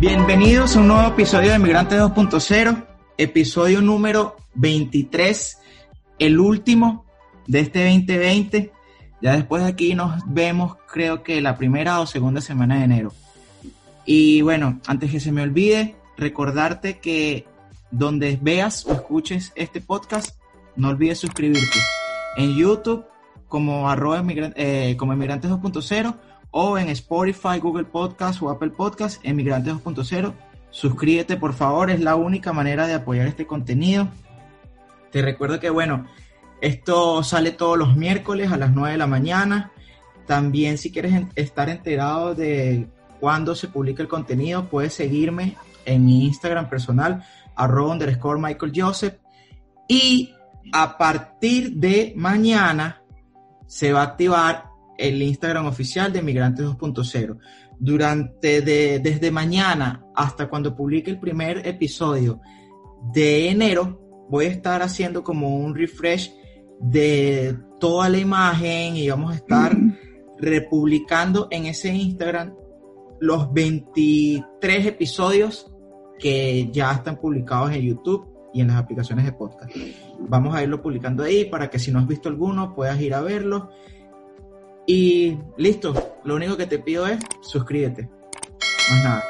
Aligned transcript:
Bienvenidos 0.00 0.76
a 0.76 0.78
un 0.78 0.86
nuevo 0.86 1.08
episodio 1.08 1.50
de 1.50 1.58
Migrantes 1.58 1.98
2.0, 1.98 2.86
episodio 3.16 3.80
número 3.80 4.36
23, 4.54 5.58
el 6.20 6.38
último 6.38 7.04
de 7.48 7.58
este 7.58 7.84
2020. 7.84 8.72
Ya 9.20 9.32
después 9.34 9.64
de 9.64 9.70
aquí 9.70 9.96
nos 9.96 10.22
vemos, 10.24 10.76
creo 10.86 11.24
que 11.24 11.40
la 11.40 11.56
primera 11.56 11.98
o 11.98 12.06
segunda 12.06 12.40
semana 12.40 12.78
de 12.78 12.84
enero. 12.84 13.12
Y 14.04 14.40
bueno, 14.42 14.78
antes 14.86 15.10
que 15.10 15.18
se 15.18 15.32
me 15.32 15.42
olvide, 15.42 15.96
recordarte 16.16 17.00
que 17.00 17.48
donde 17.90 18.38
veas 18.40 18.86
o 18.86 18.92
escuches 18.92 19.52
este 19.56 19.80
podcast, 19.80 20.40
no 20.76 20.90
olvides 20.90 21.18
suscribirte 21.18 21.80
en 22.36 22.54
YouTube 22.54 23.04
como 23.48 23.90
arroba 23.90 24.22
eh, 24.28 24.94
como 24.96 25.12
Emigrantes 25.12 25.50
2.0 25.50 26.14
o 26.50 26.78
en 26.78 26.88
Spotify, 26.90 27.58
Google 27.60 27.84
Podcast 27.84 28.42
o 28.42 28.50
Apple 28.50 28.70
Podcast, 28.70 29.20
Emigrantes 29.24 29.74
2.0. 29.74 30.32
Suscríbete, 30.70 31.36
por 31.36 31.54
favor, 31.54 31.90
es 31.90 32.00
la 32.00 32.16
única 32.16 32.52
manera 32.52 32.86
de 32.86 32.94
apoyar 32.94 33.26
este 33.26 33.46
contenido. 33.46 34.08
Te 35.10 35.22
recuerdo 35.22 35.58
que, 35.60 35.70
bueno, 35.70 36.06
esto 36.60 37.22
sale 37.22 37.52
todos 37.52 37.78
los 37.78 37.96
miércoles 37.96 38.52
a 38.52 38.56
las 38.56 38.72
9 38.72 38.92
de 38.92 38.98
la 38.98 39.06
mañana. 39.06 39.72
También, 40.26 40.76
si 40.76 40.90
quieres 40.92 41.14
estar 41.34 41.68
enterado 41.68 42.34
de 42.34 42.88
cuándo 43.20 43.54
se 43.54 43.68
publica 43.68 44.02
el 44.02 44.08
contenido, 44.08 44.68
puedes 44.68 44.92
seguirme 44.92 45.56
en 45.84 46.04
mi 46.04 46.26
Instagram 46.26 46.68
personal, 46.68 47.24
arroba 47.56 47.92
underscore 47.92 48.40
Michael 48.40 48.72
Joseph. 48.74 49.14
Y 49.86 50.34
a 50.72 50.98
partir 50.98 51.72
de 51.74 52.12
mañana 52.16 53.02
se 53.66 53.92
va 53.92 54.00
a 54.00 54.04
activar 54.04 54.67
el 54.98 55.22
Instagram 55.22 55.66
oficial 55.66 56.12
de 56.12 56.22
Migrantes 56.22 56.66
2.0. 56.66 57.38
Durante 57.78 58.60
desde 58.60 59.30
mañana 59.30 60.04
hasta 60.14 60.48
cuando 60.48 60.74
publique 60.74 61.10
el 61.10 61.20
primer 61.20 61.66
episodio 61.66 62.40
de 63.14 63.48
enero, 63.48 64.26
voy 64.28 64.46
a 64.46 64.50
estar 64.50 64.82
haciendo 64.82 65.22
como 65.22 65.56
un 65.56 65.74
refresh 65.74 66.32
de 66.80 67.56
toda 67.78 68.08
la 68.08 68.18
imagen 68.18 68.96
y 68.96 69.08
vamos 69.08 69.32
a 69.32 69.36
estar 69.36 69.76
republicando 70.38 71.48
en 71.50 71.66
ese 71.66 71.94
Instagram 71.94 72.54
los 73.20 73.52
23 73.52 74.86
episodios 74.86 75.72
que 76.18 76.68
ya 76.72 76.92
están 76.92 77.20
publicados 77.20 77.72
en 77.72 77.82
YouTube 77.82 78.26
y 78.52 78.60
en 78.60 78.68
las 78.68 78.76
aplicaciones 78.76 79.24
de 79.24 79.32
podcast. 79.32 79.70
Vamos 80.20 80.54
a 80.54 80.62
irlo 80.62 80.82
publicando 80.82 81.22
ahí 81.22 81.44
para 81.44 81.70
que 81.70 81.78
si 81.78 81.92
no 81.92 81.98
has 81.98 82.06
visto 82.06 82.28
alguno 82.28 82.74
puedas 82.74 83.00
ir 83.00 83.14
a 83.14 83.20
verlo 83.20 83.70
y 84.90 85.36
listo, 85.58 86.16
lo 86.24 86.34
único 86.34 86.56
que 86.56 86.66
te 86.66 86.78
pido 86.78 87.06
es 87.06 87.18
suscríbete. 87.42 88.08
Más 88.90 89.04
nada. 89.04 89.24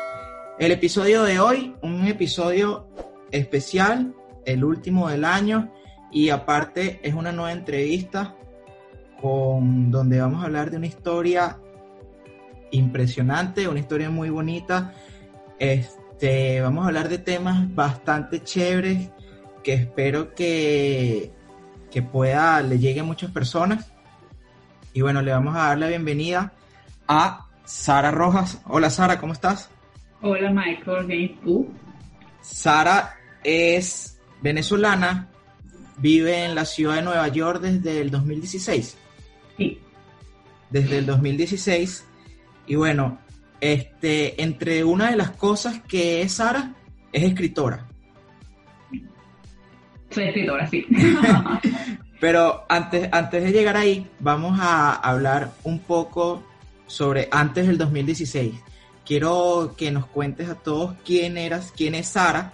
El 0.57 0.71
episodio 0.71 1.25
de 1.25 1.41
hoy, 1.41 1.75
un 1.83 2.07
episodio 2.07 2.87
especial, 3.33 4.15
el 4.45 4.63
último 4.63 5.09
del 5.09 5.25
año, 5.25 5.73
y 6.13 6.29
aparte 6.29 7.01
es 7.03 7.13
una 7.13 7.33
nueva 7.33 7.51
entrevista 7.51 8.37
con 9.21 9.91
donde 9.91 10.21
vamos 10.21 10.43
a 10.43 10.47
hablar 10.47 10.71
de 10.71 10.77
una 10.77 10.87
historia 10.87 11.59
impresionante, 12.71 13.67
una 13.67 13.81
historia 13.81 14.11
muy 14.11 14.31
bonita. 14.31 14.95
Este, 15.59 16.61
vamos 16.61 16.85
a 16.85 16.87
hablar 16.87 17.09
de 17.09 17.19
temas 17.19 17.75
bastante 17.75 18.45
chéveres 18.45 19.11
que 19.65 19.75
espero 19.75 20.37
que, 20.37 21.33
que 21.91 22.01
pueda 22.01 22.63
le 22.63 22.79
llegue 22.79 23.01
a 23.01 23.05
muchas 23.05 23.33
personas. 23.33 23.93
Y 24.99 25.01
bueno, 25.01 25.23
le 25.23 25.31
vamos 25.31 25.55
a 25.55 25.69
dar 25.69 25.79
la 25.79 25.87
bienvenida 25.87 26.53
a 27.07 27.47
Sara 27.65 28.11
Rojas. 28.11 28.61
Hola 28.67 28.91
Sara, 28.91 29.21
¿cómo 29.21 29.33
estás? 29.33 29.71
Hola 30.23 30.51
Michael, 30.51 31.07
bien 31.07 31.39
tú? 31.41 31.73
Sara 32.41 33.15
es 33.45 34.21
venezolana, 34.43 35.29
vive 35.99 36.45
en 36.45 36.57
la 36.57 36.65
ciudad 36.65 36.97
de 36.97 37.03
Nueva 37.03 37.29
York 37.29 37.61
desde 37.61 38.01
el 38.01 38.11
2016. 38.11 38.99
Sí. 39.57 39.79
Desde 40.69 40.99
el 40.99 41.07
2016. 41.07 42.05
Y 42.67 42.75
bueno, 42.75 43.21
este, 43.61 44.43
entre 44.43 44.83
una 44.83 45.13
de 45.13 45.17
las 45.17 45.31
cosas 45.31 45.81
que 45.87 46.23
es 46.23 46.33
Sara, 46.33 46.75
es 47.13 47.23
escritora. 47.23 47.87
Soy 50.11 50.25
escritora, 50.25 50.67
sí. 50.67 50.85
Pero 52.21 52.65
antes, 52.69 53.09
antes 53.13 53.45
de 53.45 53.53
llegar 53.53 53.77
ahí, 53.77 54.09
vamos 54.19 54.59
a 54.61 54.93
hablar 54.95 55.53
un 55.63 55.79
poco 55.79 56.43
sobre 56.87 57.29
antes 57.31 57.67
del 57.67 57.79
2016. 57.79 58.55
Quiero 59.07 59.75
que 59.77 59.91
nos 59.91 60.07
cuentes 60.07 60.49
a 60.49 60.57
todos 60.57 60.95
quién 61.05 61.39
eras, 61.39 61.73
quién 61.77 61.95
es 61.95 62.09
Sara, 62.09 62.53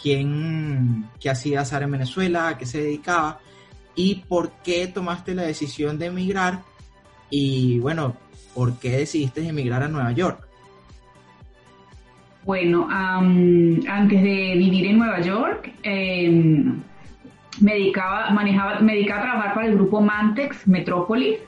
quién, 0.00 1.08
qué 1.20 1.30
hacía 1.30 1.64
Sara 1.64 1.84
en 1.84 1.92
Venezuela, 1.92 2.48
a 2.48 2.58
qué 2.58 2.66
se 2.66 2.82
dedicaba 2.82 3.40
y 3.94 4.16
por 4.28 4.52
qué 4.64 4.86
tomaste 4.86 5.34
la 5.34 5.42
decisión 5.42 5.98
de 5.98 6.06
emigrar 6.06 6.60
y 7.28 7.78
bueno, 7.80 8.16
por 8.54 8.78
qué 8.78 8.90
decidiste 8.90 9.46
emigrar 9.46 9.82
a 9.82 9.88
Nueva 9.88 10.12
York. 10.12 10.46
Bueno, 12.44 12.88
antes 12.90 14.22
de 14.22 14.54
vivir 14.56 14.86
en 14.86 14.98
Nueva 14.98 15.20
York, 15.20 15.72
em, 15.82 16.82
me 17.62 17.74
dedicaba, 17.74 18.30
manejaba, 18.30 18.80
me 18.80 18.94
dedicaba 18.94 19.20
a 19.20 19.24
trabajar 19.24 19.54
para 19.54 19.66
el 19.68 19.74
grupo 19.74 20.00
Mantex 20.00 20.66
Metrópolis, 20.66 21.38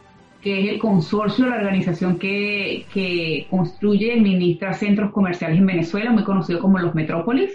que 0.41 0.61
es 0.61 0.69
el 0.75 0.79
consorcio, 0.79 1.47
la 1.47 1.57
organización 1.57 2.19
que, 2.19 2.87
que 2.93 3.47
construye 3.51 4.07
y 4.07 4.19
administra 4.19 4.75
centros 4.75 5.11
comerciales 5.13 5.59
en 5.59 5.67
Venezuela, 5.67 6.11
muy 6.11 6.25
conocido 6.25 6.61
como 6.61 6.79
los 6.79 6.95
Metrópolis. 6.95 7.51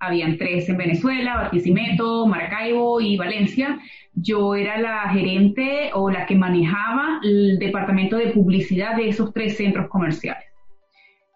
Habían 0.00 0.36
tres 0.36 0.68
en 0.68 0.76
Venezuela, 0.76 1.36
Barquisimeto, 1.36 2.26
Maracaibo 2.26 3.00
y 3.00 3.16
Valencia. 3.16 3.78
Yo 4.14 4.56
era 4.56 4.76
la 4.78 5.08
gerente 5.10 5.90
o 5.94 6.10
la 6.10 6.26
que 6.26 6.34
manejaba 6.34 7.20
el 7.22 7.58
departamento 7.60 8.16
de 8.16 8.30
publicidad 8.30 8.96
de 8.96 9.08
esos 9.08 9.32
tres 9.32 9.56
centros 9.56 9.88
comerciales. 9.88 10.44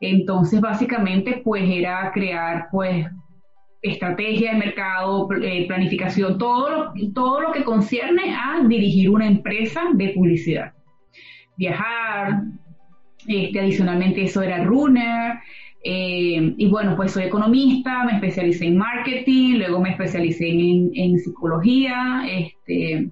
Entonces, 0.01 0.61
básicamente, 0.61 1.41
pues 1.45 1.63
era 1.65 2.11
crear, 2.13 2.67
pues, 2.73 3.07
estrategia 3.91 4.53
de 4.53 4.59
mercado, 4.59 5.29
eh, 5.43 5.67
planificación, 5.67 6.39
todo 6.39 6.71
lo, 6.71 7.13
todo 7.15 7.41
lo 7.41 7.53
que 7.53 7.65
concierne 7.65 8.35
a 8.35 8.63
dirigir 8.67 9.11
una 9.11 9.27
empresa 9.27 9.83
de 9.95 10.11
publicidad. 10.11 10.73
Viajar, 11.57 12.43
este, 13.27 13.61
adicionalmente 13.61 14.23
eso 14.23 14.43
era 14.43 14.65
runner, 14.65 15.39
eh, 15.89 16.55
y 16.57 16.69
bueno, 16.69 16.97
pues 16.97 17.13
soy 17.13 17.25
economista, 17.25 18.05
me 18.05 18.15
especialicé 18.15 18.67
en 18.67 18.77
marketing, 18.77 19.59
luego 19.59 19.81
me 19.81 19.91
especialicé 19.91 20.49
en, 20.49 21.19
psicología, 21.21 22.25
este, 22.29 23.11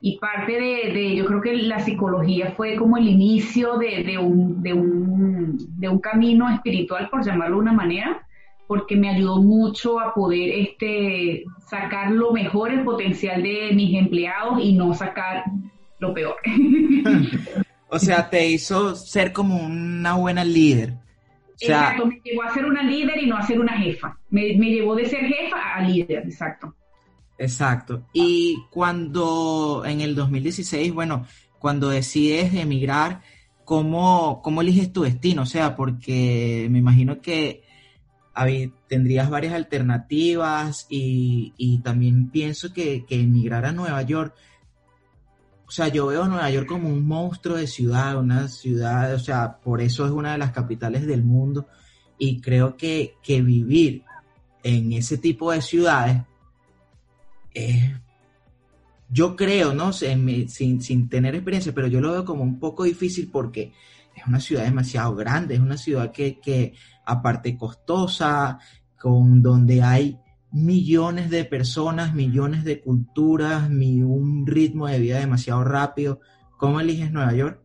y 0.00 0.18
parte 0.18 0.52
de, 0.52 1.14
yo 1.14 1.26
creo 1.26 1.40
que 1.42 1.54
la 1.54 1.80
psicología 1.80 2.52
fue 2.56 2.76
como 2.76 2.96
el 2.96 3.08
inicio 3.08 3.76
de, 3.76 4.16
un, 4.18 4.62
de, 4.62 4.72
un, 4.72 5.58
de 5.78 5.88
un 5.88 5.98
camino 5.98 6.48
espiritual, 6.48 7.10
por 7.10 7.24
llamarlo 7.24 7.56
de 7.56 7.62
una 7.62 7.72
manera, 7.72 8.26
porque 8.72 8.96
me 8.96 9.10
ayudó 9.10 9.42
mucho 9.42 10.00
a 10.00 10.14
poder 10.14 10.48
este, 10.48 11.44
sacar 11.68 12.10
lo 12.10 12.32
mejor, 12.32 12.72
el 12.72 12.82
potencial 12.84 13.42
de 13.42 13.70
mis 13.74 13.94
empleados 13.98 14.60
y 14.62 14.72
no 14.72 14.94
sacar 14.94 15.44
lo 15.98 16.14
peor. 16.14 16.36
o 17.90 17.98
sea, 17.98 18.30
te 18.30 18.48
hizo 18.48 18.96
ser 18.96 19.30
como 19.30 19.58
una 19.58 20.14
buena 20.14 20.42
líder. 20.42 20.94
exacto, 21.60 22.06
me 22.06 22.18
llevó 22.24 22.44
a 22.44 22.54
ser 22.54 22.64
una 22.64 22.82
líder 22.82 23.22
y 23.22 23.26
no 23.26 23.36
a 23.36 23.42
ser 23.42 23.60
una 23.60 23.76
jefa. 23.76 24.16
Me, 24.30 24.56
me 24.56 24.70
llevó 24.70 24.94
de 24.94 25.04
ser 25.04 25.26
jefa 25.26 25.74
a 25.74 25.82
líder, 25.82 26.22
exacto. 26.24 26.74
Exacto. 27.36 28.06
Y 28.14 28.56
cuando 28.70 29.82
en 29.84 30.00
el 30.00 30.14
2016, 30.14 30.94
bueno, 30.94 31.26
cuando 31.58 31.90
decides 31.90 32.54
emigrar, 32.54 33.20
¿cómo, 33.66 34.40
¿cómo 34.42 34.62
eliges 34.62 34.94
tu 34.94 35.02
destino? 35.02 35.42
O 35.42 35.46
sea, 35.46 35.76
porque 35.76 36.68
me 36.70 36.78
imagino 36.78 37.20
que 37.20 37.70
tendrías 38.88 39.30
varias 39.30 39.54
alternativas 39.54 40.86
y, 40.88 41.80
también 41.84 42.30
pienso 42.30 42.72
que, 42.72 43.04
emigrar 43.08 43.64
a 43.64 43.72
Nueva 43.72 44.02
York, 44.02 44.34
o 45.66 45.70
sea, 45.70 45.88
yo 45.88 46.06
veo 46.06 46.24
a 46.24 46.28
Nueva 46.28 46.50
York 46.50 46.66
como 46.66 46.88
un 46.88 47.06
monstruo 47.06 47.56
de 47.56 47.66
ciudad, 47.66 48.18
una 48.18 48.48
ciudad, 48.48 49.14
o 49.14 49.18
sea, 49.18 49.58
por 49.58 49.80
eso 49.80 50.04
es 50.04 50.10
una 50.10 50.32
de 50.32 50.38
las 50.38 50.52
capitales 50.52 51.06
del 51.06 51.22
mundo 51.22 51.66
y 52.18 52.40
creo 52.40 52.76
que, 52.76 53.16
vivir 53.26 54.02
en 54.62 54.92
ese 54.92 55.18
tipo 55.18 55.50
de 55.50 55.62
ciudades 55.62 56.22
es, 57.54 57.90
yo 59.08 59.34
creo, 59.34 59.74
¿no? 59.74 59.92
Sin, 59.92 60.48
sin 60.48 61.08
tener 61.08 61.34
experiencia, 61.34 61.72
pero 61.74 61.86
yo 61.86 62.00
lo 62.00 62.12
veo 62.12 62.24
como 62.24 62.42
un 62.42 62.58
poco 62.58 62.84
difícil 62.84 63.30
porque 63.30 63.72
es 64.14 64.26
una 64.26 64.40
ciudad 64.40 64.64
demasiado 64.64 65.14
grande, 65.14 65.54
es 65.54 65.60
una 65.60 65.76
ciudad 65.76 66.12
que, 66.12 66.38
que 66.38 66.74
aparte 67.04 67.56
costosa, 67.56 68.58
con 68.98 69.42
donde 69.42 69.82
hay 69.82 70.18
millones 70.52 71.30
de 71.30 71.44
personas, 71.44 72.14
millones 72.14 72.64
de 72.64 72.80
culturas, 72.80 73.68
un 73.70 74.46
ritmo 74.46 74.86
de 74.86 75.00
vida 75.00 75.18
demasiado 75.18 75.64
rápido. 75.64 76.20
¿Cómo 76.58 76.80
eliges 76.80 77.10
Nueva 77.10 77.34
York? 77.34 77.60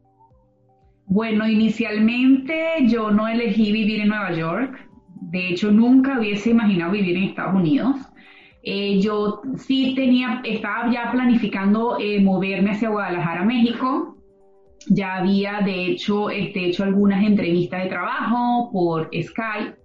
Bueno, 1.05 1.47
inicialmente 1.47 2.85
yo 2.87 3.11
no 3.11 3.27
elegí 3.27 3.71
vivir 3.71 4.01
en 4.01 4.09
Nueva 4.09 4.33
York. 4.33 4.89
De 5.21 5.49
hecho, 5.49 5.71
nunca 5.71 6.19
hubiese 6.19 6.49
imaginado 6.49 6.91
vivir 6.91 7.17
en 7.17 7.23
Estados 7.23 7.55
Unidos. 7.55 7.95
Eh, 8.63 8.99
yo 8.99 9.41
sí 9.55 9.93
tenía, 9.95 10.41
estaba 10.43 10.91
ya 10.91 11.11
planificando 11.11 11.97
eh, 11.99 12.21
moverme 12.21 12.71
hacia 12.71 12.89
Guadalajara, 12.89 13.45
México. 13.45 14.16
Ya 14.89 15.17
había, 15.17 15.61
de 15.61 15.85
hecho, 15.85 16.29
este, 16.29 16.67
hecho 16.67 16.83
algunas 16.83 17.23
entrevistas 17.23 17.83
de 17.83 17.89
trabajo 17.89 18.69
por 18.71 19.09
Skype 19.13 19.75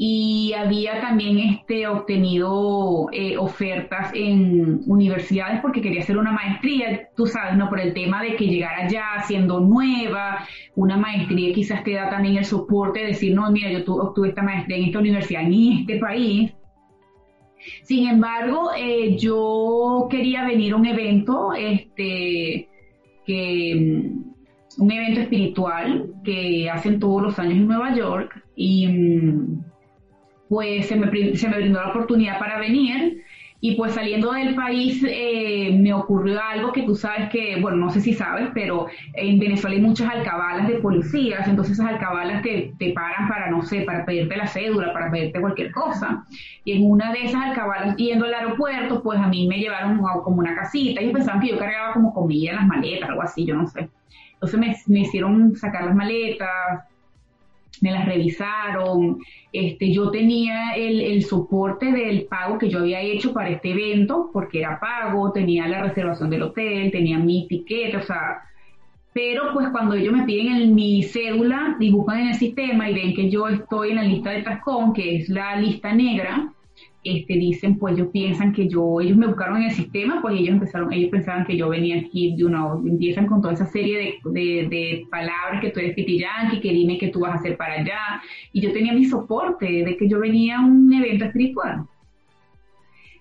y 0.00 0.52
había 0.52 1.00
también 1.00 1.38
este, 1.40 1.88
obtenido 1.88 3.08
eh, 3.10 3.36
ofertas 3.36 4.12
en 4.14 4.82
universidades 4.86 5.60
porque 5.60 5.82
quería 5.82 6.02
hacer 6.02 6.16
una 6.16 6.30
maestría, 6.30 7.08
tú 7.16 7.26
sabes, 7.26 7.56
¿no? 7.56 7.68
Por 7.68 7.80
el 7.80 7.94
tema 7.94 8.22
de 8.22 8.36
que 8.36 8.46
llegara 8.46 8.88
ya 8.88 9.24
siendo 9.26 9.58
nueva, 9.58 10.46
una 10.76 10.96
maestría 10.96 11.52
quizás 11.52 11.82
te 11.82 11.94
da 11.94 12.08
también 12.08 12.36
el 12.36 12.44
soporte 12.44 13.00
de 13.00 13.06
decir, 13.06 13.34
no, 13.34 13.50
mira, 13.50 13.72
yo 13.72 13.92
obtuve 13.96 14.28
esta 14.28 14.42
maestría 14.42 14.76
en 14.76 14.84
esta 14.84 15.00
universidad, 15.00 15.42
en 15.42 15.72
este 15.80 15.98
país. 15.98 16.52
Sin 17.82 18.06
embargo, 18.06 18.70
eh, 18.78 19.16
yo 19.18 20.06
quería 20.08 20.46
venir 20.46 20.74
a 20.74 20.76
un 20.76 20.86
evento, 20.86 21.54
este, 21.54 22.68
que, 23.28 23.74
mm, 23.76 24.82
un 24.82 24.90
evento 24.90 25.20
espiritual 25.20 26.14
que 26.24 26.70
hacen 26.70 26.98
todos 26.98 27.22
los 27.22 27.38
años 27.38 27.54
en 27.58 27.68
Nueva 27.68 27.94
York 27.94 28.42
y 28.56 28.86
mm, 28.88 29.64
pues 30.48 30.86
se 30.86 30.96
me, 30.96 31.36
se 31.36 31.48
me 31.48 31.58
brindó 31.58 31.80
la 31.80 31.90
oportunidad 31.90 32.38
para 32.38 32.58
venir 32.58 33.22
y 33.60 33.74
pues 33.74 33.94
saliendo 33.94 34.32
del 34.32 34.54
país 34.54 35.04
eh, 35.08 35.76
me 35.76 35.92
ocurrió 35.92 36.40
algo 36.40 36.72
que 36.72 36.82
tú 36.82 36.94
sabes 36.94 37.28
que, 37.30 37.60
bueno, 37.60 37.76
no 37.76 37.90
sé 37.90 38.00
si 38.00 38.14
sabes, 38.14 38.50
pero 38.54 38.86
en 39.14 39.38
Venezuela 39.40 39.74
hay 39.74 39.82
muchas 39.82 40.08
alcabalas 40.08 40.68
de 40.68 40.76
policías, 40.76 41.48
entonces 41.48 41.74
esas 41.74 41.88
alcabalas 41.88 42.42
te, 42.42 42.72
te 42.78 42.92
paran 42.92 43.26
para, 43.28 43.50
no 43.50 43.62
sé, 43.62 43.80
para 43.80 44.04
pedirte 44.04 44.36
la 44.36 44.46
cédula, 44.46 44.92
para 44.92 45.10
pedirte 45.10 45.40
cualquier 45.40 45.72
cosa. 45.72 46.24
Y 46.64 46.72
en 46.72 46.88
una 46.88 47.12
de 47.12 47.24
esas 47.24 47.42
alcabalas, 47.42 47.96
yendo 47.96 48.26
al 48.26 48.34
aeropuerto, 48.34 49.02
pues 49.02 49.18
a 49.18 49.26
mí 49.26 49.48
me 49.48 49.58
llevaron 49.58 50.00
como 50.22 50.38
una 50.38 50.54
casita, 50.54 51.00
ellos 51.00 51.14
pensaban 51.14 51.40
que 51.40 51.48
yo 51.48 51.58
cargaba 51.58 51.94
como 51.94 52.14
comida 52.14 52.50
en 52.50 52.56
las 52.56 52.66
maletas, 52.66 53.08
algo 53.08 53.22
así, 53.22 53.44
yo 53.44 53.56
no 53.56 53.66
sé. 53.66 53.88
Entonces 54.34 54.60
me, 54.60 54.76
me 54.86 55.00
hicieron 55.00 55.56
sacar 55.56 55.84
las 55.84 55.96
maletas, 55.96 56.48
me 57.82 57.90
las 57.90 58.06
revisaron, 58.06 59.18
este, 59.52 59.92
yo 59.92 60.10
tenía 60.10 60.72
el, 60.72 61.00
el, 61.00 61.24
soporte 61.24 61.92
del 61.92 62.24
pago 62.24 62.58
que 62.58 62.68
yo 62.68 62.80
había 62.80 63.00
hecho 63.00 63.32
para 63.32 63.50
este 63.50 63.70
evento, 63.70 64.30
porque 64.32 64.60
era 64.60 64.78
pago, 64.78 65.32
tenía 65.32 65.66
la 65.68 65.82
reservación 65.82 66.30
del 66.30 66.42
hotel, 66.42 66.90
tenía 66.90 67.18
mi 67.18 67.46
ticket, 67.48 67.94
o 67.94 68.02
sea, 68.02 68.42
pero 69.12 69.52
pues 69.52 69.68
cuando 69.70 69.94
ellos 69.94 70.12
me 70.12 70.24
piden 70.24 70.56
en 70.56 70.74
mi 70.74 71.02
cédula 71.02 71.76
y 71.80 71.90
buscan 71.90 72.20
en 72.20 72.28
el 72.28 72.34
sistema 72.34 72.88
y 72.88 72.94
ven 72.94 73.14
que 73.14 73.30
yo 73.30 73.48
estoy 73.48 73.90
en 73.90 73.96
la 73.96 74.02
lista 74.02 74.30
de 74.30 74.42
TASCON, 74.42 74.92
que 74.92 75.16
es 75.16 75.28
la 75.28 75.56
lista 75.56 75.92
negra, 75.92 76.52
este, 77.16 77.34
dicen, 77.34 77.78
pues 77.78 77.94
ellos 77.94 78.08
piensan 78.12 78.52
que 78.52 78.68
yo, 78.68 79.00
ellos 79.00 79.16
me 79.16 79.26
buscaron 79.26 79.58
en 79.58 79.64
el 79.64 79.72
sistema, 79.72 80.20
pues 80.20 80.34
ellos 80.34 80.50
empezaron, 80.50 80.92
ellos 80.92 81.10
pensaban 81.10 81.44
que 81.44 81.56
yo 81.56 81.68
venía 81.68 81.98
aquí 82.00 82.34
de 82.36 82.44
una, 82.44 82.72
empiezan 82.84 83.26
con 83.26 83.40
toda 83.40 83.54
esa 83.54 83.66
serie 83.66 84.18
de, 84.24 84.68
de, 84.68 85.06
palabras 85.10 85.60
que 85.60 85.70
tú 85.70 85.80
eres 85.80 85.94
pitiyanqui, 85.94 86.60
que 86.60 86.72
dime 86.72 86.98
que 86.98 87.08
tú 87.08 87.20
vas 87.20 87.32
a 87.32 87.34
hacer 87.36 87.56
para 87.56 87.74
allá, 87.74 88.22
y 88.52 88.60
yo 88.60 88.72
tenía 88.72 88.92
mi 88.92 89.04
soporte 89.04 89.66
de 89.66 89.96
que 89.96 90.08
yo 90.08 90.20
venía 90.20 90.58
a 90.58 90.64
un 90.64 90.92
evento 90.92 91.24
espiritual. 91.24 91.84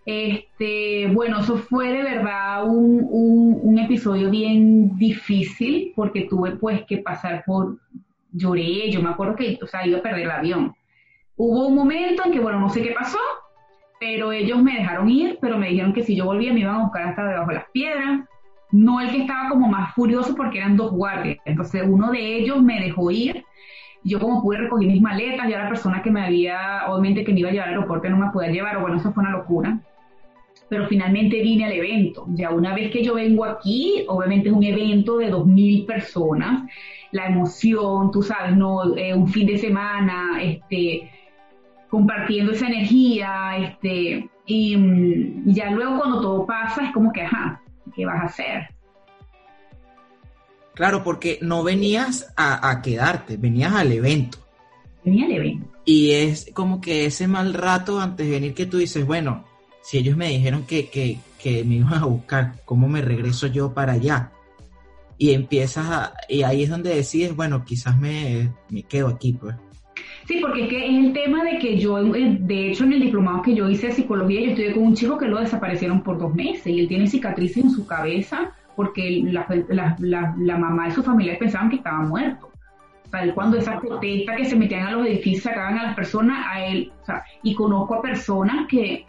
Este, 0.06 1.08
bueno, 1.14 1.42
eso 1.42 1.58
fue 1.58 1.92
de 1.92 2.02
verdad 2.02 2.66
un, 2.66 3.06
un, 3.10 3.60
un 3.62 3.80
episodio 3.80 4.30
bien 4.30 4.98
difícil 4.98 5.92
porque 5.96 6.28
tuve 6.30 6.52
pues 6.52 6.84
que 6.86 7.00
pasar 7.00 7.44
por, 7.46 7.78
lloré, 8.32 8.90
yo 8.92 9.02
me 9.02 9.10
acuerdo 9.10 9.36
que, 9.36 9.60
o 9.62 9.68
sea, 9.68 9.86
iba 9.86 10.00
a 10.00 10.02
perder 10.02 10.24
el 10.24 10.32
avión. 10.32 10.76
Hubo 11.36 11.68
un 11.68 11.76
momento 11.76 12.24
en 12.26 12.32
que, 12.32 12.40
bueno, 12.40 12.60
no 12.60 12.70
sé 12.70 12.82
qué 12.82 12.92
pasó, 12.92 13.20
pero 14.00 14.32
ellos 14.32 14.62
me 14.62 14.74
dejaron 14.74 15.10
ir, 15.10 15.38
pero 15.42 15.58
me 15.58 15.70
dijeron 15.70 15.94
que 15.94 16.04
si 16.04 16.16
yo 16.16 16.26
volvía 16.26 16.54
me 16.54 16.62
iban 16.62 16.76
a 16.76 16.84
buscar 16.84 17.08
hasta 17.08 17.28
debajo 17.28 17.50
de 17.50 17.56
las 17.56 17.70
piedras. 17.72 18.22
No 18.72 19.00
el 19.00 19.10
que 19.12 19.22
estaba 19.22 19.50
como 19.50 19.68
más 19.68 19.94
furioso 19.94 20.36
porque 20.36 20.60
eran 20.60 20.76
dos 20.76 20.92
guardias. 20.92 21.38
Entonces 21.46 21.84
uno 21.86 22.12
de 22.12 22.38
ellos 22.38 22.62
me 22.62 22.82
dejó 22.82 23.10
ir. 23.12 23.44
Yo 24.04 24.20
como 24.20 24.42
pude 24.42 24.58
recoger 24.58 24.88
mis 24.88 25.02
maletas, 25.02 25.50
ya 25.50 25.64
la 25.64 25.70
persona 25.70 26.02
que 26.02 26.12
me 26.12 26.24
había, 26.24 26.84
obviamente 26.88 27.24
que 27.24 27.34
me 27.34 27.40
iba 27.40 27.50
a 27.50 27.52
llevar 27.52 27.70
al 27.70 27.76
aeropuerto 27.76 28.10
no 28.10 28.18
me 28.18 28.32
podía 28.32 28.52
llevar, 28.52 28.78
o 28.78 28.82
bueno, 28.82 28.98
eso 28.98 29.12
fue 29.12 29.24
una 29.24 29.32
locura. 29.32 29.80
Pero 30.70 30.88
finalmente 30.88 31.42
vine 31.42 31.66
al 31.66 31.72
evento. 31.72 32.26
Ya 32.30 32.52
una 32.52 32.76
vez 32.76 32.92
que 32.92 33.04
yo 33.04 33.16
vengo 33.16 33.46
aquí, 33.46 34.06
obviamente 34.08 34.50
es 34.50 34.56
un 34.56 34.64
evento 34.64 35.18
de 35.18 35.30
dos 35.30 35.46
mil 35.46 35.86
personas, 35.86 36.70
la 37.12 37.28
emoción, 37.28 38.12
tú 38.12 38.22
sabes, 38.22 38.56
no, 38.56 38.96
eh, 38.98 39.14
un 39.14 39.28
fin 39.30 39.48
de 39.48 39.58
semana, 39.58 40.42
este, 40.42 41.10
compartiendo 41.90 42.52
esa 42.52 42.68
energía, 42.68 43.58
este, 43.58 44.30
y, 44.46 45.44
ya 45.46 45.72
luego 45.72 46.00
cuando 46.00 46.22
todo 46.22 46.46
pasa 46.46 46.86
es 46.86 46.94
como 46.94 47.12
que, 47.12 47.22
ajá, 47.22 47.62
¿qué 47.96 48.06
vas 48.06 48.22
a 48.22 48.26
hacer? 48.26 48.68
Claro, 50.74 51.04
porque 51.04 51.40
no 51.42 51.64
venías 51.64 52.34
a, 52.38 52.82
quedarte, 52.84 53.38
venías 53.38 53.74
al 53.74 53.92
evento. 53.92 54.38
Venía 55.04 55.26
al 55.26 55.32
evento. 55.32 55.68
Y 55.86 56.12
es 56.12 56.52
como 56.54 56.82
que 56.82 57.06
ese 57.06 57.28
mal 57.28 57.54
rato 57.54 58.00
antes 58.00 58.28
de 58.28 58.34
venir 58.34 58.54
que 58.54 58.68
tú 58.68 58.78
dices, 58.78 59.06
bueno, 59.06 59.46
si 59.82 59.98
ellos 59.98 60.16
me 60.16 60.30
dijeron 60.30 60.66
que, 60.66 60.90
que, 60.90 61.18
que 61.42 61.64
me 61.64 61.76
iban 61.76 61.96
a 61.96 62.06
buscar, 62.06 62.56
¿cómo 62.64 62.88
me 62.88 63.02
regreso 63.02 63.48
yo 63.48 63.74
para 63.74 63.94
allá? 63.94 64.32
Y 65.18 65.32
empiezas 65.32 65.88
a, 65.88 66.14
y 66.30 66.44
ahí 66.44 66.64
es 66.64 66.70
donde 66.70 66.94
decides, 66.94 67.36
bueno, 67.36 67.66
quizás 67.66 67.98
me, 67.98 68.52
me 68.70 68.84
quedo 68.84 69.08
aquí, 69.08 69.34
pues. 69.34 69.56
Sí, 70.28 70.40
porque 70.42 70.64
es 70.64 70.70
que 70.70 70.86
es 70.86 71.06
el 71.06 71.14
tema 71.14 71.42
de 71.46 71.58
que 71.58 71.78
yo, 71.78 72.00
eh, 72.00 72.38
de 72.38 72.70
hecho, 72.70 72.84
en 72.84 72.92
el 72.92 73.00
diplomado 73.00 73.42
que 73.42 73.56
yo 73.56 73.70
hice 73.70 73.88
de 73.88 73.94
psicología, 73.94 74.42
yo 74.42 74.50
estudié 74.50 74.74
con 74.74 74.84
un 74.84 74.94
chico 74.94 75.18
que 75.18 75.26
lo 75.26 75.40
desaparecieron 75.40 76.02
por 76.04 76.18
dos 76.18 76.36
meses 76.36 76.68
y 76.68 76.82
él 76.82 76.88
tiene 76.90 77.08
cicatrices 77.08 77.64
en 77.64 77.70
su 77.70 77.88
cabeza 77.88 78.52
porque 78.76 79.24
la, 79.26 80.58
mamá 80.58 80.88
de 80.88 80.92
su 80.92 81.02
familia 81.02 81.40
pensaban 81.40 81.70
que 81.70 81.78
estaba 81.78 82.02
muerto. 82.02 82.52
O 83.06 83.10
sea, 83.10 83.34
cuando 83.34 83.58
esas 83.58 83.80
protestas 83.80 84.36
que 84.36 84.46
se 84.46 84.56
metían 84.58 84.88
a 84.88 84.92
los 84.92 85.08
edificios 85.08 85.44
sacaban 85.44 85.80
a 85.80 85.84
las 85.84 85.96
personas, 85.96 86.46
a 86.46 86.66
él, 86.66 86.92
o 87.02 87.06
sea, 87.06 87.24
y 87.42 87.56
conozco 87.56 87.96
a 87.96 88.02
personas 88.02 88.68
que 88.68 89.06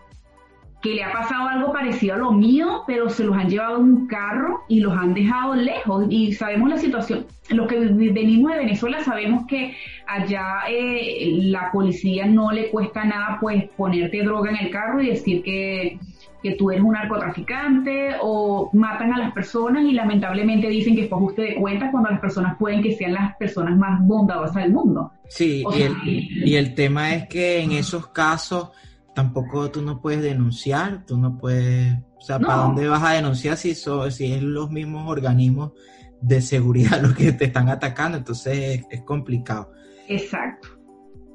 que 0.83 0.95
le 0.95 1.03
ha 1.03 1.13
pasado 1.13 1.49
algo 1.49 1.73
parecido 1.73 2.15
a 2.15 2.19
lo 2.19 2.33
mío, 2.33 2.85
pero 2.87 3.11
se 3.11 3.25
los 3.25 3.37
han 3.37 3.49
llevado 3.49 3.79
en 3.79 3.85
un 3.85 4.07
carro 4.07 4.61
y 4.69 4.81
los 4.81 4.97
han 4.97 5.13
dejado 5.13 5.55
lejos. 5.55 6.07
Y 6.09 6.33
sabemos 6.33 6.71
la 6.71 6.79
situación. 6.79 7.27
Los 7.51 7.67
que 7.67 7.79
venimos 7.79 8.53
de 8.53 8.59
Venezuela 8.59 9.03
sabemos 9.03 9.45
que 9.49 9.75
allá 10.07 10.63
eh, 10.69 11.33
la 11.43 11.73
policía 11.73 12.27
no 12.27 12.53
le 12.53 12.71
cuesta 12.71 13.05
nada 13.05 13.39
pues 13.41 13.65
ponerte 13.77 14.23
droga 14.23 14.51
en 14.51 14.67
el 14.67 14.71
carro 14.71 15.03
y 15.03 15.09
decir 15.09 15.43
que, 15.43 15.99
que 16.43 16.53
tú 16.53 16.71
eres 16.71 16.85
un 16.85 16.93
narcotraficante 16.93 18.15
o 18.21 18.71
matan 18.73 19.13
a 19.15 19.19
las 19.19 19.33
personas 19.33 19.85
y 19.85 19.93
lamentablemente 19.93 20.69
dicen 20.69 20.95
que 20.95 21.09
fue 21.09 21.19
ajuste 21.19 21.43
de 21.43 21.55
cuentas 21.57 21.91
cuando 21.91 22.11
las 22.11 22.21
personas 22.21 22.57
pueden 22.57 22.83
que 22.83 22.95
sean 22.95 23.15
las 23.15 23.35
personas 23.37 23.77
más 23.77 24.01
bondadosas 24.07 24.63
del 24.63 24.73
mundo. 24.73 25.11
Sí, 25.27 25.65
y, 25.75 25.83
el, 25.83 25.97
y 26.05 26.55
el 26.55 26.75
tema 26.75 27.15
es 27.15 27.27
que 27.27 27.63
en 27.63 27.73
esos 27.73 28.09
casos 28.09 28.71
tampoco 29.19 29.69
tú 29.69 29.83
no 29.83 30.01
puedes 30.01 30.23
denunciar, 30.23 31.05
tú 31.05 31.19
no 31.19 31.37
puedes, 31.39 31.93
o 32.17 32.21
sea, 32.21 32.39
¿para 32.39 32.59
dónde 32.59 32.87
vas 32.87 33.03
a 33.03 33.15
denunciar 33.15 33.57
si, 33.57 33.75
so, 33.75 34.09
si 34.13 34.33
es 34.33 34.41
los 34.45 34.71
mismos 34.71 35.11
organismos 35.11 35.73
de 36.21 36.41
seguridad 36.41 37.01
los 37.03 37.17
que 37.17 37.33
te 37.33 37.47
están 37.47 37.69
atacando? 37.69 38.17
Entonces 38.17 38.85
es, 38.89 39.03
complicado. 39.03 39.73
Exacto. 40.07 40.69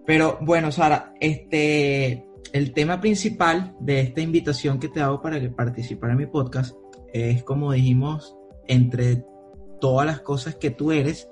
Pero 0.05 0.37
bueno, 0.39 0.71
Sara, 0.71 1.13
este, 1.19 2.25
el 2.53 2.71
tema 2.71 3.01
principal 3.01 3.75
de 3.81 3.99
esta 3.99 4.21
invitación 4.21 4.79
que 4.79 4.87
te 4.87 5.01
hago 5.01 5.21
para 5.21 5.41
que 5.41 5.49
participar 5.49 6.11
en 6.11 6.17
mi 6.19 6.25
podcast 6.27 6.77
es, 7.11 7.43
como 7.43 7.73
dijimos, 7.73 8.33
entre 8.65 9.25
todas 9.81 10.05
las 10.07 10.21
cosas 10.21 10.55
que 10.55 10.69
tú 10.69 10.93
eres, 10.93 11.27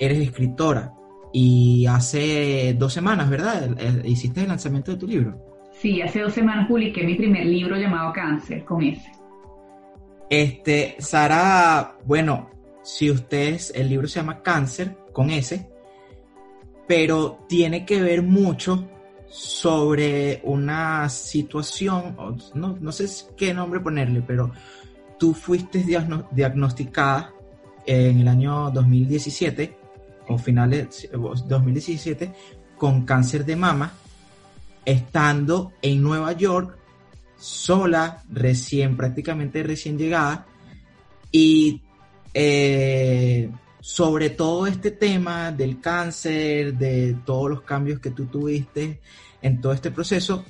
eres 0.00 0.18
escritora. 0.18 0.92
Y 1.32 1.86
hace 1.86 2.74
dos 2.76 2.92
semanas, 2.92 3.30
¿verdad? 3.30 3.76
Hiciste 4.04 4.42
el 4.42 4.48
lanzamiento 4.48 4.90
de 4.90 4.98
tu 4.98 5.06
libro. 5.06 5.53
Sí, 5.84 6.00
hace 6.00 6.20
dos 6.20 6.32
semanas 6.32 6.66
publiqué 6.66 7.04
mi 7.04 7.14
primer 7.14 7.44
libro 7.44 7.76
llamado 7.76 8.10
Cáncer, 8.10 8.64
con 8.64 8.82
ese. 8.82 9.12
Este, 10.30 10.96
Sara, 10.98 11.98
bueno, 12.06 12.48
si 12.82 13.10
ustedes, 13.10 13.70
el 13.76 13.90
libro 13.90 14.08
se 14.08 14.18
llama 14.18 14.40
Cáncer, 14.40 14.96
con 15.12 15.28
ese, 15.28 15.68
pero 16.88 17.44
tiene 17.50 17.84
que 17.84 18.00
ver 18.00 18.22
mucho 18.22 18.88
sobre 19.28 20.40
una 20.44 21.06
situación, 21.10 22.16
no, 22.54 22.78
no 22.80 22.90
sé 22.90 23.06
qué 23.36 23.52
nombre 23.52 23.80
ponerle, 23.80 24.22
pero 24.26 24.52
tú 25.18 25.34
fuiste 25.34 25.84
diagnosticada 26.30 27.34
en 27.84 28.20
el 28.20 28.28
año 28.28 28.70
2017, 28.70 29.76
o 30.28 30.38
finales 30.38 31.10
2017, 31.12 32.32
con 32.74 33.04
cáncer 33.04 33.44
de 33.44 33.56
mama 33.56 33.92
estando 34.84 35.72
en 35.82 36.02
Nueva 36.02 36.32
York, 36.32 36.76
sola, 37.36 38.22
recién, 38.30 38.96
prácticamente 38.96 39.62
recién 39.62 39.98
llegada, 39.98 40.46
y 41.30 41.82
eh, 42.32 43.50
sobre 43.80 44.30
todo 44.30 44.66
este 44.66 44.90
tema 44.90 45.52
del 45.52 45.80
cáncer, 45.80 46.74
de 46.74 47.16
todos 47.24 47.50
los 47.50 47.62
cambios 47.62 48.00
que 48.00 48.10
tú 48.10 48.26
tuviste 48.26 49.00
en 49.42 49.60
todo 49.60 49.72
este 49.72 49.90
proceso, 49.90 50.44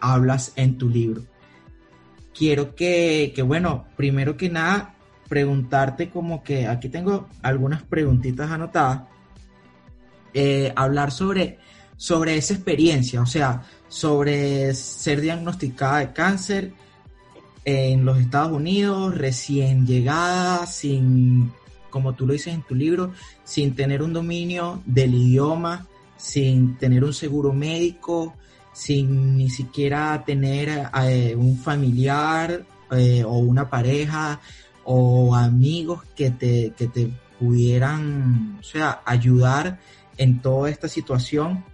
hablas 0.00 0.52
en 0.56 0.78
tu 0.78 0.88
libro. 0.88 1.24
Quiero 2.34 2.74
que, 2.74 3.32
que 3.34 3.42
bueno, 3.42 3.86
primero 3.96 4.36
que 4.36 4.48
nada, 4.48 4.94
preguntarte 5.28 6.08
como 6.10 6.42
que 6.42 6.66
aquí 6.66 6.88
tengo 6.88 7.28
algunas 7.42 7.82
preguntitas 7.82 8.50
anotadas, 8.50 9.02
eh, 10.32 10.72
hablar 10.76 11.10
sobre, 11.10 11.58
sobre 11.98 12.36
esa 12.36 12.54
experiencia, 12.54 13.20
o 13.20 13.26
sea, 13.26 13.64
sobre 13.88 14.72
ser 14.72 15.20
diagnosticada 15.20 15.98
de 15.98 16.12
cáncer 16.12 16.72
en 17.64 18.04
los 18.06 18.18
Estados 18.18 18.52
Unidos, 18.52 19.18
recién 19.18 19.86
llegada, 19.86 20.64
sin, 20.64 21.52
como 21.90 22.14
tú 22.14 22.26
lo 22.26 22.32
dices 22.32 22.54
en 22.54 22.62
tu 22.62 22.74
libro, 22.74 23.12
sin 23.44 23.74
tener 23.74 24.02
un 24.02 24.14
dominio 24.14 24.80
del 24.86 25.12
idioma, 25.12 25.86
sin 26.16 26.76
tener 26.78 27.04
un 27.04 27.12
seguro 27.12 27.52
médico, 27.52 28.34
sin 28.72 29.36
ni 29.36 29.50
siquiera 29.50 30.22
tener 30.24 30.88
eh, 31.02 31.34
un 31.36 31.58
familiar 31.58 32.64
eh, 32.92 33.24
o 33.24 33.38
una 33.38 33.68
pareja 33.68 34.40
o 34.84 35.34
amigos 35.34 36.04
que 36.16 36.30
te, 36.30 36.72
que 36.76 36.86
te 36.86 37.10
pudieran, 37.38 38.56
o 38.60 38.62
sea, 38.62 39.02
ayudar 39.04 39.80
en 40.16 40.40
toda 40.40 40.70
esta 40.70 40.88
situación. 40.88 41.64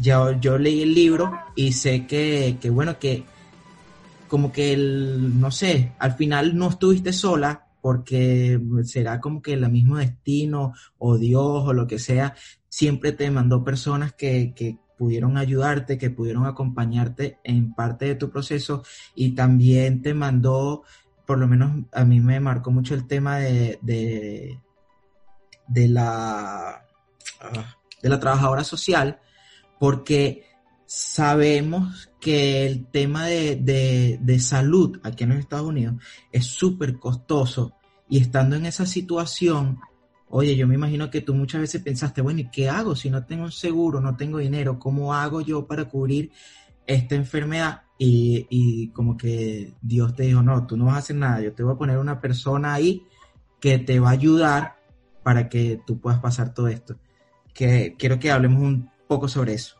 Yo, 0.00 0.32
yo 0.40 0.58
leí 0.58 0.82
el 0.82 0.94
libro 0.94 1.32
y 1.54 1.72
sé 1.72 2.06
que, 2.06 2.58
que 2.60 2.70
bueno, 2.70 2.98
que 2.98 3.24
como 4.28 4.50
que 4.50 4.72
el, 4.72 5.40
no 5.40 5.50
sé, 5.50 5.92
al 5.98 6.14
final 6.14 6.56
no 6.56 6.70
estuviste 6.70 7.12
sola 7.12 7.68
porque 7.80 8.58
será 8.84 9.20
como 9.20 9.42
que 9.42 9.52
el 9.52 9.68
mismo 9.70 9.98
destino 9.98 10.72
o 10.98 11.18
Dios 11.18 11.64
o 11.66 11.72
lo 11.72 11.86
que 11.86 11.98
sea, 11.98 12.34
siempre 12.68 13.12
te 13.12 13.30
mandó 13.30 13.62
personas 13.62 14.14
que, 14.14 14.54
que 14.54 14.78
pudieron 14.96 15.36
ayudarte, 15.36 15.98
que 15.98 16.10
pudieron 16.10 16.46
acompañarte 16.46 17.38
en 17.44 17.74
parte 17.74 18.06
de 18.06 18.14
tu 18.14 18.30
proceso 18.30 18.82
y 19.14 19.32
también 19.32 20.02
te 20.02 20.14
mandó 20.14 20.84
por 21.26 21.38
lo 21.38 21.46
menos 21.46 21.84
a 21.92 22.04
mí 22.04 22.20
me 22.20 22.40
marcó 22.40 22.70
mucho 22.70 22.94
el 22.94 23.06
tema 23.06 23.38
de, 23.38 23.78
de, 23.82 24.58
la, 25.88 26.84
ah, 27.40 27.76
de 28.02 28.08
la 28.08 28.20
trabajadora 28.20 28.64
social, 28.64 29.20
porque 29.78 30.44
sabemos 30.86 32.10
que 32.20 32.66
el 32.66 32.86
tema 32.86 33.26
de, 33.26 34.18
de 34.20 34.38
salud 34.38 34.98
aquí 35.02 35.24
en 35.24 35.30
los 35.30 35.38
Estados 35.38 35.68
Unidos 35.68 35.96
es 36.32 36.46
súper 36.46 36.98
costoso 36.98 37.74
y 38.08 38.18
estando 38.18 38.56
en 38.56 38.66
esa 38.66 38.86
situación, 38.86 39.80
oye, 40.28 40.56
yo 40.56 40.66
me 40.66 40.74
imagino 40.74 41.10
que 41.10 41.20
tú 41.20 41.34
muchas 41.34 41.60
veces 41.60 41.82
pensaste, 41.82 42.20
bueno, 42.20 42.40
¿y 42.40 42.50
qué 42.50 42.68
hago 42.68 42.94
si 42.94 43.10
no 43.10 43.24
tengo 43.24 43.44
un 43.44 43.52
seguro, 43.52 44.00
no 44.00 44.16
tengo 44.16 44.38
dinero? 44.38 44.78
¿Cómo 44.78 45.14
hago 45.14 45.40
yo 45.40 45.66
para 45.66 45.86
cubrir 45.86 46.30
esta 46.86 47.14
enfermedad? 47.14 47.82
y, 47.96 48.88
como 48.88 49.16
que 49.16 49.74
Dios 49.80 50.14
te 50.14 50.24
dijo, 50.24 50.42
no, 50.42 50.66
tú 50.66 50.76
no 50.76 50.86
vas 50.86 50.96
a 50.96 50.98
hacer 50.98 51.16
nada, 51.16 51.40
yo 51.40 51.52
te 51.52 51.62
voy 51.62 51.74
a 51.74 51.78
poner 51.78 51.98
una 51.98 52.20
persona 52.20 52.74
ahí 52.74 53.06
que 53.60 53.78
te 53.78 54.00
va 54.00 54.10
a 54.10 54.12
ayudar 54.12 54.76
para 55.22 55.48
que 55.48 55.80
tú 55.86 56.00
puedas 56.00 56.20
pasar 56.20 56.52
todo 56.52 56.68
esto. 56.68 56.96
Que 57.54 57.94
quiero 57.98 58.18
que 58.18 58.30
hablemos 58.30 58.62
un 58.62 58.90
poco 59.14 59.28
sobre 59.28 59.54
eso. 59.54 59.76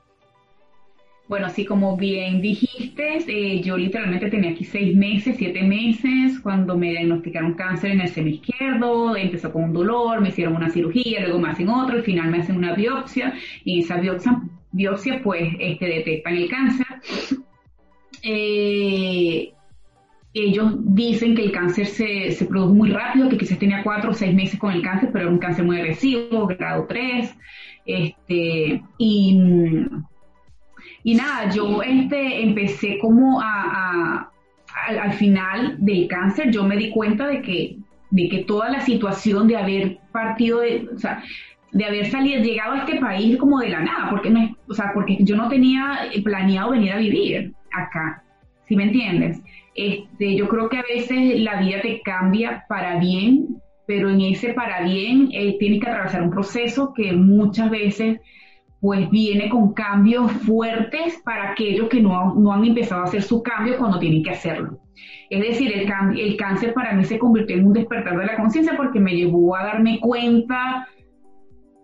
Bueno, 1.26 1.46
así 1.46 1.64
como 1.64 1.96
bien 1.96 2.42
dijiste, 2.42 3.24
eh, 3.26 3.62
yo 3.62 3.78
literalmente 3.78 4.28
tenía 4.28 4.50
aquí 4.50 4.64
seis 4.64 4.94
meses, 4.94 5.36
siete 5.38 5.62
meses, 5.62 6.38
cuando 6.40 6.76
me 6.76 6.90
diagnosticaron 6.90 7.54
cáncer 7.54 7.92
en 7.92 8.02
el 8.02 8.08
seno 8.08 8.28
izquierdo, 8.28 9.16
empezó 9.16 9.50
con 9.50 9.64
un 9.64 9.72
dolor, 9.72 10.20
me 10.20 10.28
hicieron 10.28 10.54
una 10.54 10.68
cirugía, 10.68 11.22
luego 11.22 11.38
me 11.38 11.48
hacen 11.48 11.70
otro, 11.70 11.96
al 11.96 12.02
final 12.02 12.30
me 12.30 12.40
hacen 12.40 12.58
una 12.58 12.74
biopsia, 12.74 13.32
y 13.64 13.80
esa 13.80 13.96
biopsia, 13.96 14.42
biopsia 14.72 15.22
pues 15.22 15.48
este, 15.58 15.86
detectan 15.86 16.36
el 16.36 16.48
cáncer. 16.50 16.86
Eh, 18.22 19.53
ellos 20.34 20.74
dicen 20.78 21.36
que 21.36 21.44
el 21.44 21.52
cáncer 21.52 21.86
se, 21.86 22.32
se, 22.32 22.44
produjo 22.46 22.74
muy 22.74 22.90
rápido, 22.90 23.28
que 23.28 23.38
quizás 23.38 23.58
tenía 23.58 23.84
cuatro 23.84 24.10
o 24.10 24.14
seis 24.14 24.34
meses 24.34 24.58
con 24.58 24.72
el 24.72 24.82
cáncer, 24.82 25.10
pero 25.12 25.26
era 25.26 25.32
un 25.32 25.38
cáncer 25.38 25.64
muy 25.64 25.76
agresivo, 25.76 26.46
grado 26.48 26.86
3. 26.88 27.36
Este, 27.86 28.82
y, 28.98 29.40
y 31.04 31.14
nada, 31.14 31.50
yo 31.50 31.82
este, 31.82 32.42
empecé 32.42 32.98
como 32.98 33.40
a, 33.40 34.28
al, 34.88 35.12
final 35.12 35.76
del 35.78 36.08
cáncer, 36.08 36.50
yo 36.50 36.64
me 36.64 36.76
di 36.76 36.90
cuenta 36.90 37.28
de 37.28 37.40
que, 37.40 37.76
de 38.10 38.28
que 38.28 38.38
toda 38.44 38.70
la 38.70 38.80
situación 38.80 39.46
de 39.46 39.56
haber 39.56 39.98
partido 40.10 40.60
de, 40.60 40.88
o 40.92 40.98
sea, 40.98 41.22
de 41.70 41.84
haber 41.84 42.06
salido, 42.06 42.42
llegado 42.42 42.72
a 42.72 42.78
este 42.78 42.98
país 42.98 43.36
como 43.36 43.60
de 43.60 43.68
la 43.68 43.80
nada, 43.80 44.10
porque 44.10 44.30
no, 44.30 44.56
o 44.68 44.74
sea, 44.74 44.90
porque 44.92 45.18
yo 45.20 45.36
no 45.36 45.48
tenía 45.48 46.08
planeado 46.24 46.70
venir 46.70 46.92
a 46.92 46.98
vivir 46.98 47.52
acá, 47.72 48.24
¿sí 48.66 48.74
me 48.74 48.84
entiendes? 48.84 49.40
Este, 49.74 50.36
yo 50.36 50.48
creo 50.48 50.68
que 50.68 50.78
a 50.78 50.84
veces 50.88 51.40
la 51.40 51.60
vida 51.60 51.80
te 51.82 52.00
cambia 52.02 52.64
para 52.68 52.98
bien, 52.98 53.60
pero 53.86 54.08
en 54.08 54.20
ese 54.20 54.52
para 54.54 54.82
bien 54.82 55.28
eh, 55.32 55.56
tienes 55.58 55.80
que 55.80 55.90
atravesar 55.90 56.22
un 56.22 56.30
proceso 56.30 56.92
que 56.94 57.12
muchas 57.12 57.70
veces 57.70 58.20
pues 58.80 59.08
viene 59.10 59.48
con 59.48 59.72
cambios 59.72 60.30
fuertes 60.30 61.20
para 61.24 61.52
aquellos 61.52 61.88
que 61.88 62.00
no, 62.00 62.34
no 62.34 62.52
han 62.52 62.64
empezado 62.64 63.00
a 63.00 63.04
hacer 63.04 63.22
su 63.22 63.42
cambio 63.42 63.78
cuando 63.78 63.98
tienen 63.98 64.22
que 64.22 64.30
hacerlo. 64.30 64.78
Es 65.30 65.40
decir, 65.40 65.72
el, 65.72 65.90
el 66.18 66.36
cáncer 66.36 66.74
para 66.74 66.92
mí 66.92 67.02
se 67.04 67.18
convirtió 67.18 67.56
en 67.56 67.66
un 67.66 67.72
despertar 67.72 68.18
de 68.18 68.26
la 68.26 68.36
conciencia 68.36 68.76
porque 68.76 69.00
me 69.00 69.16
llevó 69.16 69.56
a 69.56 69.64
darme 69.64 69.98
cuenta 70.00 70.86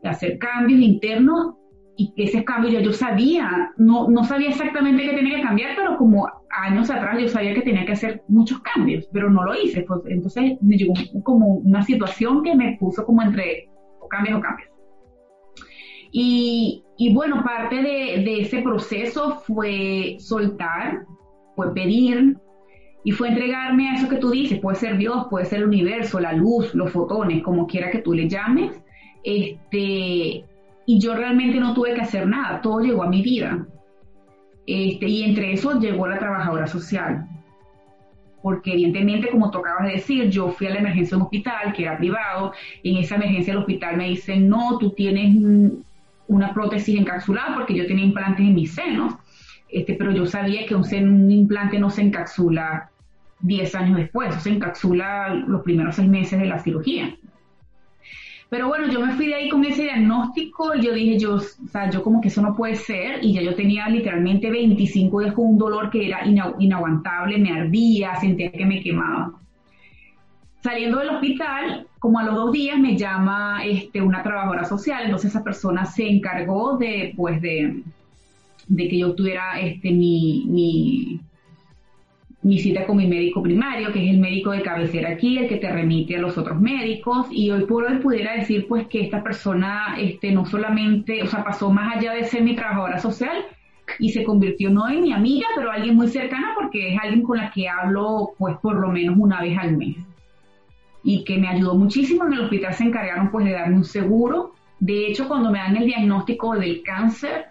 de 0.03 0.09
hacer 0.09 0.39
cambios 0.39 0.81
internos 0.81 1.55
y 1.97 2.13
que 2.15 2.25
ese 2.25 2.45
cambio 2.45 2.71
ya 2.71 2.81
yo 2.81 2.93
sabía, 2.93 3.73
no, 3.77 4.09
no 4.09 4.25
sabía 4.25 4.51
exactamente 4.51 5.03
qué 5.03 5.15
tenía 5.15 5.37
que 5.37 5.43
cambiar, 5.43 5.77
pero 5.77 5.97
como 5.97 6.29
años 6.51 6.91
atrás 6.91 7.21
yo 7.21 7.29
sabía 7.29 7.55
que 7.55 7.63
tenía 7.63 7.87
que 7.87 7.93
hacer 7.93 8.23
muchos 8.29 8.61
cambios, 8.61 9.09
pero 9.13 9.31
no 9.31 9.45
lo 9.45 9.55
hice. 9.55 9.83
Pues, 9.83 10.01
entonces 10.07 10.59
me 10.61 10.77
llegó 10.77 10.95
como 11.23 11.55
una 11.57 11.83
situación 11.83 12.43
que 12.43 12.55
me 12.55 12.77
puso 12.79 13.05
como 13.05 13.23
entre 13.23 13.69
cambios 14.11 14.39
o 14.39 14.43
cambios. 14.43 14.69
Y, 16.13 16.83
y 16.99 17.15
bueno, 17.15 17.45
parte 17.45 17.77
de, 17.77 18.25
de, 18.25 18.41
ese 18.41 18.63
proceso 18.63 19.41
fue 19.47 20.17
soltar, 20.19 21.05
fue 21.55 21.73
pedir 21.73 22.37
y 23.05 23.13
fue 23.13 23.29
entregarme 23.29 23.89
a 23.89 23.95
eso 23.95 24.09
que 24.09 24.17
tú 24.17 24.31
dices, 24.31 24.59
puede 24.59 24.77
ser 24.77 24.99
Dios, 24.99 25.29
puede 25.31 25.47
ser 25.47 25.61
el 25.61 25.69
universo, 25.69 26.19
la 26.19 26.33
luz, 26.33 26.75
los 26.75 26.91
fotones, 26.91 27.43
como 27.45 27.67
quiera 27.67 27.91
que 27.91 28.01
tú 28.01 28.13
le 28.13 28.29
llames. 28.29 28.83
Este, 29.23 30.45
y 30.87 30.99
yo 30.99 31.15
realmente 31.15 31.61
no 31.61 31.75
tuve 31.75 31.95
que 31.95 32.01
hacer 32.01 32.27
nada, 32.27 32.61
todo 32.61 32.81
llegó 32.81 33.05
a 33.05 33.09
mi 33.09 33.23
vida. 33.23 33.67
Este, 34.71 35.09
y 35.09 35.25
entre 35.25 35.53
eso 35.53 35.81
llegó 35.81 36.07
la 36.07 36.21
trabajadora 36.21 36.69
social. 36.69 37.27
Porque 38.41 38.73
evidentemente, 38.73 39.29
como 39.29 39.51
tocabas 39.51 39.85
de 39.87 39.95
decir, 39.95 40.31
yo 40.31 40.51
fui 40.51 40.69
a 40.69 40.71
la 40.71 40.79
emergencia 40.79 41.17
de 41.17 41.17
un 41.17 41.23
hospital 41.25 41.73
que 41.73 41.83
era 41.83 41.99
privado, 41.99 42.53
en 42.85 42.99
esa 42.99 43.17
emergencia 43.17 43.53
del 43.53 43.63
hospital 43.63 43.97
me 43.97 44.11
dicen, 44.11 44.49
no, 44.49 44.79
tú 44.79 44.91
tienes 44.93 45.35
una 46.29 46.55
prótesis 46.55 47.01
encapsulada 47.01 47.57
porque 47.57 47.75
yo 47.75 47.85
tenía 47.89 48.05
implantes 48.05 48.47
en 48.47 48.55
mis 48.55 48.73
senos, 48.73 49.15
este, 49.69 49.95
pero 49.95 50.13
yo 50.13 50.25
sabía 50.25 50.65
que 50.67 50.77
un, 50.77 50.85
un 50.85 51.31
implante 51.33 51.81
no 51.81 51.91
se 51.91 52.03
encapsula 52.03 52.91
10 53.41 53.75
años 53.75 53.97
después, 53.97 54.37
se 54.37 54.51
encapsula 54.51 55.35
los 55.35 55.63
primeros 55.63 55.97
seis 55.97 56.09
meses 56.09 56.39
de 56.39 56.47
la 56.47 56.61
cirugía. 56.61 57.17
Pero 58.51 58.67
bueno, 58.67 58.89
yo 58.89 58.99
me 59.01 59.15
fui 59.15 59.29
de 59.29 59.37
ahí 59.37 59.49
con 59.49 59.65
ese 59.65 59.85
diagnóstico 59.85 60.75
y 60.75 60.83
yo 60.83 60.93
dije, 60.93 61.21
yo, 61.21 61.37
o 61.37 61.39
sea, 61.39 61.89
yo 61.89 62.03
como 62.03 62.21
que 62.21 62.29
eso 62.29 62.43
no 62.43 62.57
puede 62.57 62.75
ser 62.75 63.25
y 63.25 63.33
ya 63.33 63.43
yo 63.43 63.55
tenía 63.55 63.89
literalmente 63.89 64.51
25 64.51 65.21
días 65.21 65.35
con 65.35 65.47
un 65.47 65.59
dolor 65.59 65.89
que 65.89 66.09
era 66.09 66.27
inaguantable, 66.27 67.39
me 67.39 67.53
ardía, 67.53 68.17
sentía 68.17 68.51
que 68.51 68.67
me 68.67 68.83
quemaba. 68.83 69.33
Saliendo 70.65 70.99
del 70.99 71.11
hospital, 71.11 71.87
como 72.01 72.19
a 72.19 72.25
los 72.25 72.35
dos 72.35 72.53
días 72.53 72.77
me 72.77 72.97
llama 72.97 73.65
este, 73.65 74.03
una 74.03 74.25
trabajadora 74.25 74.65
social, 74.65 75.05
entonces 75.05 75.31
esa 75.31 75.45
persona 75.45 75.87
se 75.87 76.09
encargó 76.09 76.77
de, 76.77 77.15
pues, 77.17 77.41
de, 77.41 77.85
de 78.67 78.89
que 78.89 78.99
yo 78.99 79.15
tuviera 79.15 79.61
este, 79.61 79.93
mi, 79.93 80.45
mi 80.49 81.21
mi 82.43 82.59
cita 82.59 82.87
con 82.87 82.97
mi 82.97 83.07
médico 83.07 83.43
primario, 83.43 83.93
que 83.93 84.03
es 84.03 84.11
el 84.11 84.19
médico 84.19 84.51
de 84.51 84.63
cabecera 84.63 85.11
aquí, 85.11 85.37
el 85.37 85.49
que 85.49 85.57
te 85.57 85.71
remite 85.71 86.17
a 86.17 86.21
los 86.21 86.39
otros 86.39 86.61
médicos, 86.61 87.27
y 87.31 87.51
hoy 87.51 87.67
por 87.67 87.85
hoy 87.85 87.99
pudiera 87.99 88.35
decir 88.35 88.67
pues 88.67 88.87
que 88.87 89.03
esta 89.03 89.23
persona 89.23 89.97
este, 89.99 90.33
no 90.33 90.47
solamente, 90.47 91.23
o 91.23 91.27
sea, 91.27 91.45
pasó 91.45 91.71
más 91.71 91.97
allá 91.97 92.13
de 92.15 92.25
ser 92.25 92.43
mi 92.43 92.57
trabajadora 92.57 92.99
social 92.99 93.45
y 93.99 94.11
se 94.11 94.25
convirtió 94.25 94.71
no 94.71 94.89
en 94.89 95.03
mi 95.03 95.13
amiga, 95.13 95.49
pero 95.55 95.71
alguien 95.71 95.97
muy 95.97 96.09
cercana 96.09 96.55
porque 96.55 96.95
es 96.95 97.01
alguien 97.01 97.23
con 97.23 97.37
la 97.37 97.51
que 97.51 97.69
hablo 97.69 98.31
pues 98.39 98.57
por 98.59 98.77
lo 98.77 98.89
menos 98.89 99.17
una 99.19 99.43
vez 99.43 99.59
al 99.59 99.77
mes. 99.77 99.97
Y 101.03 101.25
que 101.25 101.39
me 101.39 101.49
ayudó 101.49 101.75
muchísimo, 101.75 102.27
en 102.27 102.35
el 102.35 102.41
hospital 102.41 102.75
se 102.75 102.85
encargaron 102.85 103.31
pues 103.31 103.45
de 103.47 103.53
darme 103.53 103.77
un 103.77 103.85
seguro. 103.85 104.55
De 104.79 105.09
hecho, 105.09 105.29
cuando 105.29 105.51
me 105.51 105.59
dan 105.59 105.77
el 105.77 105.87
diagnóstico 105.87 106.55
del 106.55 106.83
cáncer, 106.83 107.47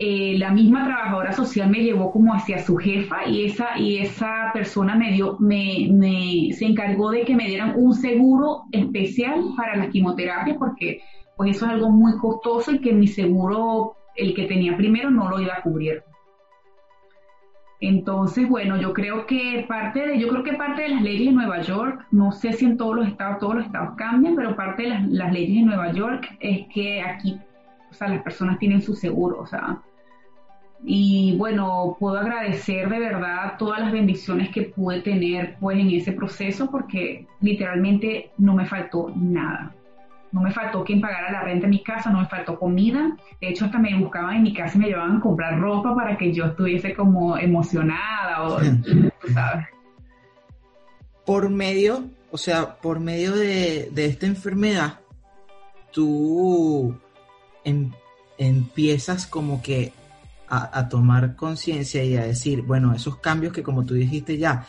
eh, 0.00 0.38
la 0.38 0.52
misma 0.52 0.84
trabajadora 0.84 1.32
social 1.32 1.68
me 1.68 1.82
llevó 1.82 2.12
como 2.12 2.32
hacia 2.32 2.60
su 2.60 2.76
jefa 2.76 3.26
y 3.26 3.46
esa, 3.46 3.76
y 3.78 3.98
esa 3.98 4.50
persona 4.52 4.94
me 4.94 5.10
dio, 5.10 5.36
me, 5.40 5.88
me, 5.90 6.52
se 6.52 6.66
encargó 6.66 7.10
de 7.10 7.24
que 7.24 7.34
me 7.34 7.48
dieran 7.48 7.74
un 7.76 7.94
seguro 7.94 8.62
especial 8.70 9.42
para 9.56 9.74
las 9.74 9.88
quimioterapias 9.88 10.56
porque 10.56 11.00
pues 11.36 11.56
eso 11.56 11.66
es 11.66 11.72
algo 11.72 11.90
muy 11.90 12.16
costoso 12.18 12.70
y 12.70 12.80
que 12.80 12.92
mi 12.92 13.08
seguro, 13.08 13.96
el 14.14 14.34
que 14.34 14.44
tenía 14.44 14.76
primero, 14.76 15.10
no 15.10 15.28
lo 15.28 15.40
iba 15.40 15.54
a 15.54 15.62
cubrir. 15.62 16.04
Entonces, 17.80 18.48
bueno, 18.48 18.76
yo 18.76 18.92
creo 18.92 19.26
que 19.26 19.64
parte 19.68 20.06
de, 20.06 20.18
yo 20.20 20.28
creo 20.28 20.44
que 20.44 20.54
parte 20.54 20.82
de 20.82 20.88
las 20.90 21.02
leyes 21.02 21.26
de 21.26 21.32
Nueva 21.32 21.60
York, 21.60 22.06
no 22.12 22.30
sé 22.30 22.52
si 22.52 22.66
en 22.66 22.76
todos 22.76 22.96
los 22.96 23.08
estados, 23.08 23.38
todos 23.38 23.56
los 23.56 23.66
estados 23.66 23.96
cambian, 23.96 24.36
pero 24.36 24.54
parte 24.54 24.82
de 24.84 24.88
las, 24.90 25.08
las 25.08 25.32
leyes 25.32 25.56
de 25.56 25.62
Nueva 25.62 25.92
York 25.92 26.26
es 26.38 26.66
que 26.72 27.02
aquí, 27.02 27.40
o 27.90 27.94
sea, 27.94 28.08
las 28.08 28.22
personas 28.22 28.58
tienen 28.58 28.82
su 28.82 28.94
seguro, 28.94 29.40
o 29.40 29.46
sea, 29.46 29.80
y 30.84 31.36
bueno, 31.36 31.96
puedo 31.98 32.18
agradecer 32.18 32.88
de 32.88 32.98
verdad 32.98 33.56
todas 33.58 33.80
las 33.80 33.92
bendiciones 33.92 34.50
que 34.50 34.62
pude 34.62 35.00
tener 35.00 35.56
pues 35.60 35.78
en 35.78 35.90
ese 35.90 36.12
proceso 36.12 36.70
porque 36.70 37.26
literalmente 37.40 38.30
no 38.38 38.54
me 38.54 38.66
faltó 38.66 39.12
nada. 39.14 39.74
No 40.30 40.42
me 40.42 40.52
faltó 40.52 40.84
quien 40.84 41.00
pagara 41.00 41.32
la 41.32 41.42
renta 41.42 41.64
en 41.64 41.70
mi 41.70 41.82
casa, 41.82 42.10
no 42.10 42.20
me 42.20 42.26
faltó 42.26 42.58
comida. 42.58 43.16
De 43.40 43.48
hecho, 43.48 43.64
hasta 43.64 43.78
me 43.78 43.98
buscaban 43.98 44.36
en 44.36 44.42
mi 44.42 44.52
casa 44.52 44.76
y 44.76 44.80
me 44.80 44.86
llevaban 44.88 45.16
a 45.16 45.20
comprar 45.20 45.58
ropa 45.58 45.94
para 45.94 46.18
que 46.18 46.32
yo 46.32 46.44
estuviese 46.44 46.94
como 46.94 47.36
emocionada 47.38 48.42
o, 48.46 48.60
sabes. 49.32 49.66
Por 51.24 51.48
medio, 51.48 52.04
o 52.30 52.36
sea, 52.36 52.76
por 52.76 53.00
medio 53.00 53.34
de, 53.34 53.90
esta 53.96 54.26
enfermedad, 54.26 55.00
tú 55.92 56.94
em, 57.64 57.90
empiezas 58.36 59.26
como 59.26 59.62
que 59.62 59.92
a, 60.50 60.88
tomar 60.88 61.36
conciencia 61.36 62.02
y 62.04 62.16
a 62.16 62.24
decir, 62.24 62.62
bueno, 62.62 62.94
esos 62.94 63.18
cambios 63.18 63.52
que 63.52 63.62
como 63.62 63.84
tú 63.84 63.94
dijiste 63.94 64.38
ya, 64.38 64.66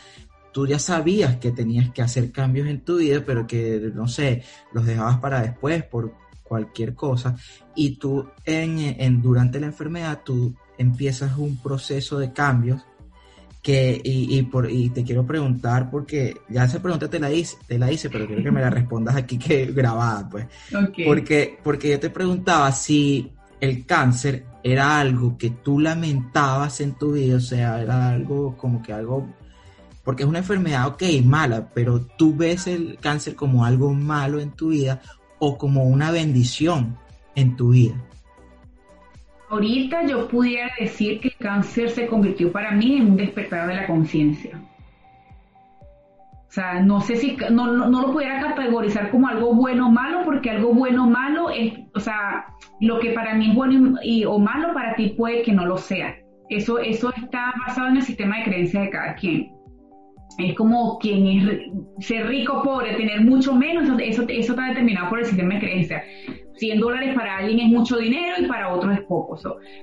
tú 0.52 0.66
ya 0.66 0.78
sabías 0.78 1.36
que 1.36 1.52
tenías 1.52 1.90
que 1.90 2.02
hacer 2.02 2.32
cambios 2.32 2.68
en 2.68 2.80
tu 2.80 2.98
vida, 2.98 3.22
pero 3.24 3.46
que, 3.46 3.90
no 3.94 4.08
sé, 4.08 4.42
los 4.72 4.84
dejabas 4.84 5.18
para 5.18 5.42
después 5.42 5.82
por 5.84 6.14
cualquier 6.42 6.94
cosa, 6.94 7.36
y 7.76 7.96
tú 7.96 8.26
en, 8.44 9.22
durante 9.22 9.60
la 9.60 9.66
enfermedad, 9.66 10.22
tú 10.24 10.54
empiezas 10.78 11.38
un 11.38 11.56
proceso 11.58 12.18
de 12.18 12.32
cambios 12.32 12.82
que, 13.62 14.00
y, 14.02 14.42
por, 14.44 14.70
y 14.70 14.88
te 14.88 15.04
quiero 15.04 15.24
preguntar, 15.26 15.90
porque 15.90 16.38
ya 16.48 16.64
esa 16.64 16.80
pregunta 16.80 17.08
te 17.08 17.20
la 17.20 17.30
hice, 17.30 17.56
te 17.66 17.78
la 17.78 17.92
hice, 17.92 18.08
pero 18.08 18.26
quiero 18.26 18.42
que 18.42 18.50
me 18.50 18.60
la 18.60 18.70
respondas 18.70 19.16
aquí 19.16 19.38
que 19.38 19.66
grabada, 19.66 20.28
pues. 20.28 20.46
Porque, 21.04 21.58
porque 21.62 21.90
yo 21.90 22.00
te 22.00 22.10
preguntaba 22.10 22.72
si 22.72 23.30
el 23.60 23.86
cáncer 23.86 24.44
era 24.62 24.98
algo 25.00 25.36
que 25.38 25.50
tú 25.50 25.78
lamentabas 25.78 26.80
en 26.80 26.94
tu 26.94 27.12
vida, 27.12 27.36
o 27.36 27.40
sea, 27.40 27.80
era 27.80 28.10
algo 28.10 28.56
como 28.56 28.82
que 28.82 28.92
algo, 28.92 29.28
porque 30.04 30.22
es 30.22 30.28
una 30.28 30.38
enfermedad, 30.38 30.86
ok, 30.88 31.02
mala, 31.24 31.70
pero 31.72 32.00
tú 32.00 32.34
ves 32.34 32.66
el 32.66 32.98
cáncer 33.00 33.34
como 33.34 33.64
algo 33.64 33.92
malo 33.92 34.40
en 34.40 34.50
tu 34.52 34.68
vida 34.68 35.00
o 35.38 35.56
como 35.56 35.84
una 35.84 36.10
bendición 36.10 36.96
en 37.34 37.56
tu 37.56 37.70
vida. 37.70 37.94
Ahorita 39.48 40.06
yo 40.06 40.28
pudiera 40.28 40.70
decir 40.78 41.20
que 41.20 41.28
el 41.28 41.36
cáncer 41.36 41.90
se 41.90 42.06
convirtió 42.06 42.52
para 42.52 42.70
mí 42.70 42.96
en 42.96 43.10
un 43.10 43.16
despertar 43.16 43.68
de 43.68 43.74
la 43.76 43.86
conciencia. 43.86 44.60
O 46.50 46.52
sea, 46.52 46.80
no 46.82 47.00
sé 47.00 47.14
si, 47.14 47.36
no, 47.52 47.68
no, 47.68 48.02
lo 48.02 48.12
pudiera 48.12 48.40
categorizar 48.40 49.12
como 49.12 49.28
algo 49.28 49.54
bueno 49.54 49.86
o 49.86 49.90
malo, 49.92 50.22
porque 50.24 50.50
algo 50.50 50.74
bueno 50.74 51.04
o 51.04 51.06
malo 51.06 51.48
es, 51.48 51.74
o 51.94 52.00
sea, 52.00 52.44
lo 52.80 52.98
que 52.98 53.10
para 53.10 53.36
mí 53.36 53.50
es 53.50 53.54
bueno 53.54 53.96
y, 54.02 54.24
o 54.24 54.36
malo 54.40 54.74
para 54.74 54.96
ti 54.96 55.10
puede 55.16 55.42
que 55.42 55.52
no 55.52 55.64
lo 55.64 55.76
sea. 55.76 56.16
Eso, 56.48 56.80
eso 56.80 57.12
está 57.22 57.54
basado 57.64 57.86
en 57.90 57.98
el 57.98 58.02
sistema 58.02 58.38
de 58.38 58.44
creencias 58.46 58.82
de 58.82 58.90
cada 58.90 59.14
quien. 59.14 59.52
Es 60.38 60.56
como 60.56 60.98
quien 60.98 61.24
es 61.28 62.04
ser 62.04 62.26
rico, 62.26 62.62
pobre, 62.64 62.96
tener 62.96 63.20
mucho 63.20 63.54
menos, 63.54 63.88
eso, 64.02 64.24
eso 64.28 64.52
está 64.52 64.66
determinado 64.70 65.08
por 65.08 65.20
el 65.20 65.26
sistema 65.26 65.54
de 65.54 65.60
creencias. 65.60 66.02
100 66.54 66.80
dólares 66.80 67.14
para 67.14 67.36
alguien 67.36 67.60
es 67.60 67.68
mucho 67.68 67.96
dinero 67.96 68.34
y 68.40 68.46
para 68.46 68.74
otros 68.74 68.92
es 68.92 69.04
poco. 69.04 69.38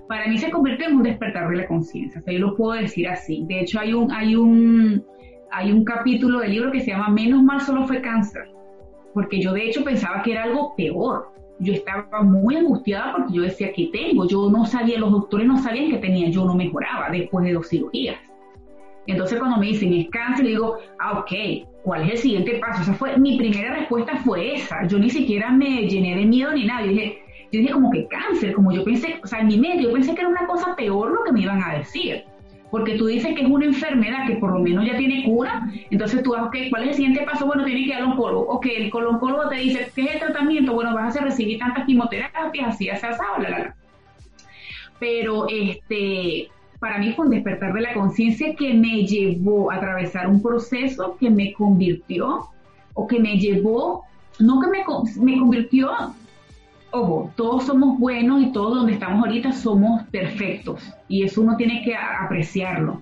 para 0.10 0.27
mí 0.27 0.38
se 0.38 0.51
convierte 0.51 0.84
en 0.84 0.97
un 0.97 1.03
despertar 1.03 1.49
de 1.49 1.56
la 1.56 1.67
conciencia. 1.67 2.19
O 2.19 2.23
sea, 2.25 2.34
yo 2.34 2.39
lo 2.39 2.58
puedo 2.58 2.73
decir 2.73 3.08
así. 3.08 3.45
De 3.47 3.62
hecho, 3.62 3.80
hay 3.80 3.93
un, 3.93 4.12
hay 4.12 4.36
un, 4.36 5.06
hay 5.51 5.71
un 5.71 5.83
capítulo 5.83 6.39
del 6.39 6.51
libro 6.51 6.71
que 6.71 6.81
se 6.81 6.91
llama 6.91 7.10
Menos 7.10 7.43
mal 7.43 7.62
solo 7.62 7.88
fue 7.88 8.01
cáncer, 8.01 8.49
porque 9.13 9.41
yo 9.41 9.53
de 9.53 9.67
hecho 9.67 9.83
pensaba 9.83 10.21
que 10.21 10.33
era 10.33 10.43
algo 10.43 10.75
peor. 10.75 11.31
Yo 11.60 11.73
estaba 11.73 12.21
muy 12.21 12.55
angustiada 12.55 13.15
porque 13.15 13.33
yo 13.33 13.41
decía, 13.41 13.73
¿qué 13.73 13.89
tengo? 13.91 14.27
Yo 14.27 14.49
no 14.49 14.65
sabía, 14.65 14.99
los 14.99 15.12
doctores 15.12 15.47
no 15.47 15.57
sabían 15.57 15.89
que 15.89 15.97
tenía, 15.97 16.29
yo 16.29 16.45
no 16.45 16.53
mejoraba 16.53 17.10
después 17.10 17.45
de 17.45 17.53
dos 17.53 17.67
cirugías. 17.67 18.19
Entonces 19.07 19.39
cuando 19.39 19.57
me 19.57 19.67
dicen 19.67 19.91
es 19.93 20.10
cáncer, 20.10 20.45
digo, 20.45 20.77
ah, 20.99 21.19
ok, 21.19 21.31
¿cuál 21.83 22.03
es 22.03 22.12
el 22.12 22.17
siguiente 22.17 22.60
paso? 22.60 22.81
O 22.81 22.86
sea, 22.86 22.93
fue, 22.93 23.17
mi 23.17 23.38
primera 23.38 23.73
respuesta 23.73 24.17
fue 24.17 24.53
esa. 24.53 24.86
Yo 24.86 24.99
ni 24.99 25.10
siquiera 25.10 25.49
me 25.51 25.88
llené 25.88 26.15
de 26.15 26.25
miedo 26.25 26.51
ni 26.51 26.65
nada. 26.65 26.86
Yo 26.86 26.91
dije, 26.91 27.17
yo 27.51 27.60
dije 27.62 27.73
como 27.73 27.89
que 27.89 28.07
cáncer, 28.07 28.53
como 28.53 28.71
yo 28.71 28.83
pensé, 28.83 29.19
o 29.23 29.25
sea, 29.25 29.39
en 29.39 29.47
mi 29.47 29.57
mente 29.57 29.83
yo 29.83 29.93
pensé 29.93 30.13
que 30.13 30.21
era 30.21 30.29
una 30.29 30.45
cosa 30.45 30.75
peor 30.75 31.12
lo 31.12 31.23
que 31.23 31.31
me 31.31 31.41
iban 31.41 31.63
a 31.63 31.77
decir 31.77 32.23
porque 32.71 32.97
tú 32.97 33.06
dices 33.06 33.34
que 33.36 33.41
es 33.41 33.49
una 33.49 33.65
enfermedad 33.65 34.27
que 34.27 34.36
por 34.36 34.51
lo 34.51 34.60
menos 34.60 34.86
ya 34.86 34.97
tiene 34.97 35.23
cura, 35.23 35.69
entonces 35.89 36.21
tú 36.23 36.34
ok, 36.34 36.56
¿cuál 36.69 36.84
es 36.84 36.89
el 36.89 36.95
siguiente 36.95 37.23
paso? 37.23 37.45
Bueno, 37.45 37.63
tiene 37.63 37.82
que 37.82 37.88
ir 37.88 37.93
al 37.95 38.03
oncólogo. 38.03 38.47
Ok, 38.49 38.65
el 38.65 38.91
oncólogo 38.93 39.47
te 39.47 39.56
dice, 39.56 39.91
¿qué 39.95 40.03
es 40.03 40.13
el 40.13 40.19
tratamiento? 40.19 40.73
Bueno, 40.73 40.93
vas 40.93 41.15
a 41.15 41.21
recibir 41.21 41.60
tantas 41.60 41.86
quimioterapias, 41.86 42.75
así, 42.75 42.89
así, 42.89 43.06
así, 43.06 43.17
bla, 43.17 43.47
bla, 43.47 43.58
bla. 43.58 43.75
Pero 44.99 45.47
este, 45.49 46.49
para 46.80 46.97
mí 46.97 47.13
fue 47.13 47.25
un 47.25 47.32
despertar 47.32 47.73
de 47.73 47.82
la 47.82 47.93
conciencia 47.93 48.56
que 48.56 48.73
me 48.73 49.06
llevó 49.06 49.71
a 49.71 49.75
atravesar 49.75 50.27
un 50.27 50.41
proceso 50.41 51.15
que 51.19 51.30
me 51.30 51.53
convirtió, 51.53 52.49
o 52.93 53.08
que 53.08 53.19
me 53.19 53.38
llevó, 53.38 54.03
no 54.39 54.60
que 54.60 54.67
me, 54.67 54.84
me 55.21 55.39
convirtió 55.39 55.91
ojo, 56.91 57.32
todos 57.36 57.65
somos 57.65 58.00
buenos 58.00 58.41
y 58.41 58.52
todos 58.52 58.78
donde 58.78 58.93
estamos 58.93 59.26
ahorita 59.26 59.52
somos 59.52 60.04
perfectos 60.04 60.82
y 61.08 61.23
eso 61.23 61.41
uno 61.41 61.56
tiene 61.58 61.84
que 61.84 61.95
apreciarlo. 61.95 63.02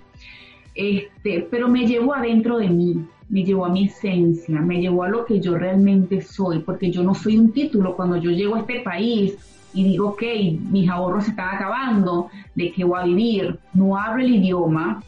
Este, 0.73 1.47
pero 1.49 1.69
me 1.69 1.87
llevó 1.87 2.13
adentro 2.13 2.57
de 2.57 2.69
mí, 2.69 3.05
me 3.29 3.43
llevó 3.43 3.65
a 3.65 3.69
mi 3.69 3.85
esencia, 3.85 4.59
me 4.59 4.81
llevó 4.81 5.03
a 5.03 5.09
lo 5.09 5.25
que 5.25 5.39
yo 5.39 5.57
realmente 5.57 6.21
soy, 6.21 6.59
porque 6.59 6.91
yo 6.91 7.01
no 7.03 7.15
soy 7.15 7.37
un 7.37 7.51
título. 7.53 7.95
Cuando 7.95 8.17
yo 8.17 8.31
llego 8.31 8.55
a 8.55 8.59
este 8.59 8.81
país 8.81 9.37
y 9.73 9.83
digo, 9.83 10.09
ok, 10.09 10.23
mis 10.69 10.89
ahorros 10.89 11.25
se 11.25 11.29
están 11.31 11.55
acabando, 11.55 12.29
¿de 12.55 12.71
qué 12.71 12.83
voy 12.83 12.99
a 12.99 13.05
vivir? 13.05 13.59
No 13.73 13.97
hablo 13.97 14.23
el 14.23 14.35
idioma, 14.35 15.01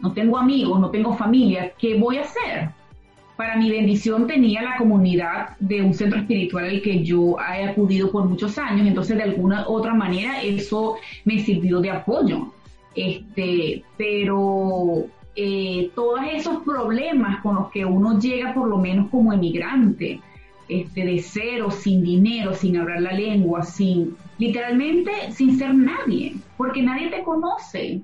no 0.00 0.12
tengo 0.12 0.36
amigos, 0.36 0.80
no 0.80 0.90
tengo 0.90 1.16
familia, 1.16 1.72
¿qué 1.78 1.98
voy 1.98 2.18
a 2.18 2.22
hacer? 2.22 2.70
Para 3.36 3.56
mi 3.56 3.70
bendición 3.70 4.26
tenía 4.26 4.62
la 4.62 4.76
comunidad 4.76 5.56
de 5.58 5.82
un 5.82 5.92
centro 5.92 6.18
espiritual 6.18 6.64
al 6.64 6.82
que 6.82 7.04
yo 7.04 7.36
he 7.38 7.64
acudido 7.64 8.10
por 8.10 8.24
muchos 8.24 8.56
años, 8.58 8.86
entonces 8.86 9.16
de 9.16 9.24
alguna 9.24 9.68
otra 9.68 9.94
manera 9.94 10.40
eso 10.42 10.96
me 11.24 11.38
sirvió 11.40 11.80
de 11.80 11.90
apoyo. 11.90 12.52
Este, 12.94 13.84
pero 13.98 15.04
eh, 15.34 15.90
todos 15.94 16.20
esos 16.32 16.62
problemas 16.62 17.42
con 17.42 17.56
los 17.56 17.70
que 17.70 17.84
uno 17.84 18.18
llega 18.18 18.54
por 18.54 18.68
lo 18.68 18.78
menos 18.78 19.10
como 19.10 19.34
emigrante, 19.34 20.20
este, 20.66 21.04
de 21.04 21.18
cero, 21.20 21.70
sin 21.70 22.02
dinero, 22.02 22.54
sin 22.54 22.78
hablar 22.78 23.02
la 23.02 23.12
lengua, 23.12 23.62
sin, 23.62 24.16
literalmente 24.38 25.12
sin 25.32 25.58
ser 25.58 25.74
nadie, 25.74 26.36
porque 26.56 26.82
nadie 26.82 27.10
te 27.10 27.22
conoce 27.22 28.00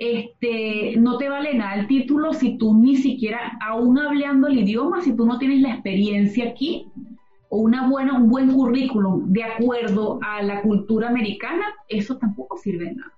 este, 0.00 0.96
no 0.96 1.18
te 1.18 1.28
vale 1.28 1.52
nada 1.54 1.74
el 1.74 1.86
título 1.86 2.32
si 2.32 2.56
tú 2.56 2.74
ni 2.74 2.96
siquiera, 2.96 3.58
aún 3.60 3.98
hablando 3.98 4.48
el 4.48 4.60
idioma, 4.60 5.02
si 5.02 5.14
tú 5.14 5.26
no 5.26 5.38
tienes 5.38 5.60
la 5.60 5.74
experiencia 5.74 6.48
aquí 6.48 6.86
o 7.50 7.58
una 7.58 7.86
buena, 7.86 8.14
un 8.14 8.30
buen 8.30 8.50
currículum 8.50 9.30
de 9.30 9.44
acuerdo 9.44 10.18
a 10.22 10.42
la 10.42 10.62
cultura 10.62 11.10
americana, 11.10 11.66
eso 11.86 12.16
tampoco 12.16 12.56
sirve 12.56 12.86
de 12.86 12.94
nada. 12.94 13.12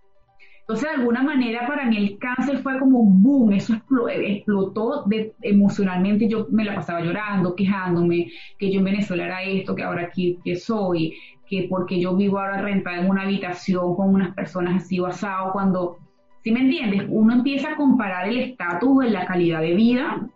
Entonces, 0.62 0.88
de 0.88 0.96
alguna 0.96 1.22
manera, 1.22 1.68
para 1.68 1.86
mí 1.86 1.96
el 1.96 2.18
cáncer 2.18 2.58
fue 2.58 2.78
como 2.80 2.98
un 2.98 3.22
boom, 3.22 3.52
eso 3.52 3.74
explotó 3.74 5.04
emocionalmente. 5.42 6.28
Yo 6.28 6.46
me 6.50 6.64
la 6.64 6.76
pasaba 6.76 7.00
llorando, 7.00 7.54
quejándome, 7.54 8.28
que 8.58 8.72
yo 8.72 8.78
en 8.78 8.86
Venezuela 8.86 9.26
era 9.26 9.42
esto, 9.42 9.74
que 9.74 9.82
ahora 9.82 10.02
aquí 10.02 10.38
que 10.44 10.56
soy, 10.56 11.14
que 11.48 11.66
porque 11.68 12.00
yo 12.00 12.16
vivo 12.16 12.38
ahora 12.38 12.62
rentada 12.62 12.98
en 12.98 13.10
una 13.10 13.22
habitación 13.22 13.94
con 13.94 14.14
unas 14.14 14.34
personas 14.34 14.82
así 14.82 14.98
basado, 14.98 15.52
cuando 15.52 15.98
¿Sí 16.42 16.50
me 16.50 16.60
entiendes? 16.60 17.04
Uno 17.08 17.34
empieza 17.34 17.72
a 17.72 17.76
comparar 17.76 18.28
el 18.28 18.38
estatus 18.38 19.04
la 19.06 19.24
calidad 19.26 19.60
de 19.60 19.74
vida 19.74 20.28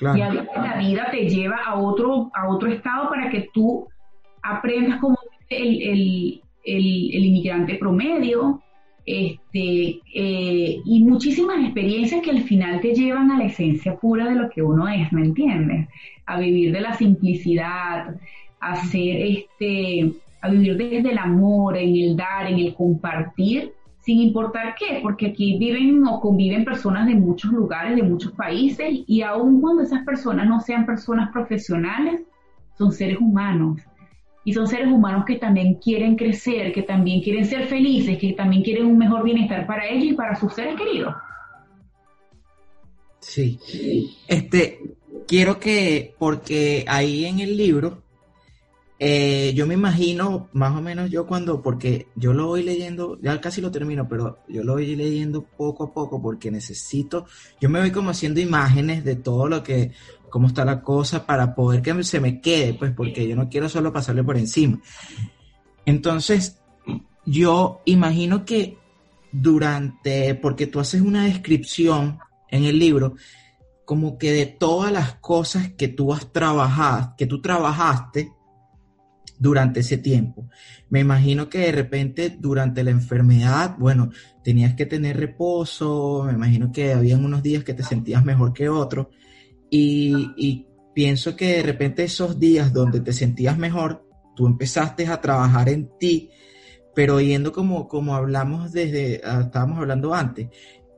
y 0.00 0.20
a 0.20 0.32
la 0.32 0.76
vida 0.78 1.08
te 1.10 1.28
lleva 1.28 1.58
a 1.64 1.76
otro, 1.76 2.30
a 2.34 2.48
otro 2.48 2.70
estado 2.70 3.08
para 3.08 3.30
que 3.30 3.48
tú 3.52 3.86
aprendas 4.42 5.00
como 5.00 5.16
el, 5.48 6.42
inmigrante 6.64 7.76
promedio, 7.76 8.60
este, 9.06 10.00
eh, 10.14 10.80
y 10.84 11.04
muchísimas 11.04 11.62
experiencias 11.62 12.22
que 12.22 12.30
al 12.30 12.42
final 12.42 12.80
te 12.80 12.94
llevan 12.94 13.30
a 13.30 13.38
la 13.38 13.44
esencia 13.44 13.96
pura 13.96 14.28
de 14.28 14.34
lo 14.34 14.50
que 14.50 14.62
uno 14.62 14.88
es, 14.88 15.12
¿me 15.12 15.22
entiendes? 15.22 15.88
A 16.26 16.38
vivir 16.38 16.72
de 16.72 16.80
la 16.80 16.94
simplicidad, 16.94 18.16
a 18.60 18.76
ser 18.76 19.16
este, 19.26 20.12
a 20.40 20.48
vivir 20.48 20.76
desde 20.76 21.10
el 21.12 21.18
amor, 21.18 21.76
en 21.76 21.94
el 21.94 22.16
dar, 22.16 22.46
en 22.46 22.58
el 22.58 22.74
compartir, 22.74 23.72
sin 24.04 24.20
importar 24.20 24.74
qué, 24.78 25.00
porque 25.02 25.28
aquí 25.28 25.56
viven 25.56 26.06
o 26.06 26.20
conviven 26.20 26.62
personas 26.62 27.06
de 27.06 27.14
muchos 27.14 27.50
lugares, 27.50 27.96
de 27.96 28.02
muchos 28.02 28.32
países, 28.32 28.86
y 29.06 29.22
aun 29.22 29.62
cuando 29.62 29.82
esas 29.82 30.04
personas 30.04 30.46
no 30.46 30.60
sean 30.60 30.84
personas 30.84 31.32
profesionales, 31.32 32.20
son 32.76 32.92
seres 32.92 33.16
humanos. 33.18 33.80
Y 34.44 34.52
son 34.52 34.66
seres 34.66 34.92
humanos 34.92 35.24
que 35.26 35.36
también 35.36 35.76
quieren 35.76 36.16
crecer, 36.16 36.70
que 36.74 36.82
también 36.82 37.22
quieren 37.22 37.46
ser 37.46 37.66
felices, 37.66 38.18
que 38.18 38.34
también 38.34 38.62
quieren 38.62 38.84
un 38.84 38.98
mejor 38.98 39.24
bienestar 39.24 39.66
para 39.66 39.88
ellos 39.88 40.04
y 40.04 40.12
para 40.12 40.36
sus 40.36 40.52
seres 40.52 40.76
queridos. 40.76 41.14
Sí. 43.20 43.58
Este, 44.28 44.80
quiero 45.26 45.58
que, 45.58 46.14
porque 46.18 46.84
ahí 46.86 47.24
en 47.24 47.40
el 47.40 47.56
libro, 47.56 48.02
eh, 49.06 49.52
yo 49.54 49.66
me 49.66 49.74
imagino, 49.74 50.48
más 50.54 50.74
o 50.74 50.80
menos 50.80 51.10
yo 51.10 51.26
cuando, 51.26 51.60
porque 51.60 52.08
yo 52.14 52.32
lo 52.32 52.46
voy 52.46 52.62
leyendo, 52.62 53.18
ya 53.20 53.38
casi 53.38 53.60
lo 53.60 53.70
termino, 53.70 54.08
pero 54.08 54.38
yo 54.48 54.64
lo 54.64 54.72
voy 54.72 54.96
leyendo 54.96 55.42
poco 55.42 55.84
a 55.84 55.92
poco 55.92 56.22
porque 56.22 56.50
necesito, 56.50 57.26
yo 57.60 57.68
me 57.68 57.80
voy 57.80 57.90
como 57.90 58.08
haciendo 58.08 58.40
imágenes 58.40 59.04
de 59.04 59.16
todo 59.16 59.46
lo 59.46 59.62
que, 59.62 59.92
cómo 60.30 60.46
está 60.46 60.64
la 60.64 60.80
cosa 60.80 61.26
para 61.26 61.54
poder 61.54 61.82
que 61.82 62.02
se 62.02 62.18
me 62.18 62.40
quede, 62.40 62.72
pues 62.72 62.92
porque 62.92 63.28
yo 63.28 63.36
no 63.36 63.50
quiero 63.50 63.68
solo 63.68 63.92
pasarle 63.92 64.24
por 64.24 64.38
encima. 64.38 64.80
Entonces, 65.84 66.62
yo 67.26 67.82
imagino 67.84 68.46
que 68.46 68.78
durante, 69.30 70.34
porque 70.34 70.66
tú 70.66 70.80
haces 70.80 71.02
una 71.02 71.26
descripción 71.26 72.20
en 72.48 72.64
el 72.64 72.78
libro, 72.78 73.16
como 73.84 74.16
que 74.16 74.32
de 74.32 74.46
todas 74.46 74.90
las 74.90 75.16
cosas 75.16 75.72
que 75.76 75.88
tú 75.88 76.14
has 76.14 76.32
trabajado, 76.32 77.12
que 77.18 77.26
tú 77.26 77.42
trabajaste 77.42 78.32
durante 79.44 79.80
ese 79.80 79.98
tiempo. 79.98 80.48
Me 80.88 81.00
imagino 81.00 81.50
que 81.50 81.58
de 81.58 81.72
repente 81.72 82.30
durante 82.30 82.82
la 82.82 82.90
enfermedad, 82.90 83.76
bueno, 83.78 84.10
tenías 84.42 84.74
que 84.74 84.86
tener 84.86 85.18
reposo, 85.18 86.24
me 86.26 86.32
imagino 86.32 86.72
que 86.72 86.94
habían 86.94 87.22
unos 87.22 87.42
días 87.42 87.62
que 87.62 87.74
te 87.74 87.82
sentías 87.82 88.24
mejor 88.24 88.54
que 88.54 88.70
otros 88.70 89.08
y, 89.68 90.32
y 90.38 90.66
pienso 90.94 91.36
que 91.36 91.58
de 91.58 91.62
repente 91.62 92.04
esos 92.04 92.40
días 92.40 92.72
donde 92.72 93.00
te 93.00 93.12
sentías 93.12 93.58
mejor, 93.58 94.08
tú 94.34 94.46
empezaste 94.46 95.06
a 95.06 95.20
trabajar 95.20 95.68
en 95.68 95.90
ti, 95.98 96.30
pero 96.94 97.20
yendo 97.20 97.52
como, 97.52 97.86
como 97.86 98.14
hablamos 98.14 98.72
desde, 98.72 99.20
ah, 99.24 99.42
estábamos 99.44 99.78
hablando 99.78 100.14
antes, 100.14 100.48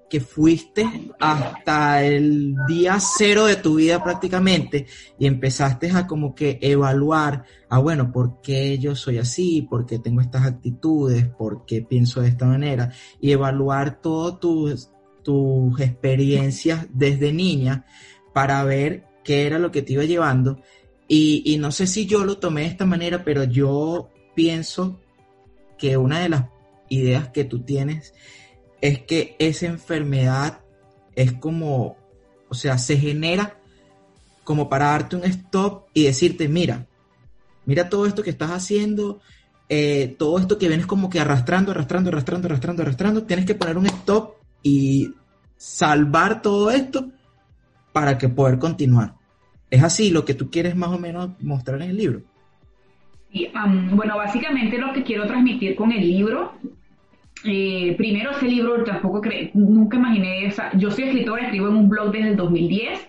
que 0.09 0.21
fuiste 0.21 0.88
hasta 1.19 2.05
el 2.05 2.55
día 2.69 2.99
cero 3.01 3.47
de 3.47 3.57
tu 3.57 3.77
vida 3.77 4.03
prácticamente 4.03 4.87
y 5.19 5.27
empezaste 5.27 5.90
a 5.90 6.07
como 6.07 6.35
que 6.35 6.59
evaluar, 6.62 7.45
ah 7.69 7.79
bueno, 7.79 8.12
¿por 8.12 8.40
qué 8.40 8.79
yo 8.79 8.95
soy 8.95 9.19
así? 9.19 9.62
¿Por 9.62 9.85
qué 9.85 9.99
tengo 9.99 10.21
estas 10.21 10.47
actitudes? 10.47 11.27
¿Por 11.27 11.64
qué 11.66 11.83
pienso 11.83 12.21
de 12.21 12.29
esta 12.29 12.47
manera? 12.47 12.92
Y 13.21 13.33
evaluar 13.33 14.01
todas 14.01 14.38
tus, 14.38 14.90
tus 15.25 15.81
experiencias 15.81 16.87
desde 16.92 17.33
niña 17.33 17.85
para 18.33 18.62
ver 18.62 19.07
qué 19.25 19.47
era 19.47 19.59
lo 19.59 19.73
que 19.73 19.83
te 19.83 19.95
iba 19.95 20.05
llevando. 20.05 20.62
Y, 21.09 21.42
y 21.45 21.59
no 21.59 21.73
sé 21.73 21.88
si 21.88 22.07
yo 22.07 22.25
lo 22.25 22.38
tomé 22.38 22.62
de 22.62 22.69
esta 22.69 22.87
manera, 22.87 23.25
pero 23.25 23.42
yo 23.42 24.11
pienso 24.35 25.01
que 25.79 25.97
una 25.97 26.21
de 26.21 26.29
las 26.29 26.45
ideas 26.88 27.29
que 27.29 27.45
tú 27.45 27.64
tienes 27.64 28.14
es 28.88 29.01
que 29.01 29.37
esa 29.38 29.66
enfermedad 29.66 30.61
es 31.14 31.33
como, 31.33 31.96
o 32.49 32.55
sea, 32.55 32.79
se 32.79 32.96
genera 32.96 33.59
como 34.44 34.68
para 34.68 34.87
darte 34.87 35.16
un 35.16 35.25
stop 35.25 35.87
y 35.92 36.05
decirte, 36.05 36.49
mira, 36.49 36.87
mira 37.64 37.88
todo 37.88 38.07
esto 38.07 38.22
que 38.22 38.31
estás 38.31 38.51
haciendo, 38.51 39.20
eh, 39.68 40.14
todo 40.18 40.38
esto 40.38 40.57
que 40.57 40.68
vienes 40.68 40.87
como 40.87 41.11
que 41.11 41.18
arrastrando, 41.18 41.72
arrastrando, 41.72 42.11
arrastrando, 42.11 42.46
arrastrando, 42.46 42.83
arrastrando, 42.83 43.22
tienes 43.25 43.44
que 43.44 43.57
poner 43.57 43.77
un 43.77 43.87
stop 43.87 44.35
y 44.62 45.12
salvar 45.57 46.42
todo 46.42 46.70
esto 46.70 47.11
para 47.92 48.18
que 48.18 48.29
poder 48.29 48.59
continuar. 48.59 49.14
Es 49.68 49.83
así 49.83 50.11
lo 50.11 50.25
que 50.25 50.35
tú 50.35 50.49
quieres 50.49 50.77
más 50.77 50.90
o 50.90 50.99
menos 50.99 51.31
mostrar 51.40 51.83
en 51.83 51.90
el 51.90 51.96
libro. 51.96 52.22
Y, 53.33 53.49
bueno, 53.92 54.16
básicamente 54.16 54.79
lo 54.79 54.92
que 54.92 55.03
quiero 55.03 55.27
transmitir 55.27 55.75
con 55.75 55.90
el 55.90 56.03
libro 56.03 56.53
eh, 57.47 57.95
primero 57.97 58.33
ese 58.33 58.47
libro 58.47 58.83
tampoco 58.85 59.21
creo, 59.21 59.51
nunca 59.55 59.97
imaginé 59.97 60.47
esa. 60.47 60.71
Yo 60.77 60.91
soy 60.91 61.05
escritora, 61.05 61.45
escribo 61.45 61.69
en 61.69 61.77
un 61.77 61.89
blog 61.89 62.13
desde 62.13 62.31
el 62.31 62.37
2010. 62.37 63.09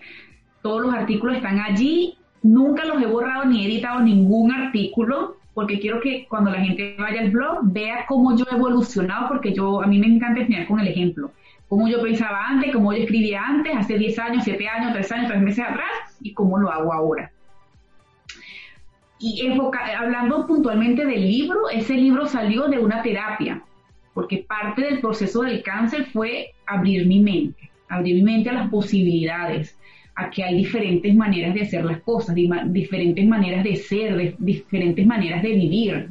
Todos 0.61 0.81
los 0.81 0.93
artículos 0.93 1.37
están 1.37 1.59
allí. 1.59 2.17
Nunca 2.43 2.85
los 2.85 3.01
he 3.01 3.07
borrado 3.07 3.45
ni 3.45 3.63
he 3.63 3.67
editado 3.67 3.99
ningún 4.01 4.51
artículo 4.51 5.37
porque 5.53 5.79
quiero 5.79 5.99
que 5.99 6.27
cuando 6.29 6.51
la 6.51 6.61
gente 6.61 6.95
vaya 6.99 7.21
al 7.21 7.31
blog 7.31 7.59
vea 7.63 8.05
cómo 8.07 8.37
yo 8.37 8.45
he 8.51 8.55
evolucionado 8.55 9.27
porque 9.27 9.53
yo 9.53 9.81
a 9.81 9.87
mí 9.87 9.97
me 9.97 10.05
encanta 10.05 10.41
enseñar 10.41 10.67
con 10.67 10.79
el 10.79 10.87
ejemplo. 10.87 11.31
Cómo 11.67 11.87
yo 11.87 12.01
pensaba 12.01 12.47
antes, 12.47 12.71
cómo 12.71 12.93
yo 12.93 12.99
escribía 12.99 13.43
antes, 13.43 13.75
hace 13.75 13.97
10 13.97 14.19
años, 14.19 14.43
7 14.43 14.67
años, 14.67 14.93
3 14.93 15.11
años, 15.11 15.27
3 15.29 15.41
meses 15.41 15.65
atrás 15.65 15.89
y 16.21 16.33
cómo 16.33 16.59
lo 16.59 16.71
hago 16.71 16.93
ahora. 16.93 17.31
Y 19.19 19.51
hablando 19.97 20.45
puntualmente 20.45 21.05
del 21.05 21.21
libro, 21.21 21.69
ese 21.69 21.95
libro 21.95 22.27
salió 22.27 22.67
de 22.67 22.77
una 22.77 23.01
terapia 23.01 23.63
porque 24.17 24.39
parte 24.49 24.81
del 24.81 24.99
proceso 24.99 25.43
del 25.43 25.61
cáncer 25.61 26.05
fue 26.05 26.55
abrir 26.65 27.05
mi 27.05 27.19
mente, 27.19 27.69
abrir 27.87 28.15
mi 28.15 28.23
mente 28.23 28.49
a 28.49 28.53
las 28.53 28.69
posibilidades, 28.71 29.77
a 30.15 30.31
que 30.31 30.43
hay 30.43 30.57
diferentes 30.57 31.13
maneras 31.13 31.53
de 31.53 31.61
hacer 31.61 31.85
las 31.85 32.01
cosas, 32.01 32.33
diferentes 32.33 33.27
maneras 33.27 33.63
de 33.63 33.75
ser, 33.75 34.35
diferentes 34.39 35.05
maneras 35.05 35.43
de 35.43 35.49
vivir. 35.49 36.09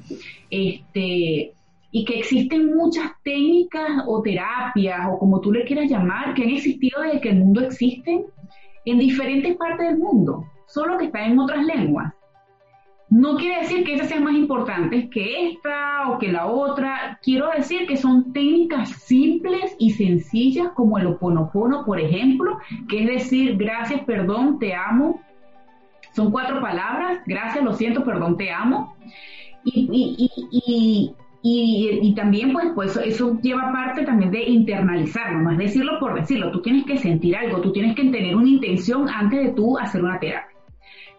Este, 0.49 1.53
y 1.91 2.05
que 2.05 2.19
existen 2.21 2.77
muchas 2.77 3.11
técnicas 3.25 4.05
o 4.07 4.23
terapias 4.23 5.09
o 5.11 5.19
como 5.19 5.41
tú 5.41 5.51
le 5.51 5.65
quieras 5.65 5.91
llamar, 5.91 6.33
que 6.35 6.45
han 6.45 6.51
existido 6.51 7.03
desde 7.03 7.21
que 7.21 7.31
el 7.31 7.41
mundo 7.41 7.63
existe 7.63 8.25
en 8.85 8.99
diferentes 9.01 9.57
partes 9.57 9.85
del 9.85 9.99
mundo, 9.99 10.45
solo 10.69 10.97
que 10.97 11.07
están 11.07 11.33
en 11.33 11.41
otras 11.41 11.67
lenguas. 11.67 12.15
No 13.09 13.37
quiere 13.37 13.61
decir 13.61 13.85
que 13.85 13.95
esas 13.95 14.09
sean 14.09 14.25
más 14.25 14.35
importantes 14.35 15.09
que 15.11 15.51
esta 15.51 16.11
o 16.11 16.19
que 16.19 16.33
la 16.33 16.47
otra. 16.47 17.21
Quiero 17.23 17.51
decir 17.51 17.87
que 17.87 17.97
son 17.97 18.33
técnicas 18.33 18.91
simples 18.91 19.77
y 19.79 19.91
sencillas 19.91 20.69
como 20.75 20.99
el 20.99 21.07
oponopono, 21.07 21.85
por 21.85 22.01
ejemplo, 22.01 22.59
que 22.89 23.05
es 23.05 23.07
decir, 23.07 23.57
gracias, 23.57 24.03
perdón, 24.03 24.59
te 24.59 24.75
amo. 24.75 25.21
Son 26.15 26.33
cuatro 26.33 26.61
palabras, 26.61 27.21
gracias, 27.27 27.63
lo 27.63 27.75
siento, 27.75 28.05
perdón, 28.05 28.37
te 28.37 28.51
amo. 28.51 28.97
Y, 29.63 31.15
y, 31.43 32.15
también, 32.15 32.53
pues, 32.53 32.67
pues 32.75 32.97
eso 32.97 33.39
lleva 33.41 33.73
parte 33.73 34.05
también 34.05 34.33
de 34.33 34.43
internalizarlo, 34.43 35.41
no 35.41 35.53
es 35.53 35.59
decirlo 35.59 36.01
por 36.01 36.19
decirlo. 36.19 36.51
Tú 36.51 36.61
tienes 36.61 36.85
que 36.85 36.97
sentir 36.97 37.37
algo, 37.37 37.61
tú 37.61 37.71
tienes 37.73 37.95
que 37.95 38.05
tener 38.05 38.35
una 38.35 38.49
intención 38.49 39.09
antes 39.09 39.45
de 39.45 39.53
tú 39.53 39.79
hacer 39.79 40.03
una 40.03 40.19
terapia. 40.19 40.56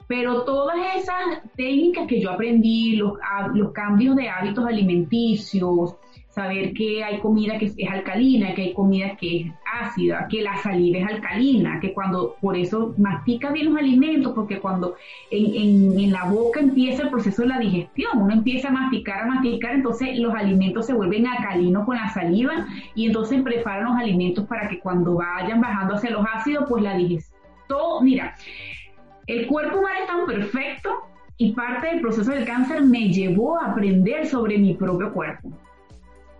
Pero 0.07 0.43
todas 0.43 0.77
esas 0.95 1.41
técnicas 1.55 2.07
que 2.07 2.21
yo 2.21 2.31
aprendí, 2.31 2.95
los, 2.95 3.13
los 3.53 3.71
cambios 3.73 4.15
de 4.15 4.29
hábitos 4.29 4.65
alimenticios, 4.65 5.95
saber 6.37 6.71
que 6.73 7.03
hay 7.03 7.19
comida 7.19 7.57
que 7.57 7.65
es 7.75 7.89
alcalina, 7.89 8.53
que 8.53 8.61
hay 8.61 8.73
comida 8.73 9.17
que 9.17 9.37
es 9.37 9.47
ácida, 9.81 10.27
que 10.29 10.43
la 10.43 10.55
saliva 10.57 10.99
es 10.99 11.07
alcalina, 11.15 11.79
que 11.79 11.93
cuando, 11.93 12.35
por 12.39 12.55
eso 12.55 12.93
mastica 12.99 13.51
bien 13.51 13.71
los 13.71 13.77
alimentos, 13.79 14.33
porque 14.35 14.59
cuando 14.59 14.95
en, 15.31 15.99
en, 15.99 16.11
la 16.11 16.25
boca 16.25 16.59
empieza 16.59 17.01
el 17.01 17.09
proceso 17.09 17.41
de 17.41 17.47
la 17.47 17.57
digestión, 17.57 18.21
uno 18.21 18.31
empieza 18.31 18.67
a 18.67 18.71
masticar, 18.71 19.23
a 19.23 19.25
masticar, 19.25 19.73
entonces 19.73 20.19
los 20.19 20.35
alimentos 20.35 20.85
se 20.85 20.93
vuelven 20.93 21.25
alcalinos 21.25 21.85
con 21.85 21.95
la 21.95 22.09
saliva 22.09 22.67
y 22.93 23.07
entonces 23.07 23.41
preparan 23.41 23.85
los 23.85 23.97
alimentos 23.97 24.45
para 24.45 24.69
que 24.69 24.79
cuando 24.79 25.15
vayan 25.15 25.59
bajando 25.59 25.95
hacia 25.95 26.11
los 26.11 26.23
ácidos, 26.35 26.65
pues 26.69 26.83
la 26.83 26.95
digestión, 26.95 27.39
mira, 28.03 28.35
el 29.27 29.45
cuerpo 29.45 29.79
humano 29.79 29.99
es 29.99 30.07
tan 30.07 30.25
perfecto 30.25 30.89
y 31.37 31.51
parte 31.51 31.87
del 31.87 32.01
proceso 32.01 32.31
del 32.31 32.45
cáncer 32.45 32.81
me 32.81 33.09
llevó 33.09 33.59
a 33.59 33.71
aprender 33.71 34.25
sobre 34.25 34.57
mi 34.57 34.73
propio 34.73 35.11
cuerpo. 35.13 35.51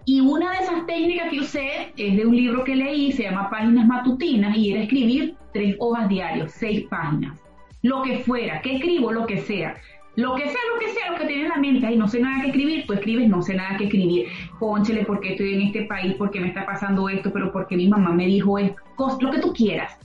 Y 0.05 0.21
una 0.21 0.51
de 0.51 0.57
esas 0.63 0.85
técnicas 0.85 1.29
que 1.29 1.41
usé 1.41 1.91
es 1.97 2.15
de 2.15 2.25
un 2.25 2.33
libro 2.33 2.63
que 2.63 2.77
leí, 2.77 3.11
se 3.11 3.23
llama 3.23 3.49
Páginas 3.49 3.85
Matutinas, 3.85 4.55
y 4.55 4.71
era 4.71 4.83
escribir 4.83 5.35
tres 5.51 5.75
hojas 5.79 6.07
diarias, 6.07 6.53
seis 6.53 6.85
páginas. 6.89 7.37
Lo 7.81 8.01
que 8.03 8.19
fuera, 8.19 8.61
que 8.61 8.77
escribo, 8.77 9.11
lo 9.11 9.27
que 9.27 9.41
sea. 9.41 9.75
Lo 10.15 10.35
que 10.35 10.43
sea, 10.43 10.61
lo 10.73 10.79
que 10.79 10.93
sea, 10.93 11.11
lo 11.11 11.17
que 11.17 11.25
tiene 11.25 11.43
en 11.43 11.49
la 11.49 11.57
mente, 11.57 11.91
y 11.91 11.97
no 11.97 12.07
sé 12.07 12.21
nada 12.21 12.41
que 12.41 12.47
escribir, 12.47 12.85
tú 12.87 12.93
escribes, 12.93 13.27
no 13.27 13.41
sé 13.41 13.53
nada 13.53 13.77
que 13.77 13.83
escribir. 13.83 14.27
Pónchele, 14.59 15.03
porque 15.03 15.31
estoy 15.31 15.55
en 15.55 15.61
este 15.63 15.83
país, 15.83 16.15
porque 16.17 16.39
me 16.39 16.47
está 16.47 16.65
pasando 16.65 17.09
esto, 17.09 17.31
pero 17.33 17.51
porque 17.51 17.75
mi 17.75 17.89
mamá 17.89 18.11
me 18.13 18.27
dijo 18.27 18.57
esto, 18.57 18.81
lo 19.19 19.29
que 19.29 19.39
tú 19.39 19.53
quieras 19.53 19.96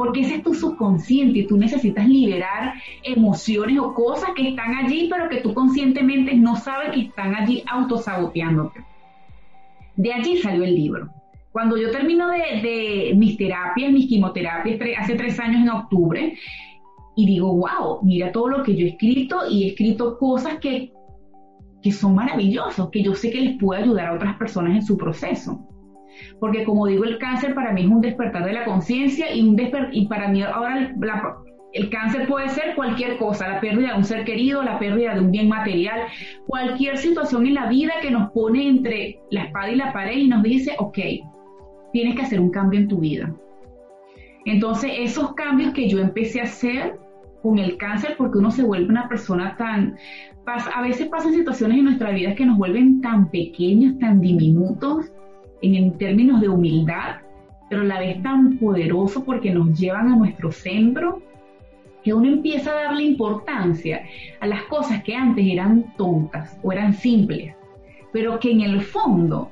porque 0.00 0.22
ese 0.22 0.36
es 0.36 0.42
tu 0.42 0.54
subconsciente 0.54 1.40
y 1.40 1.46
tú 1.46 1.58
necesitas 1.58 2.08
liberar 2.08 2.72
emociones 3.02 3.78
o 3.78 3.92
cosas 3.92 4.30
que 4.34 4.48
están 4.48 4.74
allí, 4.74 5.08
pero 5.10 5.28
que 5.28 5.42
tú 5.42 5.52
conscientemente 5.52 6.34
no 6.36 6.56
sabes 6.56 6.92
que 6.92 7.00
están 7.02 7.34
allí 7.34 7.62
autosaboteándote. 7.70 8.80
De 9.96 10.10
allí 10.14 10.38
salió 10.38 10.64
el 10.64 10.74
libro. 10.74 11.10
Cuando 11.52 11.76
yo 11.76 11.90
termino 11.90 12.30
de, 12.30 13.12
mis 13.14 13.36
terapias, 13.36 13.92
mis 13.92 14.08
quimioterapias, 14.08 14.80
hace 14.98 15.16
tres 15.16 15.38
años 15.38 15.60
en 15.60 15.68
octubre, 15.68 16.34
y 17.14 17.26
digo, 17.26 17.54
wow, 17.54 18.00
mira 18.02 18.32
todo 18.32 18.48
lo 18.48 18.62
que 18.62 18.74
yo 18.74 18.86
he 18.86 18.92
escrito 18.92 19.50
y 19.50 19.64
he 19.64 19.66
escrito 19.72 20.16
cosas 20.16 20.60
que 20.60 20.94
que 21.82 21.92
son 21.92 22.14
maravillosos, 22.14 22.88
que 22.90 23.02
yo 23.02 23.14
sé 23.14 23.30
que 23.30 23.40
les 23.40 23.58
puede 23.58 23.82
ayudar 23.82 24.06
a 24.06 24.14
otras 24.14 24.36
personas 24.36 24.76
en 24.76 24.82
su 24.82 24.96
proceso. 24.96 25.66
Porque 26.38 26.64
como 26.64 26.86
digo, 26.86 27.04
el 27.04 27.18
cáncer 27.18 27.54
para 27.54 27.72
mí 27.72 27.82
es 27.82 27.88
un 27.88 28.00
despertar 28.00 28.44
de 28.44 28.52
la 28.52 28.64
conciencia 28.64 29.34
y, 29.34 29.42
un 29.42 29.56
y 29.92 30.06
para 30.06 30.28
mí 30.28 30.42
ahora 30.42 30.94
el 31.72 31.90
cáncer 31.90 32.26
puede 32.26 32.48
ser 32.48 32.74
cualquier 32.74 33.16
cosa, 33.16 33.48
la 33.48 33.60
pérdida 33.60 33.92
de 33.92 33.98
un 33.98 34.04
ser 34.04 34.24
querido, 34.24 34.62
la 34.62 34.78
pérdida 34.78 35.14
de 35.14 35.20
un 35.20 35.30
bien 35.30 35.48
material, 35.48 36.00
cualquier 36.46 36.98
situación 36.98 37.46
en 37.46 37.54
la 37.54 37.68
vida 37.68 37.92
que 38.02 38.10
nos 38.10 38.30
pone 38.32 38.68
entre 38.68 39.20
la 39.30 39.44
espada 39.44 39.70
y 39.70 39.76
la 39.76 39.92
pared 39.92 40.16
y 40.16 40.28
nos 40.28 40.42
dice, 40.42 40.74
ok, 40.78 40.98
tienes 41.92 42.16
que 42.16 42.22
hacer 42.22 42.40
un 42.40 42.50
cambio 42.50 42.80
en 42.80 42.88
tu 42.88 42.98
vida. 42.98 43.32
Entonces, 44.46 44.90
esos 44.98 45.34
cambios 45.34 45.72
que 45.72 45.88
yo 45.88 45.98
empecé 45.98 46.40
a 46.40 46.44
hacer 46.44 46.96
con 47.42 47.58
el 47.58 47.76
cáncer, 47.76 48.14
porque 48.18 48.38
uno 48.38 48.50
se 48.50 48.62
vuelve 48.62 48.88
una 48.88 49.08
persona 49.08 49.56
tan... 49.56 49.96
A 50.46 50.82
veces 50.82 51.06
pasan 51.08 51.32
situaciones 51.32 51.78
en 51.78 51.84
nuestra 51.84 52.10
vida 52.10 52.34
que 52.34 52.44
nos 52.44 52.58
vuelven 52.58 53.00
tan 53.00 53.30
pequeños, 53.30 53.98
tan 54.00 54.20
diminutos, 54.20 55.12
en, 55.62 55.98
términos 55.98 56.40
de 56.40 56.48
humildad, 56.48 57.16
pero 57.68 57.82
a 57.82 57.84
la 57.84 58.00
vez 58.00 58.22
tan 58.22 58.58
poderoso 58.58 59.24
porque 59.24 59.50
nos 59.50 59.78
llevan 59.78 60.12
a 60.12 60.16
nuestro 60.16 60.50
centro, 60.50 61.22
que 62.02 62.14
uno 62.14 62.28
empieza 62.28 62.70
a 62.70 62.84
darle 62.84 63.04
importancia 63.04 64.02
a 64.40 64.46
las 64.46 64.62
cosas 64.64 65.02
que 65.02 65.14
antes 65.14 65.46
eran 65.46 65.94
tontas 65.96 66.58
o 66.62 66.72
eran 66.72 66.94
simples, 66.94 67.54
pero 68.12 68.38
que 68.40 68.50
en 68.50 68.62
el 68.62 68.80
fondo 68.80 69.50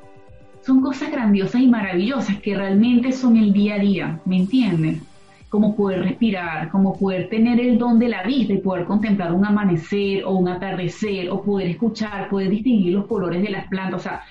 son 0.63 0.81
cosas 0.81 1.11
grandiosas 1.11 1.61
y 1.61 1.67
maravillosas 1.67 2.41
que 2.41 2.55
realmente 2.57 3.13
son 3.13 3.37
el 3.37 3.53
día 3.53 3.77
a 3.77 3.79
día, 3.79 4.21
¿me 4.25 4.37
entienden? 4.37 5.01
Como 5.49 5.75
poder 5.75 6.03
respirar, 6.03 6.69
como 6.71 6.99
poder 6.99 7.29
tener 7.31 7.59
el 7.61 7.79
don 7.79 7.99
de 7.99 8.09
la 8.09 8.23
vista 8.23 8.53
y 8.53 8.59
poder 8.59 8.85
contemplar 8.85 9.33
un 9.33 9.47
amanecer 9.47 10.25
o 10.25 10.33
un 10.33 10.49
atardecer, 10.49 11.31
o 11.31 11.43
poder 11.43 11.69
escuchar, 11.69 12.29
poder 12.29 12.51
distinguir 12.51 12.93
los 12.93 13.07
colores 13.07 13.41
de 13.43 13.49
las 13.49 13.67
plantas. 13.69 14.01
O 14.01 14.03
sea, 14.03 14.23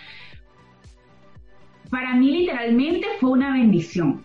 para 1.90 2.16
mí 2.16 2.32
literalmente 2.32 3.08
fue 3.20 3.32
una 3.32 3.54
bendición. 3.54 4.24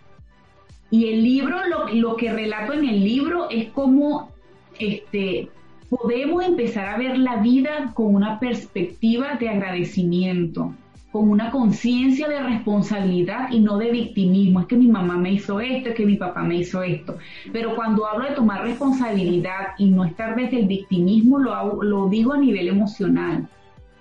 Y 0.90 1.09
el 1.09 1.22
libro, 1.22 1.57
lo, 1.66 1.88
lo 1.88 2.16
que 2.16 2.33
relato 2.33 2.72
en 2.75 2.88
el 2.88 3.03
libro 3.03 3.48
es 3.51 3.70
cómo 3.70 4.31
este, 4.79 5.48
podemos 5.88 6.44
empezar 6.44 6.87
a 6.87 6.98
ver 6.98 7.18
la 7.18 7.37
vida 7.37 7.92
con 7.94 8.14
una 8.14 8.38
perspectiva 8.38 9.37
de 9.37 9.48
agradecimiento 9.48 10.75
con 11.12 11.29
una 11.29 11.51
conciencia 11.51 12.27
de 12.27 12.42
responsabilidad 12.42 13.51
y 13.51 13.61
no 13.61 13.77
de 13.77 13.90
victimismo. 13.90 14.61
Es 14.61 14.66
que 14.66 14.77
mi 14.77 14.88
mamá 14.88 15.18
me 15.18 15.33
hizo 15.33 15.61
esto, 15.61 15.90
es 15.90 15.94
que 15.94 16.07
mi 16.07 16.16
papá 16.16 16.42
me 16.42 16.57
hizo 16.57 16.83
esto. 16.83 17.18
Pero 17.53 17.77
cuando 17.77 18.07
hablo 18.07 18.25
de 18.25 18.35
tomar 18.35 18.62
responsabilidad 18.62 19.75
y 19.77 19.90
no 19.90 20.05
estar 20.05 20.35
desde 20.35 20.61
el 20.61 20.66
victimismo, 20.66 21.38
lo, 21.38 21.83
lo 21.83 22.09
digo 22.09 22.33
a 22.33 22.38
nivel 22.38 22.66
emocional, 22.66 23.46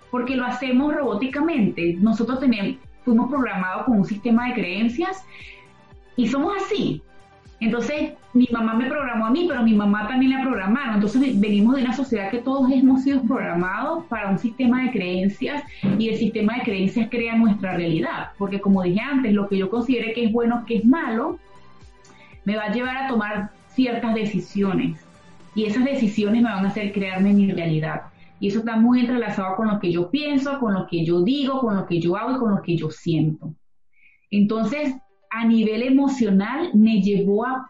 porque 0.09 0.37
lo 0.37 0.45
hacemos 0.45 0.95
robóticamente. 0.95 1.97
Nosotros 1.99 2.39
tenemos, 2.39 2.77
fuimos 3.03 3.29
programados 3.29 3.85
con 3.85 3.99
un 3.99 4.05
sistema 4.05 4.47
de 4.47 4.53
creencias 4.53 5.23
y 6.15 6.27
somos 6.27 6.53
así. 6.61 7.01
Entonces, 7.59 8.13
mi 8.33 8.47
mamá 8.51 8.73
me 8.73 8.87
programó 8.87 9.27
a 9.27 9.29
mí, 9.29 9.45
pero 9.47 9.61
mi 9.61 9.75
mamá 9.75 10.07
también 10.07 10.31
la 10.31 10.41
programaron. 10.41 10.95
Entonces, 10.95 11.39
venimos 11.39 11.75
de 11.75 11.83
una 11.83 11.93
sociedad 11.93 12.31
que 12.31 12.39
todos 12.39 12.71
hemos 12.71 13.03
sido 13.03 13.21
programados 13.21 14.05
para 14.05 14.31
un 14.31 14.39
sistema 14.39 14.83
de 14.83 14.91
creencias 14.91 15.63
y 15.99 16.09
el 16.09 16.17
sistema 16.17 16.55
de 16.55 16.63
creencias 16.63 17.07
crea 17.11 17.35
nuestra 17.35 17.77
realidad. 17.77 18.29
Porque, 18.39 18.59
como 18.59 18.81
dije 18.81 19.01
antes, 19.01 19.31
lo 19.33 19.47
que 19.47 19.57
yo 19.57 19.69
considere 19.69 20.13
que 20.13 20.25
es 20.25 20.31
bueno, 20.31 20.65
que 20.65 20.77
es 20.77 20.85
malo, 20.85 21.37
me 22.45 22.55
va 22.55 22.63
a 22.63 22.71
llevar 22.71 22.97
a 22.97 23.07
tomar 23.07 23.51
ciertas 23.67 24.15
decisiones. 24.15 24.99
Y 25.53 25.65
esas 25.65 25.85
decisiones 25.85 26.41
me 26.41 26.49
van 26.49 26.65
a 26.65 26.69
hacer 26.69 26.91
crearme 26.93 27.31
mi 27.33 27.51
realidad. 27.51 28.10
Y 28.41 28.47
eso 28.47 28.59
está 28.59 28.75
muy 28.75 29.01
entrelazado 29.01 29.55
con 29.55 29.67
lo 29.67 29.79
que 29.79 29.91
yo 29.91 30.09
pienso, 30.09 30.59
con 30.59 30.73
lo 30.73 30.87
que 30.87 31.05
yo 31.05 31.21
digo, 31.21 31.59
con 31.59 31.75
lo 31.75 31.85
que 31.85 32.01
yo 32.01 32.17
hago 32.17 32.35
y 32.35 32.39
con 32.39 32.55
lo 32.55 32.61
que 32.63 32.75
yo 32.75 32.89
siento. 32.89 33.53
Entonces, 34.31 34.95
a 35.29 35.45
nivel 35.45 35.83
emocional 35.83 36.71
me 36.73 37.03
llevó 37.03 37.45
a 37.45 37.67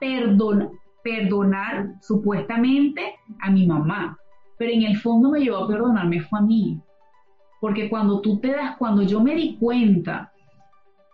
perdonar 1.03 1.95
supuestamente 2.01 3.15
a 3.41 3.51
mi 3.51 3.67
mamá, 3.67 4.17
pero 4.57 4.71
en 4.71 4.83
el 4.83 4.95
fondo 4.95 5.29
me 5.29 5.41
llevó 5.41 5.57
a 5.57 5.67
perdonarme 5.67 6.21
fue 6.21 6.39
a 6.39 6.43
mí. 6.43 6.79
Porque 7.59 7.89
cuando 7.89 8.21
tú 8.21 8.39
te 8.39 8.53
das, 8.53 8.77
cuando 8.77 9.03
yo 9.03 9.19
me 9.19 9.35
di 9.35 9.57
cuenta 9.57 10.30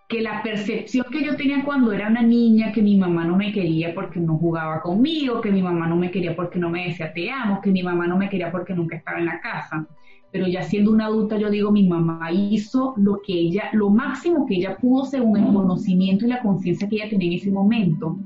que 0.08 0.22
la 0.22 0.42
percepción 0.42 1.06
que 1.12 1.24
yo 1.24 1.36
tenía 1.36 1.66
cuando 1.66 1.92
era 1.92 2.08
una 2.08 2.22
niña, 2.22 2.72
que 2.72 2.82
mi 2.82 2.96
mamá 2.96 3.26
no 3.26 3.36
me 3.36 3.52
quería 3.52 3.94
porque 3.94 4.20
no 4.20 4.38
jugaba 4.38 4.82
conmigo, 4.82 5.42
que 5.42 5.52
mi 5.52 5.62
mamá 5.62 5.86
no 5.88 5.98
me 5.98 6.12
quería 6.12 6.36
porque 6.36 6.60
no 6.60 6.70
me 6.70 6.88
decía 6.88 7.12
te 7.14 7.30
amo, 7.30 7.60
que 7.62 7.72
mi 7.72 7.84
mamá 7.84 8.08
no 8.08 8.18
me 8.18 8.30
quería 8.30 8.52
porque 8.52 8.74
nunca 8.74 8.96
estaba 8.96 9.20
en 9.20 9.26
la 9.26 9.42
casa, 9.42 9.86
pero 10.32 10.48
ya 10.48 10.64
siendo 10.64 10.92
una 10.92 11.08
adulta 11.08 11.38
yo 11.38 11.50
digo, 11.50 11.72
mi 11.72 11.88
mamá 11.88 12.32
hizo 12.32 12.94
lo 12.98 13.22
que 13.22 13.34
ella, 13.34 13.70
lo 13.74 13.90
máximo 13.90 14.46
que 14.46 14.56
ella 14.56 14.78
pudo 14.78 15.06
según 15.06 15.38
el 15.38 15.54
conocimiento 15.54 16.26
y 16.26 16.30
la 16.30 16.42
conciencia 16.42 16.88
que 16.88 16.96
ella 16.96 17.10
tenía 17.10 17.28
en 17.28 17.38
ese 17.38 17.52
momento. 17.52 18.18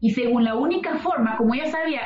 Y 0.00 0.10
según 0.10 0.44
la 0.44 0.54
única 0.54 0.98
forma, 0.98 1.36
como 1.36 1.54
ella 1.54 1.70
sabía, 1.70 2.02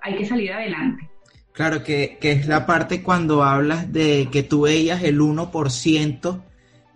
hay 0.00 0.16
que 0.16 0.24
salir 0.24 0.52
adelante. 0.52 1.08
Claro, 1.52 1.82
que, 1.82 2.18
es 2.20 2.46
la 2.46 2.66
parte 2.66 3.02
cuando 3.02 3.42
hablas 3.42 3.92
de 3.92 4.28
que 4.32 4.42
tú 4.42 4.62
veías 4.62 5.02
el 5.02 5.20
1%, 5.20 6.42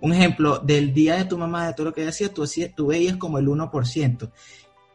un 0.01 0.13
ejemplo, 0.13 0.59
del 0.59 0.93
día 0.93 1.17
de 1.17 1.25
tu 1.25 1.39
mamá, 1.39 1.67
de 1.67 1.75
todo 1.75 1.87
lo 1.87 1.95
que 1.95 2.03
ella 2.03 2.11
hacía, 2.11 2.33
tú, 2.33 2.45
tú 2.75 2.87
veías 2.89 3.17
como 3.17 3.39
el 3.39 3.47
1%. 3.47 4.31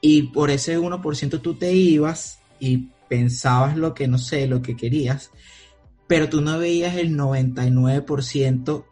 Y 0.02 0.24
por 0.24 0.50
ese 0.50 0.80
1% 0.80 1.42
tú 1.42 1.56
te 1.56 1.74
ibas 1.74 2.40
y 2.60 2.90
pensabas 3.08 3.78
lo 3.78 3.94
que, 3.94 4.08
no 4.08 4.18
sé, 4.18 4.48
lo 4.48 4.62
que 4.62 4.76
querías 4.76 5.32
pero 6.12 6.28
tú 6.28 6.42
no 6.42 6.60
veías 6.60 6.98
el 6.98 7.18
99% 7.18 8.84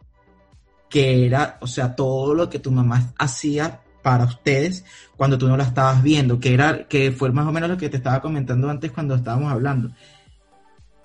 que 0.88 1.26
era, 1.26 1.58
o 1.60 1.66
sea, 1.66 1.94
todo 1.94 2.32
lo 2.32 2.48
que 2.48 2.58
tu 2.58 2.72
mamá 2.72 3.12
hacía 3.18 3.82
para 4.00 4.24
ustedes 4.24 4.86
cuando 5.18 5.36
tú 5.36 5.46
no 5.46 5.58
la 5.58 5.64
estabas 5.64 6.02
viendo, 6.02 6.40
que 6.40 6.54
era, 6.54 6.88
que 6.88 7.12
fue 7.12 7.30
más 7.30 7.46
o 7.46 7.52
menos 7.52 7.68
lo 7.68 7.76
que 7.76 7.90
te 7.90 7.98
estaba 7.98 8.22
comentando 8.22 8.70
antes 8.70 8.90
cuando 8.90 9.16
estábamos 9.16 9.52
hablando. 9.52 9.90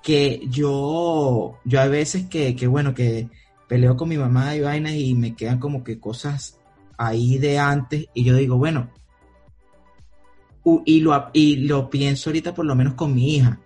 Que 0.01 0.39
yo, 0.47 1.59
yo 1.65 1.81
a 1.81 1.87
veces 1.87 2.27
que, 2.29 2.55
que 2.55 2.65
bueno, 2.65 2.93
que 2.93 3.27
peleo 3.67 3.95
con 3.97 4.09
mi 4.09 4.17
mamá 4.17 4.55
y 4.55 4.61
vainas 4.61 4.93
y 4.93 5.15
me 5.15 5.35
quedan 5.35 5.59
como 5.59 5.83
que 5.83 5.99
cosas 5.99 6.59
ahí 6.97 7.37
de 7.37 7.59
antes 7.59 8.07
y 8.13 8.23
yo 8.23 8.35
digo, 8.35 8.57
bueno, 8.57 8.89
y 10.85 10.99
lo, 11.01 11.29
y 11.33 11.57
lo 11.57 11.89
pienso 11.89 12.29
ahorita 12.29 12.53
por 12.53 12.65
lo 12.65 12.75
menos 12.75 12.93
con 12.95 13.13
mi 13.13 13.35
hija 13.35 13.59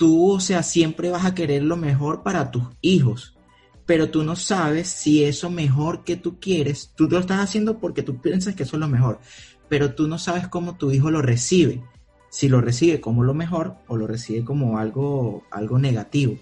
tú, 0.00 0.32
o 0.32 0.40
sea, 0.40 0.62
siempre 0.62 1.10
vas 1.10 1.26
a 1.26 1.34
querer 1.34 1.62
lo 1.62 1.76
mejor 1.76 2.22
para 2.22 2.50
tus 2.50 2.62
hijos, 2.80 3.36
pero 3.84 4.08
tú 4.08 4.24
no 4.24 4.34
sabes 4.34 4.88
si 4.88 5.24
eso 5.24 5.50
mejor 5.50 6.04
que 6.04 6.16
tú 6.16 6.40
quieres, 6.40 6.92
tú 6.96 7.06
lo 7.06 7.18
estás 7.18 7.40
haciendo 7.40 7.78
porque 7.78 8.02
tú 8.02 8.18
piensas 8.18 8.54
que 8.54 8.62
eso 8.62 8.76
es 8.76 8.80
lo 8.80 8.88
mejor, 8.88 9.20
pero 9.68 9.94
tú 9.94 10.08
no 10.08 10.16
sabes 10.16 10.48
cómo 10.48 10.78
tu 10.78 10.90
hijo 10.90 11.10
lo 11.10 11.20
recibe, 11.20 11.84
si 12.30 12.48
lo 12.48 12.62
recibe 12.62 13.02
como 13.02 13.24
lo 13.24 13.34
mejor 13.34 13.74
o 13.88 13.98
lo 13.98 14.06
recibe 14.06 14.42
como 14.42 14.78
algo, 14.78 15.44
algo 15.50 15.78
negativo. 15.78 16.38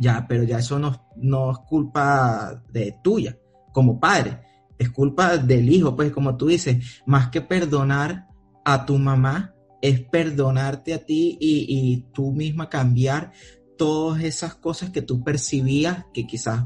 Ya, 0.00 0.24
pero 0.26 0.44
ya 0.44 0.58
eso 0.58 0.78
no, 0.78 1.50
es 1.52 1.58
culpa 1.68 2.64
de 2.72 2.96
tuya 3.04 3.38
como 3.70 4.00
padre, 4.00 4.40
es 4.78 4.88
culpa 4.88 5.36
del 5.36 5.70
hijo, 5.70 5.94
pues 5.94 6.10
como 6.10 6.38
tú 6.38 6.46
dices, 6.46 7.02
más 7.04 7.28
que 7.28 7.42
perdonar 7.42 8.26
a 8.64 8.86
tu 8.86 8.96
mamá, 8.96 9.54
es 9.82 10.00
perdonarte 10.00 10.94
a 10.94 11.04
ti 11.04 11.36
y, 11.38 12.06
tú 12.14 12.32
misma 12.32 12.70
cambiar 12.70 13.32
todas 13.76 14.24
esas 14.24 14.54
cosas 14.54 14.88
que 14.88 15.02
tú 15.02 15.22
percibías 15.22 16.06
que 16.14 16.26
quizás 16.26 16.64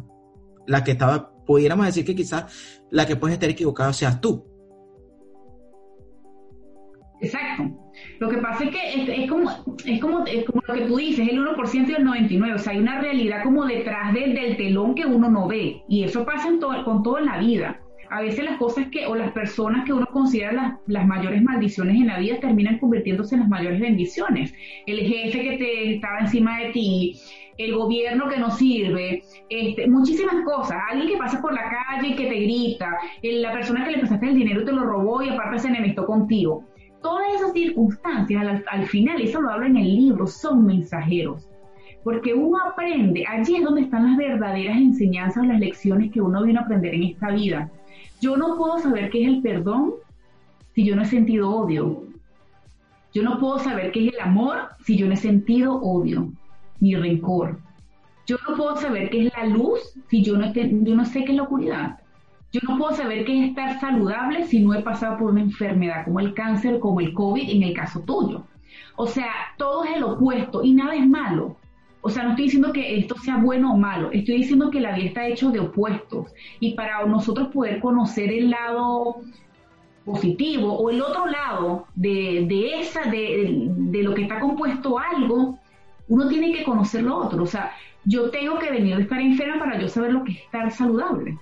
la 0.69 0.85
que 0.85 0.93
estaba, 0.93 1.33
pudiéramos 1.45 1.87
decir 1.87 2.05
que 2.05 2.15
quizás 2.15 2.45
la 2.93 3.05
que 3.05 3.17
puedes 3.17 3.35
estar 3.35 3.51
equivocado 3.51 3.93
seas 3.93 4.21
tú. 4.21 4.47
Exacto. 7.21 7.84
Lo 8.19 8.29
que 8.29 8.39
pasa 8.39 8.65
es 8.65 8.71
que 8.71 9.23
es, 9.23 9.31
como, 9.31 9.51
es, 9.85 10.01
como, 10.01 10.25
es 10.27 10.45
como 10.45 10.63
lo 10.67 10.75
que 10.75 10.87
tú 10.87 10.97
dices, 10.97 11.29
el 11.29 11.39
1% 11.39 11.89
y 11.89 11.93
el 11.93 12.05
99%. 12.05 12.55
O 12.55 12.59
sea, 12.59 12.73
hay 12.73 12.79
una 12.79 13.01
realidad 13.01 13.43
como 13.43 13.65
detrás 13.65 14.13
del, 14.15 14.35
del 14.35 14.57
telón 14.57 14.95
que 14.95 15.07
uno 15.07 15.29
no 15.29 15.49
ve. 15.49 15.83
Y 15.89 16.05
eso 16.05 16.25
pasa 16.25 16.49
en 16.49 16.61
todo, 16.61 16.85
con 16.85 17.03
todo 17.03 17.19
en 17.19 17.27
la 17.27 17.39
vida 17.39 17.81
a 18.11 18.21
veces 18.21 18.45
las 18.45 18.59
cosas 18.59 18.87
que, 18.93 19.07
o 19.07 19.17
las 19.17 19.33
personas 19.33 19.85
que 19.85 19.93
uno 19.93 20.07
considera 20.07 20.53
las, 20.53 20.75
las, 20.87 21.07
mayores 21.07 21.43
maldiciones 21.43 21.97
en 21.97 22.07
la 22.07 22.19
vida 22.19 22.39
terminan 22.39 22.79
convirtiéndose 22.79 23.35
en 23.35 23.41
las 23.41 23.49
mayores 23.49 23.81
bendiciones. 23.81 24.55
El 24.87 25.01
jefe 25.01 25.43
que 25.43 25.57
te 25.57 25.95
estaba 25.95 26.21
encima 26.21 26.61
de 26.61 26.71
ti, 26.71 27.21
el 27.59 27.75
gobierno 27.75 28.29
que 28.29 28.39
no 28.39 28.51
sirve, 28.51 29.23
este, 29.49 29.89
muchísimas 29.89 30.45
cosas. 30.45 30.79
Alguien 30.91 31.09
que 31.09 31.17
pasa 31.17 31.41
por 31.41 31.53
la 31.53 31.63
calle 31.63 32.09
y 32.09 32.17
que 32.17 32.27
te 32.27 32.35
grita, 32.35 32.99
la 33.23 33.53
persona 33.53 33.85
que 33.85 33.93
le 33.93 33.99
prestaste 33.99 34.27
el 34.27 34.35
dinero 34.35 34.63
y 34.63 34.65
te 34.65 34.73
lo 34.73 34.85
robó 34.85 35.23
y 35.23 35.31
aparte 35.31 35.59
se 35.59 35.69
enemistó 35.69 36.07
contigo. 36.07 36.65
Todas 37.05 37.27
esas 37.37 37.53
circunstancias, 37.53 38.43
al, 38.43 38.65
al 38.67 38.87
final, 38.89 39.21
eso 39.21 39.41
lo 39.41 39.51
habla 39.51 39.67
en 39.67 39.77
el 39.77 39.95
libro, 39.95 40.27
son 40.27 40.65
mensajeros 40.65 41.47
porque 42.05 42.35
uno 42.35 42.59
aprende, 42.71 43.25
allí 43.27 43.57
es 43.57 43.65
donde 43.65 43.81
están 43.81 44.05
las 44.05 44.19
verdaderas 44.19 44.77
enseñanzas, 44.77 45.47
las 45.47 45.59
lecciones 45.59 46.13
que 46.13 46.21
uno 46.21 46.45
viene 46.45 46.59
a 46.59 46.63
aprender 46.63 46.95
en 46.95 47.03
esta 47.05 47.31
vida. 47.31 47.71
Yo 48.21 48.37
no 48.37 48.57
puedo 48.59 48.79
saber 48.79 49.11
qué 49.11 49.23
es 49.23 49.29
el 49.29 49.43
perdón 49.43 49.95
si 50.75 50.85
yo 50.85 50.95
no 50.95 51.03
he 51.03 51.07
sentido 51.07 51.51
odio. 51.51 52.05
Yo 53.15 53.23
no 53.23 53.41
puedo 53.41 53.59
saber 53.59 53.91
qué 53.91 54.09
es 54.09 54.15
el 54.15 54.21
amor 54.21 54.69
si 54.85 54.99
yo 54.99 55.07
no 55.07 55.15
he 55.15 55.17
sentido 55.17 55.81
odio 55.81 56.31
ni 56.79 56.95
rencor. 56.95 57.59
Yo 58.27 58.37
no 58.47 58.55
puedo 58.55 58.77
saber 58.77 59.09
qué 59.09 59.27
es 59.27 59.33
la 59.35 59.47
luz 59.47 59.81
si 60.11 60.23
yo 60.23 60.37
no, 60.37 60.53
yo 60.53 60.95
no 60.95 61.07
sé 61.07 61.25
qué 61.25 61.33
es 61.33 61.37
la 61.37 61.45
oscuridad. 61.45 61.99
Yo 62.55 62.61
no 62.69 62.79
puedo 62.79 62.95
saber 62.95 63.25
qué 63.25 63.37
es 63.37 63.49
estar 63.49 63.81
saludable 63.81 64.45
si 64.45 64.61
no 64.61 64.75
he 64.75 64.81
pasado 64.81 65.19
por 65.19 65.33
una 65.33 65.41
enfermedad 65.41 66.05
como 66.05 66.21
el 66.21 66.35
cáncer, 66.35 66.79
como 66.79 67.01
el 67.01 67.13
COVID, 67.13 67.51
en 67.51 67.65
el 67.65 67.75
caso 67.75 67.99
tuyo. 68.03 68.45
O 68.95 69.09
sea, 69.09 69.33
todo 69.59 69.83
es 69.83 69.97
el 69.97 70.05
opuesto 70.05 70.63
y 70.63 70.73
nada 70.73 70.95
es 70.95 71.05
malo. 71.05 71.57
O 72.01 72.11
sea, 72.11 72.23
no 72.23 72.31
estoy 72.31 72.45
diciendo 72.45 72.73
que 72.73 72.97
esto 72.97 73.17
sea 73.17 73.39
bueno 73.39 73.75
o 73.75 73.77
malo, 73.77 74.13
estoy 74.13 74.37
diciendo 74.37 74.71
que 74.71 74.79
la 74.79 74.95
vida 74.95 75.07
está 75.07 75.27
hecho 75.27 75.51
de 75.51 75.59
opuestos. 75.59 76.33
Y 76.61 76.75
para 76.75 77.05
nosotros 77.07 77.49
poder 77.49 77.81
conocer 77.81 78.33
el 78.33 78.51
lado 78.51 79.23
positivo 80.05 80.75
o 80.75 80.91
el 80.91 81.03
otro 81.03 81.27
lado 81.27 81.89
de, 81.97 82.47
de 82.49 82.79
esa, 82.83 83.11
de, 83.11 83.69
de, 83.69 84.03
lo 84.05 84.15
que 84.15 84.23
está 84.23 84.39
compuesto 84.39 84.97
algo, 85.01 85.59
uno 86.07 86.29
tiene 86.29 86.53
que 86.53 86.63
conocer 86.63 87.03
lo 87.03 87.17
otro. 87.17 87.43
O 87.43 87.47
sea, 87.47 87.73
yo 88.05 88.31
tengo 88.31 88.61
que 88.61 88.71
venir 88.71 88.95
de 88.95 89.03
estar 89.03 89.21
enferma 89.21 89.59
para 89.59 89.81
yo 89.81 89.89
saber 89.89 90.13
lo 90.13 90.23
que 90.23 90.31
es 90.31 90.39
estar 90.39 90.71
saludable. 90.71 91.37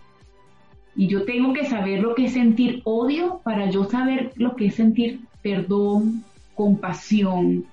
Y 0.95 1.07
yo 1.07 1.25
tengo 1.25 1.53
que 1.53 1.65
saber 1.65 2.01
lo 2.01 2.15
que 2.15 2.27
es 2.27 2.35
sentir 2.35 2.83
odio 2.85 3.41
para 3.45 3.71
yo 3.71 3.85
saber 3.85 4.33
lo 4.37 4.57
que 4.57 4.67
es 4.67 4.75
sentir 4.75 5.21
perdón, 5.43 6.25
compasión, 6.55 7.65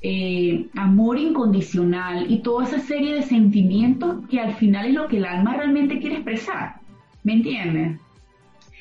eh, 0.00 0.66
amor 0.76 1.18
incondicional 1.18 2.30
y 2.30 2.38
toda 2.38 2.64
esa 2.64 2.78
serie 2.78 3.14
de 3.14 3.22
sentimientos 3.22 4.26
que 4.30 4.40
al 4.40 4.54
final 4.54 4.86
es 4.86 4.94
lo 4.94 5.08
que 5.08 5.16
el 5.16 5.24
alma 5.24 5.56
realmente 5.56 5.98
quiere 5.98 6.16
expresar. 6.16 6.76
¿Me 7.24 7.34
entiendes? 7.34 7.98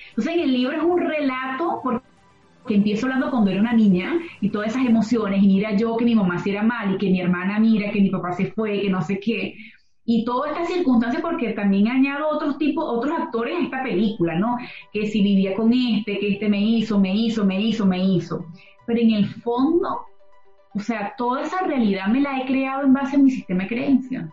Entonces 0.10 0.34
en 0.34 0.39
el 0.41 0.54
libro 0.54 0.78
es 0.78 0.84
un 0.84 0.99
relato 0.99 1.80
porque 1.84 2.04
empiezo 2.69 3.06
hablando 3.06 3.32
cuando 3.32 3.51
era 3.51 3.60
una 3.60 3.73
niña 3.73 4.13
y 4.39 4.49
todas 4.49 4.69
esas 4.69 4.86
emociones 4.86 5.41
y 5.41 5.47
mira 5.47 5.75
yo 5.75 5.97
que 5.97 6.06
mi 6.06 6.15
mamá 6.15 6.39
se 6.39 6.51
era 6.51 6.63
mal 6.63 6.95
y 6.95 6.97
que 6.97 7.10
mi 7.10 7.21
hermana 7.21 7.60
mira 7.60 7.91
que 7.91 8.01
mi 8.01 8.10
papá 8.10 8.34
se 8.34 8.51
fue, 8.51 8.82
que 8.82 8.89
no 8.89 9.01
sé 9.01 9.19
qué 9.19 9.56
y 10.05 10.23
todas 10.23 10.51
estas 10.51 10.67
circunstancias 10.67 11.21
porque 11.21 11.53
también 11.53 11.87
añado 11.87 12.29
otros 12.29 12.57
tipos, 12.57 12.85
otros 12.87 13.17
actores 13.17 13.57
a 13.57 13.63
esta 13.63 13.83
película, 13.83 14.37
¿no? 14.37 14.57
Que 14.93 15.07
si 15.07 15.23
vivía 15.23 15.55
con 15.55 15.73
este, 15.73 16.19
que 16.19 16.33
este 16.33 16.47
me 16.47 16.61
hizo, 16.61 16.99
me 16.99 17.13
hizo, 17.15 17.43
me 17.43 17.59
hizo, 17.59 17.85
me 17.85 18.03
hizo. 18.03 18.45
Pero 18.85 18.99
en 18.99 19.11
el 19.11 19.25
fondo, 19.25 20.01
o 20.75 20.79
sea, 20.79 21.15
toda 21.17 21.41
esa 21.41 21.61
realidad 21.61 22.07
me 22.07 22.21
la 22.21 22.39
he 22.39 22.45
creado 22.45 22.83
en 22.83 22.93
base 22.93 23.15
a 23.15 23.19
mi 23.19 23.31
sistema 23.31 23.63
de 23.63 23.69
creencias. 23.69 24.29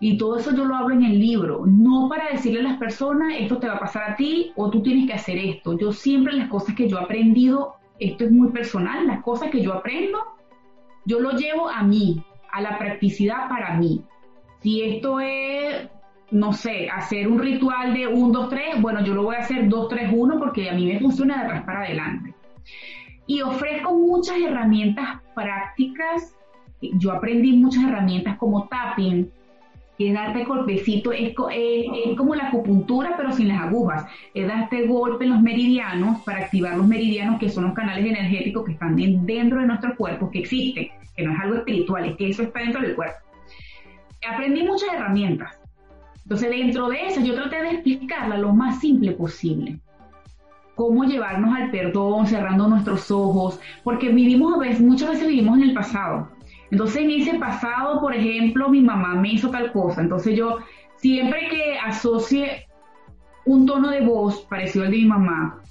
Y 0.00 0.16
todo 0.16 0.38
eso 0.38 0.54
yo 0.54 0.64
lo 0.64 0.76
hablo 0.76 0.94
en 0.94 1.04
el 1.04 1.18
libro, 1.18 1.64
no 1.66 2.08
para 2.08 2.30
decirle 2.30 2.60
a 2.60 2.64
las 2.64 2.78
personas, 2.78 3.34
esto 3.36 3.58
te 3.58 3.66
va 3.66 3.74
a 3.74 3.80
pasar 3.80 4.12
a 4.12 4.16
ti 4.16 4.52
o 4.54 4.70
tú 4.70 4.80
tienes 4.80 5.06
que 5.06 5.14
hacer 5.14 5.38
esto. 5.38 5.76
Yo 5.76 5.92
siempre 5.92 6.34
las 6.34 6.48
cosas 6.48 6.76
que 6.76 6.88
yo 6.88 6.98
he 6.98 7.02
aprendido, 7.02 7.74
esto 7.98 8.24
es 8.24 8.30
muy 8.30 8.50
personal, 8.50 9.06
las 9.08 9.22
cosas 9.22 9.50
que 9.50 9.60
yo 9.60 9.72
aprendo, 9.72 10.18
yo 11.04 11.18
lo 11.18 11.32
llevo 11.32 11.68
a 11.68 11.82
mí, 11.82 12.22
a 12.52 12.60
la 12.60 12.78
practicidad 12.78 13.48
para 13.48 13.76
mí. 13.76 14.04
Si 14.60 14.82
esto 14.82 15.20
es, 15.20 15.88
no 16.30 16.52
sé, 16.52 16.88
hacer 16.88 17.28
un 17.28 17.38
ritual 17.38 17.94
de 17.94 18.06
1, 18.06 18.32
2, 18.32 18.48
3, 18.50 18.82
bueno, 18.82 19.04
yo 19.04 19.14
lo 19.14 19.22
voy 19.22 19.36
a 19.36 19.40
hacer 19.40 19.68
2, 19.68 19.88
3, 19.88 20.10
1 20.12 20.38
porque 20.38 20.68
a 20.68 20.74
mí 20.74 20.86
me 20.86 20.98
funciona 20.98 21.38
de 21.38 21.44
atrás 21.44 21.64
para 21.64 21.80
adelante. 21.82 22.34
Y 23.26 23.40
ofrezco 23.42 23.94
muchas 23.94 24.38
herramientas 24.38 25.20
prácticas. 25.34 26.34
Yo 26.80 27.12
aprendí 27.12 27.52
muchas 27.52 27.84
herramientas 27.84 28.36
como 28.38 28.66
tapping, 28.68 29.30
que 29.96 30.08
es 30.08 30.14
darte 30.14 30.44
golpecito, 30.44 31.12
es, 31.12 31.34
como 32.16 32.34
la 32.34 32.48
acupuntura, 32.48 33.14
pero 33.16 33.32
sin 33.32 33.48
las 33.48 33.62
agujas. 33.62 34.06
Es 34.34 34.46
darte 34.46 34.86
golpe 34.86 35.24
en 35.24 35.32
los 35.32 35.42
meridianos 35.42 36.20
para 36.22 36.44
activar 36.44 36.76
los 36.76 36.86
meridianos, 36.86 37.38
que 37.38 37.48
son 37.48 37.64
los 37.64 37.74
canales 37.74 38.06
energéticos 38.06 38.64
que 38.64 38.72
están 38.72 38.96
dentro 38.96 39.60
de 39.60 39.66
nuestro 39.66 39.94
cuerpo, 39.96 40.30
que 40.30 40.40
existen, 40.40 40.88
que 41.16 41.22
no 41.22 41.32
es 41.32 41.40
algo 41.40 41.56
espiritual, 41.56 42.06
es 42.06 42.16
que 42.16 42.28
eso 42.30 42.42
está 42.42 42.60
dentro 42.60 42.80
del 42.80 42.94
cuerpo 42.94 43.27
aprendí 44.26 44.62
muchas 44.62 44.92
herramientas. 44.92 45.58
Entonces, 46.22 46.50
dentro 46.50 46.88
de 46.88 47.06
eso, 47.06 47.20
yo 47.20 47.34
traté 47.34 47.62
de 47.62 47.70
explicarla 47.70 48.36
lo 48.36 48.52
más 48.52 48.80
simple 48.80 49.12
posible. 49.12 49.80
Cómo 50.74 51.04
llevarnos 51.04 51.56
al 51.56 51.70
perdón, 51.70 52.26
cerrando 52.26 52.68
nuestros 52.68 53.10
ojos, 53.10 53.58
porque 53.82 54.10
vivimos 54.10 54.54
a 54.54 54.58
veces, 54.58 54.80
muchas 54.80 55.10
veces 55.10 55.26
vivimos 55.26 55.56
en 55.58 55.70
el 55.70 55.74
pasado. 55.74 56.28
Entonces, 56.70 57.02
en 57.02 57.10
ese 57.10 57.38
pasado, 57.38 58.00
por 58.00 58.14
ejemplo, 58.14 58.68
mi 58.68 58.82
mamá 58.82 59.14
me 59.14 59.32
hizo 59.32 59.50
tal 59.50 59.72
cosa. 59.72 60.02
Entonces, 60.02 60.36
yo 60.36 60.58
siempre 60.96 61.48
que 61.48 61.78
asocie 61.78 62.66
un 63.46 63.66
tono 63.66 63.88
de 63.88 64.02
voz 64.02 64.42
parecido 64.42 64.84
al 64.84 64.90
de 64.90 64.98
mi 64.98 65.06
mamá, 65.06 65.62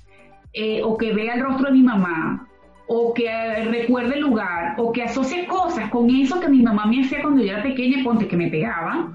eh, 0.54 0.82
o 0.84 0.98
que 0.98 1.14
vea 1.14 1.36
el 1.36 1.44
rostro 1.44 1.68
de 1.68 1.74
mi 1.74 1.84
mamá, 1.84 2.48
o 2.88 3.14
que 3.14 3.30
recuerde 3.66 4.16
el 4.16 4.22
lugar, 4.22 4.76
o 4.78 4.92
que 4.92 5.04
asocie 5.04 5.46
cosas 5.46 5.90
con 5.90 6.10
eso 6.10 6.40
que 6.40 6.48
mi 6.48 6.62
mamá 6.62 6.86
me 6.86 7.04
hacía 7.04 7.22
cuando 7.22 7.44
yo 7.44 7.52
era 7.52 7.64
pequeña, 7.64 8.04
ponte 8.04 8.28
que 8.28 8.38
me 8.38 8.50
pegaba, 8.50 9.12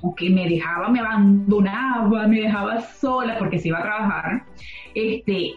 o 0.00 0.14
que 0.14 0.30
me 0.30 0.48
dejaba, 0.48 0.88
me 0.88 1.00
abandonaba, 1.00 2.26
me 2.28 2.40
dejaba 2.40 2.80
sola 2.80 3.36
porque 3.38 3.58
se 3.58 3.68
iba 3.68 3.78
a 3.78 3.82
trabajar, 3.82 4.44
este, 4.94 5.54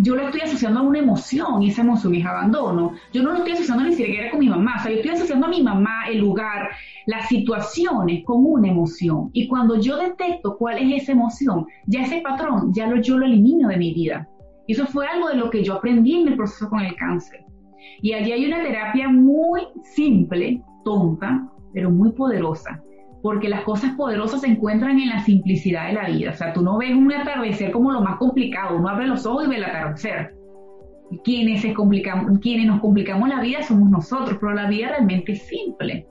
yo 0.00 0.14
lo 0.14 0.22
estoy 0.22 0.42
asociando 0.42 0.80
a 0.80 0.82
una 0.84 1.00
emoción 1.00 1.60
y 1.62 1.70
esa 1.70 1.82
emoción 1.82 2.14
es 2.14 2.24
abandono. 2.24 2.92
Yo 3.12 3.22
no 3.22 3.32
lo 3.32 3.38
estoy 3.38 3.54
asociando 3.54 3.82
ni 3.84 3.94
siquiera 3.94 4.30
con 4.30 4.40
mi 4.40 4.48
mamá, 4.48 4.76
o 4.78 4.82
sea, 4.82 4.92
yo 4.92 4.98
estoy 4.98 5.10
asociando 5.12 5.46
a 5.46 5.50
mi 5.50 5.62
mamá, 5.62 6.08
el 6.08 6.18
lugar, 6.18 6.70
las 7.06 7.26
situaciones 7.26 8.24
con 8.24 8.44
una 8.44 8.68
emoción. 8.68 9.30
Y 9.32 9.48
cuando 9.48 9.80
yo 9.80 9.96
detecto 9.96 10.56
cuál 10.56 10.78
es 10.78 11.02
esa 11.02 11.12
emoción, 11.12 11.66
ya 11.86 12.02
ese 12.02 12.20
patrón, 12.20 12.72
ya 12.72 12.86
lo, 12.86 13.00
yo 13.00 13.18
lo 13.18 13.26
elimino 13.26 13.68
de 13.68 13.76
mi 13.76 13.92
vida. 13.92 14.28
Y 14.68 14.74
eso 14.74 14.86
fue 14.86 15.06
algo 15.06 15.28
de 15.28 15.36
lo 15.36 15.48
que 15.48 15.64
yo 15.64 15.74
aprendí 15.74 16.20
en 16.20 16.28
el 16.28 16.36
proceso 16.36 16.68
con 16.68 16.80
el 16.80 16.94
cáncer. 16.94 17.40
Y 18.02 18.12
allí 18.12 18.32
hay 18.32 18.46
una 18.46 18.62
terapia 18.62 19.08
muy 19.08 19.62
simple, 19.82 20.62
tonta, 20.84 21.48
pero 21.72 21.90
muy 21.90 22.12
poderosa, 22.12 22.82
porque 23.22 23.48
las 23.48 23.62
cosas 23.62 23.94
poderosas 23.94 24.42
se 24.42 24.48
encuentran 24.48 25.00
en 25.00 25.08
la 25.08 25.24
simplicidad 25.24 25.86
de 25.86 25.94
la 25.94 26.08
vida. 26.08 26.30
O 26.32 26.34
sea, 26.34 26.52
tú 26.52 26.60
no 26.60 26.76
ves 26.76 26.94
un 26.94 27.10
atardecer 27.10 27.72
como 27.72 27.90
lo 27.90 28.02
más 28.02 28.18
complicado, 28.18 28.76
uno 28.76 28.90
abre 28.90 29.06
los 29.06 29.24
ojos 29.24 29.46
y 29.46 29.48
ve 29.48 29.56
el 29.56 29.64
atardecer. 29.64 30.34
Quienes, 31.24 31.62
se 31.62 31.74
quienes 32.42 32.66
nos 32.66 32.80
complicamos 32.80 33.26
la 33.30 33.40
vida 33.40 33.62
somos 33.62 33.88
nosotros, 33.88 34.36
pero 34.38 34.52
la 34.52 34.68
vida 34.68 34.88
realmente 34.88 35.32
es 35.32 35.46
simple. 35.46 36.06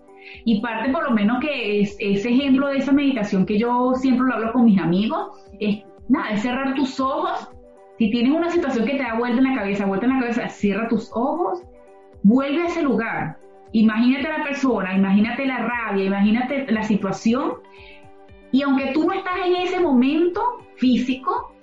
Y 0.46 0.62
parte 0.62 0.92
por 0.92 1.04
lo 1.04 1.12
menos 1.12 1.40
que 1.42 1.82
es 1.82 1.96
ese 2.00 2.30
ejemplo 2.30 2.70
de 2.70 2.80
esa 2.80 2.92
meditación 2.92 3.46
que 3.46 3.60
yo 3.60 3.94
siempre 3.94 4.26
lo 4.26 4.34
hablo 4.34 4.52
con 4.52 4.66
mis 4.66 4.80
amigos, 4.80 5.28
es 5.60 5.84
nada, 6.10 6.32
es 6.32 6.42
cerrar 6.42 6.74
tus 6.74 7.00
ojos 7.00 7.52
si 7.98 8.12
tienes 8.12 8.32
una 8.32 8.50
situación 8.50 8.86
que 8.86 8.94
te 8.94 9.04
da 9.04 9.16
vuelta 9.16 9.40
en 9.40 9.44
la 9.44 9.56
cabeza, 9.56 9.86
vuelta 9.86 10.06
en 10.06 10.14
la 10.14 10.20
cabeza, 10.20 10.50
cierra 10.50 10.88
tus 10.88 11.10
ojos, 11.14 11.64
vuelve 12.24 12.62
a 12.62 12.68
ese 12.68 12.84
lugar. 12.84 13.38
Imagínate 13.72 14.28
a 14.28 14.38
la 14.38 14.44
persona, 14.44 14.96
imagínate 14.96 15.46
la 15.46 15.58
rabia, 15.60 16.06
imagínate 16.06 16.72
la 16.72 16.84
situación. 16.84 17.54
Y 18.52 18.62
aunque 18.62 18.92
tú 18.94 19.06
no 19.06 19.14
estás 19.14 19.36
en 19.46 19.56
ese 19.56 19.80
momento 19.80 20.42
físico, 20.76 21.54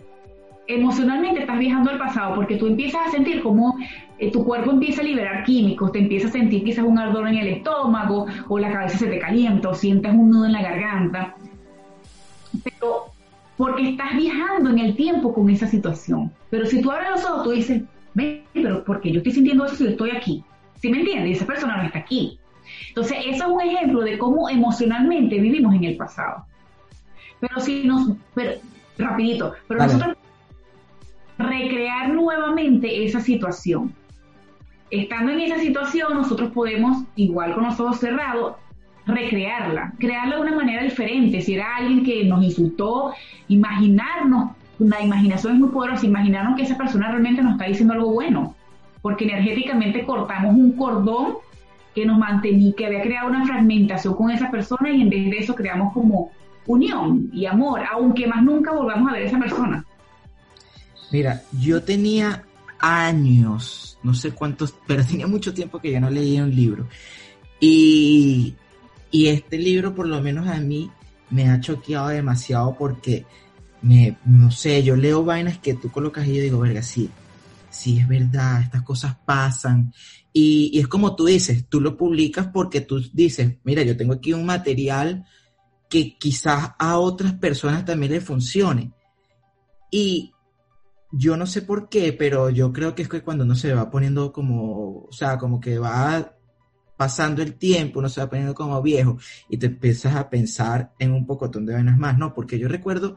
emocionalmente 0.66 1.40
estás 1.40 1.58
viajando 1.58 1.90
al 1.90 1.98
pasado 1.98 2.34
porque 2.34 2.56
tú 2.56 2.66
empiezas 2.66 3.06
a 3.06 3.10
sentir 3.10 3.42
como 3.42 3.76
eh, 4.18 4.30
tu 4.30 4.44
cuerpo 4.44 4.70
empieza 4.70 5.02
a 5.02 5.04
liberar 5.04 5.44
químicos, 5.44 5.92
te 5.92 5.98
empiezas 5.98 6.30
a 6.30 6.38
sentir 6.38 6.64
quizás 6.64 6.84
un 6.84 6.98
ardor 6.98 7.28
en 7.28 7.36
el 7.36 7.48
estómago 7.48 8.26
o 8.48 8.58
la 8.58 8.72
cabeza 8.72 8.98
se 8.98 9.06
te 9.06 9.18
calienta 9.18 9.68
o 9.68 9.74
sientes 9.74 10.12
un 10.12 10.30
nudo 10.30 10.46
en 10.46 10.52
la 10.52 10.62
garganta. 10.62 11.34
Pero 12.62 13.13
porque 13.56 13.90
estás 13.90 14.16
viajando 14.16 14.70
en 14.70 14.78
el 14.78 14.96
tiempo 14.96 15.32
con 15.32 15.48
esa 15.50 15.66
situación. 15.66 16.32
Pero 16.50 16.66
si 16.66 16.80
tú 16.80 16.90
abres 16.90 17.10
los 17.10 17.24
ojos, 17.24 17.44
tú 17.44 17.50
dices, 17.50 17.82
ve, 18.14 18.44
pero 18.52 18.84
¿por 18.84 19.00
qué 19.00 19.12
yo 19.12 19.18
estoy 19.18 19.32
sintiendo 19.32 19.64
eso 19.66 19.76
si 19.76 19.84
yo 19.84 19.90
estoy 19.90 20.10
aquí? 20.10 20.44
¿Sí 20.80 20.88
me 20.90 21.00
entiendes? 21.00 21.36
Esa 21.36 21.46
persona 21.46 21.76
no 21.76 21.84
está 21.84 22.00
aquí. 22.00 22.38
Entonces, 22.88 23.18
eso 23.26 23.44
es 23.44 23.50
un 23.50 23.60
ejemplo 23.60 24.00
de 24.00 24.18
cómo 24.18 24.48
emocionalmente 24.48 25.38
vivimos 25.38 25.74
en 25.74 25.84
el 25.84 25.96
pasado. 25.96 26.46
Pero 27.40 27.60
si 27.60 27.84
nos, 27.84 28.10
pero, 28.34 28.52
rapidito, 28.98 29.54
pero 29.68 29.80
nosotros 29.80 30.16
recrear 31.38 32.10
nuevamente 32.10 33.04
esa 33.04 33.20
situación. 33.20 33.94
Estando 34.90 35.32
en 35.32 35.40
esa 35.40 35.58
situación, 35.58 36.14
nosotros 36.14 36.52
podemos, 36.52 37.04
igual 37.16 37.54
con 37.54 37.64
los 37.64 37.78
ojos 37.80 37.98
cerrados, 37.98 38.56
recrearla, 39.06 39.92
crearla 39.98 40.36
de 40.36 40.42
una 40.42 40.56
manera 40.56 40.82
diferente. 40.82 41.40
Si 41.40 41.54
era 41.54 41.76
alguien 41.76 42.04
que 42.04 42.24
nos 42.24 42.42
insultó, 42.42 43.12
imaginarnos, 43.48 44.52
la 44.78 45.02
imaginación 45.02 45.54
es 45.54 45.60
muy 45.60 45.68
poderosa, 45.68 46.06
imaginarnos 46.06 46.56
que 46.56 46.62
esa 46.62 46.76
persona 46.76 47.08
realmente 47.08 47.42
nos 47.42 47.52
está 47.52 47.66
diciendo 47.66 47.94
algo 47.94 48.12
bueno, 48.12 48.54
porque 49.02 49.24
energéticamente 49.24 50.04
cortamos 50.04 50.54
un 50.54 50.72
cordón 50.72 51.34
que 51.94 52.04
nos 52.04 52.18
mantenía, 52.18 52.72
que 52.76 52.86
había 52.86 53.02
creado 53.02 53.28
una 53.28 53.46
fragmentación 53.46 54.14
con 54.14 54.30
esa 54.30 54.50
persona 54.50 54.90
y 54.90 55.02
en 55.02 55.10
vez 55.10 55.30
de 55.30 55.38
eso 55.38 55.54
creamos 55.54 55.92
como 55.92 56.30
unión 56.66 57.30
y 57.32 57.46
amor, 57.46 57.82
aunque 57.92 58.26
más 58.26 58.42
nunca 58.42 58.72
volvamos 58.72 59.10
a 59.10 59.12
ver 59.12 59.22
a 59.22 59.26
esa 59.26 59.38
persona. 59.38 59.84
Mira, 61.12 61.42
yo 61.60 61.82
tenía 61.82 62.42
años, 62.80 63.98
no 64.02 64.14
sé 64.14 64.32
cuántos, 64.32 64.74
pero 64.86 65.04
tenía 65.08 65.26
mucho 65.26 65.54
tiempo 65.54 65.78
que 65.78 65.92
ya 65.92 66.00
no 66.00 66.10
leía 66.10 66.42
un 66.42 66.54
libro. 66.54 66.88
Y 67.60 68.54
y 69.14 69.28
este 69.28 69.58
libro, 69.58 69.94
por 69.94 70.08
lo 70.08 70.20
menos 70.20 70.48
a 70.48 70.58
mí, 70.58 70.90
me 71.30 71.48
ha 71.48 71.60
choqueado 71.60 72.08
demasiado 72.08 72.74
porque, 72.76 73.24
me, 73.80 74.18
no 74.24 74.50
sé, 74.50 74.82
yo 74.82 74.96
leo 74.96 75.24
vainas 75.24 75.58
que 75.58 75.74
tú 75.74 75.88
colocas 75.92 76.26
y 76.26 76.34
yo 76.34 76.42
digo, 76.42 76.58
verga, 76.58 76.82
sí, 76.82 77.08
sí 77.70 78.00
es 78.00 78.08
verdad, 78.08 78.62
estas 78.62 78.82
cosas 78.82 79.16
pasan 79.24 79.92
Y, 80.32 80.76
es 80.80 80.88
como 80.88 81.14
tú 81.14 81.26
dices, 81.26 81.66
tú 81.68 81.80
lo 81.80 81.96
publicas 81.96 82.48
porque 82.48 82.80
tú 82.80 83.00
dices, 83.12 83.58
mira, 83.62 83.84
yo 83.84 83.96
tengo 83.96 84.14
aquí 84.14 84.32
un 84.32 84.44
material 84.44 85.24
que 85.88 86.18
quizás 86.18 86.72
a 86.76 86.98
otras 86.98 87.34
personas 87.34 87.84
también 87.84 88.10
le 88.10 88.20
funcione. 88.20 88.94
Y 89.92 90.32
yo 91.12 91.36
no 91.36 91.46
sé 91.46 91.62
por 91.62 91.88
qué, 91.88 92.12
pero 92.12 92.50
yo 92.50 92.72
creo 92.72 92.96
que 92.96 93.02
es 93.02 93.08
que 93.08 93.22
cuando 93.22 93.44
uno 93.44 93.54
se 93.54 93.74
va 93.74 93.92
poniendo 93.92 94.32
como, 94.32 95.04
o 95.04 95.12
sea, 95.12 95.38
como 95.38 95.60
que 95.60 95.78
va 95.78 96.34
pasando 96.96 97.42
el 97.42 97.54
tiempo, 97.54 97.98
uno 97.98 98.08
se 98.08 98.20
va 98.20 98.28
poniendo 98.28 98.54
como 98.54 98.80
viejo 98.82 99.18
y 99.48 99.56
te 99.56 99.66
empiezas 99.66 100.14
a 100.16 100.30
pensar 100.30 100.92
en 100.98 101.12
un 101.12 101.26
pocotón 101.26 101.66
de 101.66 101.74
vainas 101.74 101.98
más, 101.98 102.18
¿no? 102.18 102.34
Porque 102.34 102.58
yo 102.58 102.68
recuerdo 102.68 103.16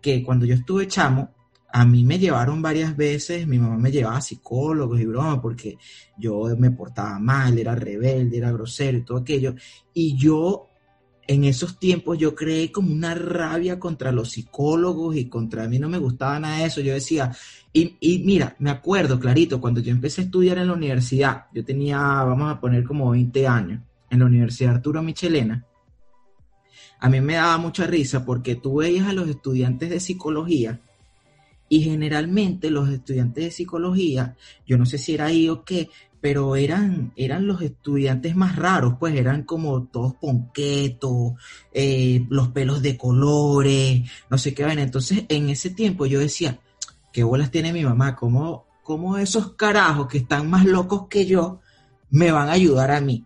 que 0.00 0.22
cuando 0.22 0.46
yo 0.46 0.54
estuve 0.54 0.86
chamo, 0.86 1.34
a 1.72 1.84
mí 1.84 2.04
me 2.04 2.18
llevaron 2.18 2.62
varias 2.62 2.96
veces, 2.96 3.46
mi 3.46 3.58
mamá 3.58 3.76
me 3.76 3.90
llevaba 3.90 4.18
a 4.18 4.22
psicólogos 4.22 5.00
y 5.00 5.04
broma, 5.04 5.42
porque 5.42 5.76
yo 6.16 6.44
me 6.56 6.70
portaba 6.70 7.18
mal, 7.18 7.58
era 7.58 7.74
rebelde, 7.74 8.38
era 8.38 8.52
grosero 8.52 8.98
y 8.98 9.04
todo 9.04 9.18
aquello. 9.18 9.54
Y 9.92 10.16
yo, 10.16 10.70
en 11.26 11.44
esos 11.44 11.78
tiempos, 11.78 12.18
yo 12.18 12.34
creé 12.34 12.70
como 12.70 12.92
una 12.92 13.14
rabia 13.14 13.78
contra 13.78 14.12
los 14.12 14.30
psicólogos 14.30 15.16
y 15.16 15.28
contra 15.28 15.68
mí 15.68 15.78
no 15.78 15.88
me 15.88 15.98
gustaba 15.98 16.38
nada 16.38 16.58
de 16.58 16.66
eso. 16.66 16.80
Yo 16.80 16.94
decía, 16.94 17.34
y, 17.72 17.96
y 18.00 18.20
mira, 18.20 18.54
me 18.58 18.70
acuerdo 18.70 19.18
clarito, 19.18 19.60
cuando 19.60 19.80
yo 19.80 19.90
empecé 19.90 20.20
a 20.20 20.24
estudiar 20.24 20.58
en 20.58 20.68
la 20.68 20.74
universidad, 20.74 21.46
yo 21.52 21.64
tenía, 21.64 21.98
vamos 21.98 22.52
a 22.52 22.60
poner 22.60 22.84
como 22.84 23.10
20 23.10 23.46
años, 23.46 23.80
en 24.08 24.20
la 24.20 24.26
Universidad 24.26 24.76
Arturo 24.76 25.02
Michelena, 25.02 25.64
a 26.98 27.08
mí 27.08 27.20
me 27.20 27.34
daba 27.34 27.58
mucha 27.58 27.86
risa 27.86 28.24
porque 28.24 28.54
tú 28.56 28.76
veías 28.76 29.06
a 29.06 29.12
los 29.12 29.28
estudiantes 29.28 29.90
de 29.90 30.00
psicología 30.00 30.80
y 31.68 31.80
generalmente 31.82 32.70
los 32.70 32.88
estudiantes 32.88 33.44
de 33.44 33.50
psicología, 33.50 34.36
yo 34.66 34.78
no 34.78 34.86
sé 34.86 34.98
si 34.98 35.14
era 35.14 35.26
ahí 35.26 35.48
o 35.48 35.64
qué, 35.64 35.90
pero 36.20 36.56
eran, 36.56 37.12
eran 37.16 37.46
los 37.46 37.62
estudiantes 37.62 38.34
más 38.36 38.56
raros, 38.56 38.94
pues 38.98 39.14
eran 39.14 39.42
como 39.44 39.84
todos 39.84 40.14
ponquetos, 40.14 41.34
eh, 41.72 42.24
los 42.28 42.48
pelos 42.48 42.82
de 42.82 42.96
colores, 42.96 44.10
no 44.30 44.38
sé 44.38 44.54
qué 44.54 44.64
ven. 44.64 44.78
Entonces, 44.78 45.24
en 45.28 45.50
ese 45.50 45.70
tiempo 45.70 46.06
yo 46.06 46.18
decía, 46.18 46.58
¿qué 47.12 47.22
bolas 47.22 47.50
tiene 47.50 47.72
mi 47.72 47.84
mamá? 47.84 48.16
¿Cómo, 48.16 48.66
cómo 48.82 49.18
esos 49.18 49.52
carajos 49.54 50.08
que 50.08 50.18
están 50.18 50.50
más 50.50 50.64
locos 50.64 51.06
que 51.08 51.26
yo 51.26 51.60
me 52.10 52.32
van 52.32 52.48
a 52.48 52.52
ayudar 52.52 52.90
a 52.90 53.00
mí? 53.00 53.24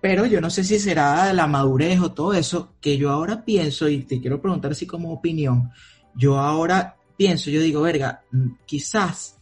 Pero 0.00 0.24
yo 0.24 0.40
no 0.40 0.50
sé 0.50 0.64
si 0.64 0.78
será 0.78 1.32
la 1.32 1.46
madurez 1.46 2.00
o 2.00 2.12
todo 2.12 2.32
eso, 2.32 2.74
que 2.80 2.96
yo 2.96 3.10
ahora 3.10 3.44
pienso, 3.44 3.88
y 3.88 4.02
te 4.04 4.20
quiero 4.20 4.40
preguntar 4.40 4.72
así 4.72 4.86
como 4.86 5.12
opinión, 5.12 5.70
yo 6.14 6.38
ahora 6.38 6.96
pienso, 7.16 7.50
yo 7.50 7.60
digo, 7.60 7.82
verga, 7.82 8.22
mm, 8.32 8.48
quizás 8.64 9.36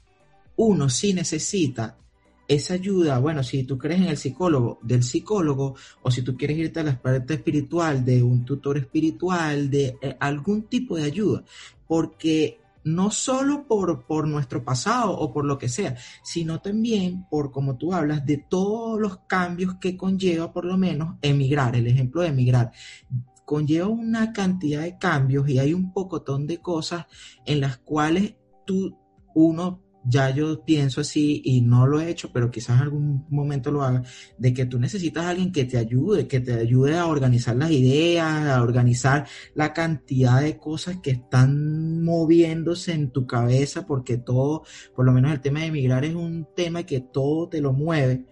uno 0.56 0.90
sí 0.90 1.12
necesita 1.12 1.96
esa 2.49 2.74
ayuda, 2.74 3.18
bueno, 3.18 3.42
si 3.42 3.64
tú 3.64 3.76
crees 3.76 4.01
en 4.01 4.09
el 4.09 4.16
psicólogo, 4.16 4.78
del 4.82 5.03
psicólogo, 5.03 5.76
o 6.03 6.11
si 6.11 6.22
tú 6.22 6.36
quieres 6.36 6.57
irte 6.57 6.80
a 6.80 6.84
la 6.84 7.01
parte 7.01 7.34
espiritual, 7.34 8.05
de 8.05 8.22
un 8.22 8.44
tutor 8.44 8.78
espiritual, 8.78 9.70
de 9.70 9.99
eh, 10.01 10.16
algún 10.18 10.62
tipo 10.62 10.96
de 10.96 11.05
ayuda, 11.05 11.44
porque 11.86 12.61
no 12.84 13.11
solo 13.11 13.66
por, 13.66 14.07
por 14.07 14.26
nuestro 14.26 14.64
pasado 14.64 15.12
o 15.12 15.30
por 15.30 15.44
lo 15.44 15.59
que 15.59 15.68
sea, 15.68 15.96
sino 16.22 16.61
también 16.61 17.26
por, 17.30 17.53
como 17.53 17.76
tú 17.76 17.92
hablas, 17.92 18.24
de 18.24 18.38
todos 18.38 18.99
los 18.99 19.18
cambios 19.26 19.74
que 19.74 19.96
conlleva 19.96 20.51
por 20.51 20.64
lo 20.64 20.78
menos 20.78 21.16
emigrar, 21.20 21.76
el 21.76 21.86
ejemplo 21.86 22.22
de 22.22 22.28
emigrar 22.28 22.72
conlleva 23.49 23.88
una 23.88 24.34
cantidad 24.34 24.82
de 24.82 24.99
cambios 24.99 25.49
y 25.49 25.59
hay 25.59 25.72
un 25.72 25.90
pocotón 25.94 26.46
de 26.46 26.59
cosas 26.59 27.07
en 27.46 27.61
las 27.61 27.78
cuales 27.78 28.34
tú, 28.66 28.94
uno, 29.34 29.80
ya 30.05 30.30
yo 30.30 30.64
pienso 30.64 31.01
así 31.01 31.42
y 31.44 31.61
no 31.61 31.86
lo 31.86 32.01
he 32.01 32.11
hecho, 32.11 32.30
pero 32.32 32.51
quizás 32.51 32.76
en 32.76 32.82
algún 32.82 33.26
momento 33.28 33.70
lo 33.70 33.82
haga, 33.82 34.03
de 34.38 34.55
que 34.55 34.66
tú 34.66 34.78
necesitas 34.78 35.24
a 35.24 35.30
alguien 35.30 35.53
que 35.53 35.64
te 35.64 35.78
ayude, 35.78 36.26
que 36.26 36.40
te 36.40 36.55
ayude 36.55 36.96
a 36.96 37.07
organizar 37.07 37.57
las 37.57 37.70
ideas, 37.70 38.46
a 38.46 38.62
organizar 38.62 39.26
la 39.55 39.72
cantidad 39.72 40.40
de 40.40 40.57
cosas 40.57 40.99
que 41.03 41.11
están 41.11 42.03
moviéndose 42.03 42.92
en 42.92 43.11
tu 43.11 43.26
cabeza, 43.26 43.86
porque 43.86 44.18
todo, 44.18 44.64
por 44.94 45.05
lo 45.05 45.12
menos 45.12 45.32
el 45.32 45.40
tema 45.40 45.61
de 45.61 45.66
emigrar 45.66 46.05
es 46.05 46.14
un 46.14 46.49
tema 46.55 46.84
que 46.84 47.01
todo 47.01 47.49
te 47.49 47.61
lo 47.61 47.72
mueve. 47.72 48.26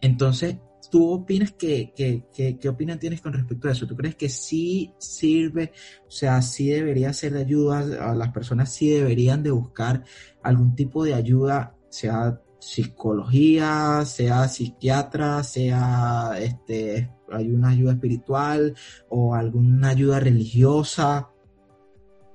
Entonces, 0.00 0.56
¿Tú 0.92 1.10
opinas 1.10 1.52
que, 1.52 1.94
qué 1.94 2.68
opinión 2.68 2.98
tienes 2.98 3.22
con 3.22 3.32
respecto 3.32 3.66
a 3.66 3.72
eso? 3.72 3.86
¿Tú 3.86 3.96
crees 3.96 4.14
que 4.14 4.28
sí 4.28 4.92
sirve, 4.98 5.72
o 6.06 6.10
sea, 6.10 6.42
sí 6.42 6.68
debería 6.68 7.14
ser 7.14 7.32
de 7.32 7.40
ayuda, 7.40 8.10
a 8.10 8.14
las 8.14 8.28
personas 8.28 8.70
sí 8.70 8.90
deberían 8.90 9.42
de 9.42 9.52
buscar 9.52 10.04
algún 10.42 10.74
tipo 10.74 11.02
de 11.02 11.14
ayuda, 11.14 11.74
sea 11.88 12.42
psicología, 12.58 14.04
sea 14.04 14.46
psiquiatra, 14.48 15.42
sea 15.44 16.32
este, 16.38 17.10
hay 17.30 17.50
una 17.50 17.70
ayuda 17.70 17.92
espiritual 17.92 18.76
o 19.08 19.34
alguna 19.34 19.88
ayuda 19.88 20.20
religiosa 20.20 21.30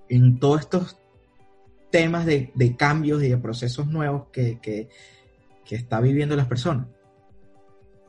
en 0.10 0.40
todos 0.40 0.62
estos 0.62 0.98
temas 1.92 2.26
de, 2.26 2.76
cambios 2.76 3.22
y 3.22 3.30
de 3.30 3.38
procesos 3.38 3.86
nuevos 3.86 4.30
que, 4.32 4.60
que 4.60 4.90
está 5.76 6.02
viviendo 6.02 6.36
las 6.36 6.48
personas? 6.48 6.88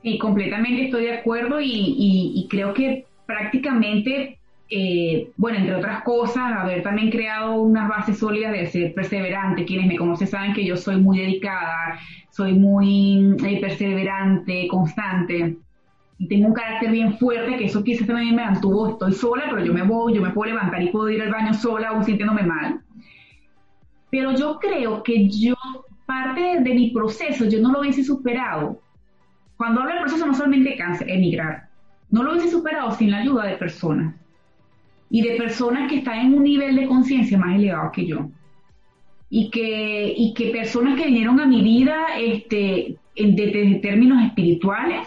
Sí, 0.03 0.19
completamente 0.19 0.85
estoy 0.85 1.05
de 1.05 1.19
acuerdo 1.19 1.61
y, 1.61 2.47
creo 2.49 2.73
que 2.73 3.07
prácticamente, 3.27 4.39
eh, 4.71 5.31
bueno, 5.37 5.59
entre 5.59 5.75
otras 5.75 6.03
cosas, 6.03 6.53
haber 6.57 6.83
también 6.83 7.11
creado 7.11 7.61
unas 7.63 7.89
bases 7.89 8.19
sólidas 8.19 8.53
de 8.53 8.67
ser 8.67 8.95
perseverante. 8.95 9.65
Quienes 9.65 9.87
me 9.87 9.97
conocen 9.97 10.29
saben 10.29 10.55
que 10.55 10.65
yo 10.65 10.77
soy 10.77 10.97
muy 11.01 11.19
dedicada, 11.19 11.99
soy 12.31 12.55
muy 12.55 13.37
eh, 13.45 13.61
perseverante, 13.61 14.69
constante. 14.69 15.57
Y 16.19 16.29
tengo 16.29 16.49
un 16.49 16.55
carácter 16.55 16.91
bien 16.91 17.19
fuerte, 17.19 17.57
que 17.57 17.67
eso 17.67 17.83
quizás 17.83 18.07
también 18.07 18.35
me 18.35 18.45
mantuvo, 18.45 18.91
estoy 18.91 19.13
sola, 19.13 19.45
pero 19.51 19.65
yo 19.65 19.73
me 19.73 19.83
voy, 19.83 20.15
yo 20.15 20.23
me 20.23 20.31
puedo 20.31 20.51
levantar 20.53 20.83
y 20.83 20.91
puedo 20.91 21.09
ir 21.11 21.23
al 21.23 21.31
baño 21.31 21.55
sola 21.55 21.89
aún 21.89 22.05
sintiéndome 22.05 22.43
mal. 22.43 22.81
Pero 24.11 24.33
yo 24.33 24.59
creo 24.59 25.03
que 25.03 25.29
yo, 25.29 25.55
parte 26.07 26.61
de 26.61 26.75
mi 26.75 26.91
proceso, 26.91 27.45
yo 27.45 27.61
no 27.61 27.73
lo 27.73 27.81
hubiese 27.81 28.03
superado 28.03 28.81
cuando 29.59 29.81
hablo 29.81 29.93
del 29.93 30.03
proceso 30.03 30.25
no 30.25 30.35
solamente 30.35 30.77
cáncer, 30.77 31.11
emigrar, 31.11 31.69
no 32.11 32.23
lo 32.23 32.33
hubiese 32.33 32.51
superado 32.51 32.93
sin 32.93 33.11
la 33.11 33.19
ayuda 33.19 33.45
de 33.45 33.57
personas 33.57 34.15
y 35.11 35.21
de 35.21 35.37
personas 35.37 35.91
que 35.91 35.99
están 35.99 36.21
en 36.21 36.35
un 36.35 36.45
nivel 36.45 36.77
de 36.77 36.87
conciencia 36.87 37.37
más 37.37 37.57
elevado 37.57 37.91
que 37.93 38.07
yo. 38.07 38.31
Y 39.31 39.51
que, 39.51 40.15
y 40.17 40.33
que 40.33 40.51
personas 40.51 40.99
que 40.99 41.07
vinieron 41.07 41.39
a 41.41 41.47
mi 41.47 41.63
vida 41.63 42.07
este, 42.19 42.97
en, 43.17 43.81
términos 43.81 44.25
espirituales. 44.25 45.07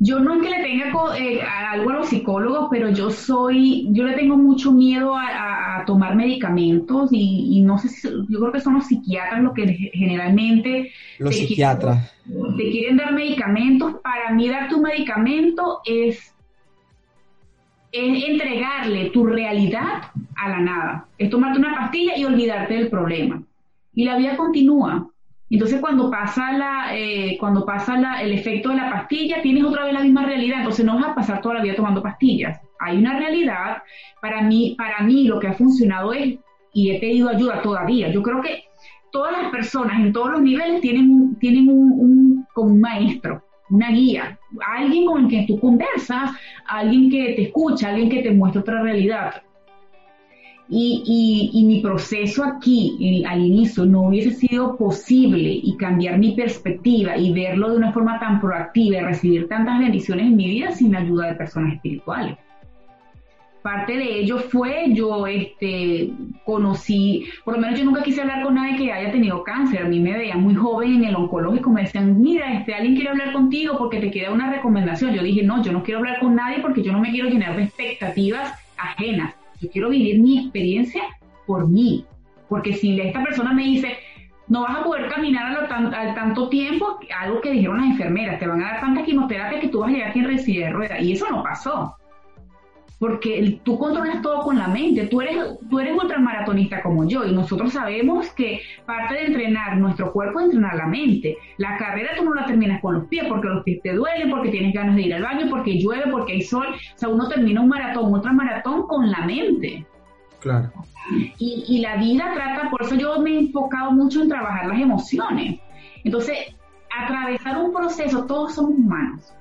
Yo 0.00 0.20
no 0.20 0.34
es 0.34 0.42
que 0.42 0.50
le 0.50 0.62
tenga 0.62 0.92
eh, 1.18 1.40
algo 1.42 1.90
a 1.90 1.94
los 1.94 2.08
psicólogos, 2.08 2.68
pero 2.70 2.90
yo 2.90 3.10
soy, 3.10 3.88
yo 3.90 4.04
le 4.04 4.14
tengo 4.14 4.36
mucho 4.36 4.72
miedo 4.72 5.14
a, 5.16 5.84
tomar 5.86 6.16
medicamentos 6.16 7.08
y, 7.12 7.62
no 7.62 7.78
sé 7.78 7.88
si, 7.88 8.08
yo 8.28 8.40
creo 8.40 8.52
que 8.52 8.60
son 8.60 8.74
los 8.74 8.86
psiquiatras 8.86 9.40
los 9.42 9.54
que 9.54 9.90
generalmente... 9.94 10.90
Los 11.18 11.34
psiquiatras 11.36 12.12
te 12.56 12.70
quieren 12.70 12.96
dar 12.96 13.12
medicamentos, 13.12 13.94
para 14.02 14.34
mí 14.34 14.48
dar 14.48 14.68
tu 14.68 14.80
medicamento 14.80 15.80
es, 15.84 16.34
es 17.92 18.24
entregarle 18.24 19.10
tu 19.10 19.24
realidad 19.24 20.02
a 20.36 20.48
la 20.48 20.60
nada. 20.60 21.06
Es 21.16 21.30
tomarte 21.30 21.58
una 21.58 21.74
pastilla 21.74 22.16
y 22.16 22.24
olvidarte 22.24 22.74
del 22.74 22.90
problema. 22.90 23.42
Y 23.94 24.04
la 24.04 24.16
vida 24.16 24.36
continúa. 24.36 25.08
Entonces 25.50 25.80
cuando 25.80 26.10
pasa 26.10 26.52
la, 26.52 26.96
eh, 26.96 27.36
cuando 27.40 27.64
pasa 27.64 27.98
la, 27.98 28.22
el 28.22 28.32
efecto 28.32 28.68
de 28.68 28.76
la 28.76 28.90
pastilla, 28.90 29.40
tienes 29.40 29.64
otra 29.64 29.84
vez 29.84 29.94
la 29.94 30.02
misma 30.02 30.26
realidad. 30.26 30.58
Entonces 30.58 30.84
no 30.84 30.96
vas 30.96 31.06
a 31.06 31.14
pasar 31.14 31.40
toda 31.40 31.56
la 31.56 31.62
vida 31.62 31.76
tomando 31.76 32.02
pastillas. 32.02 32.60
Hay 32.80 32.98
una 32.98 33.18
realidad. 33.18 33.78
Para 34.20 34.42
mí, 34.42 34.74
para 34.76 35.00
mí 35.00 35.24
lo 35.24 35.38
que 35.40 35.48
ha 35.48 35.54
funcionado 35.54 36.12
es, 36.12 36.38
y 36.72 36.90
he 36.90 37.00
pedido 37.00 37.28
ayuda 37.28 37.62
todavía. 37.62 38.10
Yo 38.10 38.22
creo 38.22 38.42
que 38.42 38.64
todas 39.10 39.32
las 39.32 39.50
personas 39.50 40.00
en 40.00 40.12
todos 40.12 40.32
los 40.32 40.42
niveles 40.42 40.80
tienen, 40.80 41.36
tienen 41.40 41.68
un, 41.68 42.46
un, 42.54 42.80
maestro, 42.80 43.42
una 43.70 43.90
guía, 43.90 44.38
alguien 44.66 45.06
con 45.06 45.24
el 45.24 45.30
que 45.30 45.44
tú 45.46 45.58
conversas, 45.58 46.32
alguien 46.66 47.10
que 47.10 47.34
te 47.34 47.42
escucha, 47.42 47.88
alguien 47.88 48.10
que 48.10 48.22
te 48.22 48.32
muestra 48.32 48.60
otra 48.60 48.82
realidad. 48.82 49.42
Y, 50.70 51.50
y, 51.54 51.64
mi 51.64 51.80
proceso 51.80 52.44
aquí, 52.44 53.24
al 53.26 53.42
inicio, 53.42 53.86
no 53.86 54.02
hubiese 54.02 54.32
sido 54.32 54.76
posible 54.76 55.60
y 55.62 55.74
cambiar 55.78 56.18
mi 56.18 56.32
perspectiva 56.32 57.16
y 57.16 57.32
verlo 57.32 57.70
de 57.70 57.78
una 57.78 57.92
forma 57.92 58.20
tan 58.20 58.38
proactiva 58.38 58.98
y 58.98 59.00
recibir 59.00 59.48
tantas 59.48 59.78
bendiciones 59.78 60.26
en 60.26 60.36
mi 60.36 60.46
vida 60.46 60.70
sin 60.72 60.92
la 60.92 60.98
ayuda 60.98 61.28
de 61.28 61.36
personas 61.36 61.74
espirituales. 61.74 62.36
Parte 63.62 63.96
de 63.96 64.20
ello 64.20 64.38
fue, 64.38 64.92
yo 64.92 65.26
este, 65.26 66.10
conocí, 66.44 67.26
por 67.44 67.54
lo 67.54 67.60
menos 67.60 67.78
yo 67.78 67.84
nunca 67.84 68.02
quise 68.02 68.20
hablar 68.20 68.42
con 68.42 68.54
nadie 68.54 68.76
que 68.76 68.92
haya 68.92 69.10
tenido 69.10 69.42
cáncer. 69.42 69.82
A 69.82 69.88
mí 69.88 69.98
me 69.98 70.16
veían 70.16 70.42
muy 70.42 70.54
joven 70.54 70.96
en 70.96 71.04
el 71.04 71.16
oncológico, 71.16 71.70
me 71.70 71.82
decían, 71.82 72.20
mira, 72.20 72.52
este, 72.52 72.74
alguien 72.74 72.94
quiere 72.94 73.10
hablar 73.10 73.32
contigo 73.32 73.76
porque 73.76 74.00
te 74.00 74.10
quiere 74.10 74.30
una 74.30 74.52
recomendación. 74.52 75.12
Yo 75.12 75.22
dije, 75.22 75.42
no, 75.42 75.62
yo 75.62 75.72
no 75.72 75.82
quiero 75.82 75.98
hablar 75.98 76.20
con 76.20 76.36
nadie 76.36 76.60
porque 76.60 76.82
yo 76.82 76.92
no 76.92 77.00
me 77.00 77.10
quiero 77.10 77.28
llenar 77.28 77.56
de 77.56 77.64
expectativas 77.64 78.54
ajenas. 78.76 79.34
Yo 79.60 79.70
quiero 79.70 79.90
vivir 79.90 80.20
mi 80.20 80.38
experiencia 80.38 81.02
por 81.46 81.68
mí. 81.68 82.04
Porque 82.48 82.72
si 82.74 82.98
esta 83.00 83.22
persona 83.22 83.52
me 83.52 83.64
dice, 83.64 83.96
no 84.48 84.62
vas 84.62 84.78
a 84.78 84.84
poder 84.84 85.08
caminar 85.08 85.68
al 85.68 86.14
tanto 86.14 86.48
tiempo, 86.48 86.98
algo 87.18 87.40
que 87.40 87.52
dijeron 87.52 87.78
las 87.78 87.90
enfermeras, 87.90 88.38
te 88.38 88.46
van 88.46 88.62
a 88.62 88.72
dar 88.72 88.80
tanta 88.80 89.04
quimioterapia 89.04 89.60
que 89.60 89.68
tú 89.68 89.80
vas 89.80 89.90
a 89.90 89.92
llegar 89.92 90.10
aquí 90.10 90.20
en 90.20 90.24
residencia 90.26 90.66
de 90.66 90.72
rueda. 90.72 91.00
Y 91.00 91.12
eso 91.12 91.28
no 91.30 91.42
pasó. 91.42 91.96
Porque 92.98 93.60
tú 93.62 93.78
controlas 93.78 94.22
todo 94.22 94.42
con 94.42 94.58
la 94.58 94.66
mente. 94.66 95.06
Tú 95.06 95.20
eres, 95.20 95.56
tú 95.70 95.78
eres 95.78 95.96
ultramaratonista 95.96 96.82
como 96.82 97.06
yo 97.06 97.24
y 97.24 97.32
nosotros 97.32 97.72
sabemos 97.72 98.28
que 98.30 98.60
parte 98.86 99.14
de 99.14 99.26
entrenar 99.26 99.76
nuestro 99.76 100.12
cuerpo 100.12 100.40
es 100.40 100.46
entrenar 100.46 100.74
la 100.74 100.86
mente. 100.86 101.36
La 101.58 101.76
carrera 101.76 102.10
tú 102.16 102.24
no 102.24 102.34
la 102.34 102.46
terminas 102.46 102.80
con 102.82 102.94
los 102.94 103.06
pies 103.06 103.26
porque 103.28 103.48
los 103.48 103.62
pies 103.62 103.80
te 103.82 103.92
duelen, 103.92 104.30
porque 104.30 104.50
tienes 104.50 104.74
ganas 104.74 104.96
de 104.96 105.02
ir 105.02 105.14
al 105.14 105.22
baño, 105.22 105.46
porque 105.48 105.78
llueve, 105.80 106.10
porque 106.10 106.32
hay 106.32 106.42
sol. 106.42 106.66
O 106.66 106.98
sea, 106.98 107.08
uno 107.08 107.28
termina 107.28 107.60
un 107.60 107.68
maratón, 107.68 108.06
un 108.06 108.14
ultramaratón 108.14 108.88
con 108.88 109.08
la 109.08 109.20
mente. 109.20 109.86
Claro. 110.40 110.72
Y, 111.38 111.80
la 111.80 111.96
vida 111.96 112.32
trata, 112.34 112.70
por 112.70 112.82
eso 112.82 112.94
yo 112.94 113.18
me 113.20 113.30
he 113.30 113.38
enfocado 113.38 113.92
mucho 113.92 114.22
en 114.22 114.28
trabajar 114.28 114.66
las 114.66 114.80
emociones. 114.80 115.58
Entonces, 116.04 116.54
atravesar 116.96 117.58
un 117.58 117.72
proceso, 117.72 118.26
todos 118.26 118.54
somos 118.54 118.72
humanos. 118.72 119.32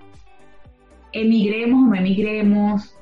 Emigremos 1.12 1.84
o 1.84 1.90
no 1.90 1.96
emigremos, 1.96 2.97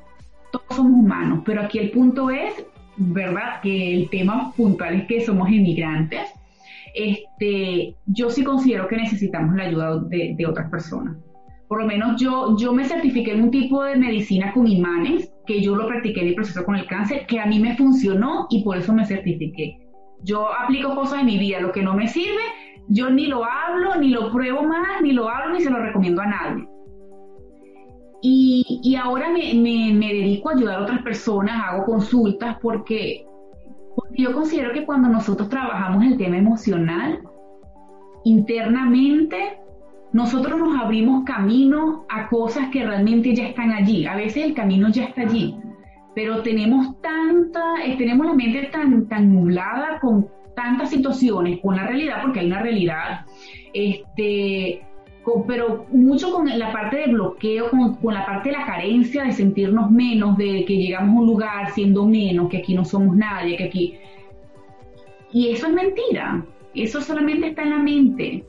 todos 0.57 0.75
somos 0.75 0.93
humanos, 0.93 1.41
pero 1.45 1.61
aquí 1.61 1.79
el 1.79 1.91
punto 1.91 2.29
es, 2.29 2.65
¿verdad? 2.97 3.61
Que 3.61 3.93
el 3.93 4.09
tema 4.09 4.53
puntual 4.55 4.95
es 4.95 5.07
que 5.07 5.21
somos 5.21 5.47
emigrantes. 5.49 6.21
Este, 6.93 7.95
yo 8.05 8.29
sí 8.29 8.43
considero 8.43 8.87
que 8.87 8.95
necesitamos 8.95 9.55
la 9.55 9.63
ayuda 9.63 9.99
de, 9.99 10.35
de 10.37 10.45
otras 10.45 10.69
personas. 10.69 11.17
Por 11.67 11.81
lo 11.81 11.87
menos 11.87 12.21
yo, 12.21 12.55
yo 12.57 12.73
me 12.73 12.85
certifiqué 12.85 13.33
en 13.33 13.43
un 13.43 13.51
tipo 13.51 13.83
de 13.83 13.95
medicina 13.95 14.53
con 14.53 14.67
imanes 14.67 15.33
que 15.45 15.61
yo 15.61 15.75
lo 15.75 15.87
practiqué 15.87 16.21
en 16.21 16.27
el 16.29 16.35
proceso 16.35 16.63
con 16.63 16.75
el 16.75 16.85
cáncer, 16.85 17.25
que 17.27 17.39
a 17.39 17.45
mí 17.45 17.59
me 17.59 17.75
funcionó 17.75 18.47
y 18.49 18.63
por 18.63 18.77
eso 18.77 18.93
me 18.93 19.05
certifiqué. 19.05 19.77
Yo 20.23 20.47
aplico 20.57 20.95
cosas 20.95 21.19
en 21.19 21.25
mi 21.25 21.37
vida, 21.37 21.59
lo 21.59 21.71
que 21.71 21.83
no 21.83 21.93
me 21.95 22.07
sirve, 22.07 22.41
yo 22.87 23.09
ni 23.09 23.27
lo 23.27 23.43
hablo, 23.43 23.95
ni 23.95 24.09
lo 24.09 24.31
pruebo 24.31 24.63
más, 24.63 25.01
ni 25.01 25.11
lo 25.11 25.29
hablo, 25.29 25.53
ni 25.53 25.61
se 25.61 25.69
lo 25.69 25.79
recomiendo 25.79 26.21
a 26.21 26.27
nadie. 26.27 26.67
Y, 28.27 28.81
y 28.81 28.95
ahora 28.95 29.29
me, 29.29 29.53
me, 29.53 29.93
me, 29.93 30.11
dedico 30.11 30.49
a 30.49 30.53
ayudar 30.53 30.79
a 30.79 30.81
otras 30.81 31.03
personas, 31.03 31.61
hago 31.63 31.85
consultas, 31.85 32.57
porque, 32.59 33.23
porque 33.95 34.23
yo 34.23 34.33
considero 34.33 34.73
que 34.73 34.83
cuando 34.83 35.09
nosotros 35.09 35.47
trabajamos 35.47 36.03
el 36.03 36.17
tema 36.17 36.35
emocional, 36.35 37.19
internamente 38.23 39.59
nosotros 40.11 40.59
nos 40.59 40.75
abrimos 40.75 41.23
camino 41.23 42.07
a 42.09 42.27
cosas 42.27 42.69
que 42.71 42.83
realmente 42.83 43.35
ya 43.35 43.49
están 43.49 43.69
allí. 43.69 44.07
A 44.07 44.15
veces 44.15 44.43
el 44.43 44.55
camino 44.55 44.89
ya 44.89 45.03
está 45.03 45.21
allí, 45.21 45.55
pero 46.15 46.41
tenemos 46.41 46.99
tanta, 47.01 47.85
eh, 47.85 47.95
tenemos 47.95 48.25
la 48.25 48.33
mente 48.33 48.69
tan, 48.71 49.07
tan 49.07 49.35
nublada 49.35 49.99
con 49.99 50.27
tantas 50.55 50.89
situaciones, 50.89 51.59
con 51.61 51.75
la 51.75 51.85
realidad, 51.85 52.23
porque 52.23 52.39
hay 52.39 52.47
una 52.47 52.63
realidad, 52.63 53.23
este, 53.71 54.81
pero 55.47 55.85
mucho 55.91 56.31
con 56.31 56.47
la 56.57 56.71
parte 56.71 56.97
de 56.97 57.07
bloqueo, 57.07 57.69
con, 57.69 57.95
con, 57.95 58.13
la 58.13 58.25
parte 58.25 58.49
de 58.49 58.57
la 58.57 58.65
carencia, 58.65 59.23
de 59.23 59.31
sentirnos 59.31 59.89
menos, 59.89 60.37
de 60.37 60.65
que 60.65 60.77
llegamos 60.77 61.15
a 61.15 61.19
un 61.19 61.25
lugar 61.25 61.71
siendo 61.71 62.05
menos, 62.05 62.49
que 62.49 62.57
aquí 62.57 62.73
no 62.73 62.85
somos 62.85 63.15
nadie, 63.15 63.57
que 63.57 63.63
aquí... 63.65 63.97
Y 65.31 65.49
eso 65.49 65.67
es 65.67 65.73
mentira, 65.73 66.45
eso 66.73 67.01
solamente 67.01 67.47
está 67.47 67.63
en 67.63 67.69
la 67.71 67.79
mente. 67.79 68.45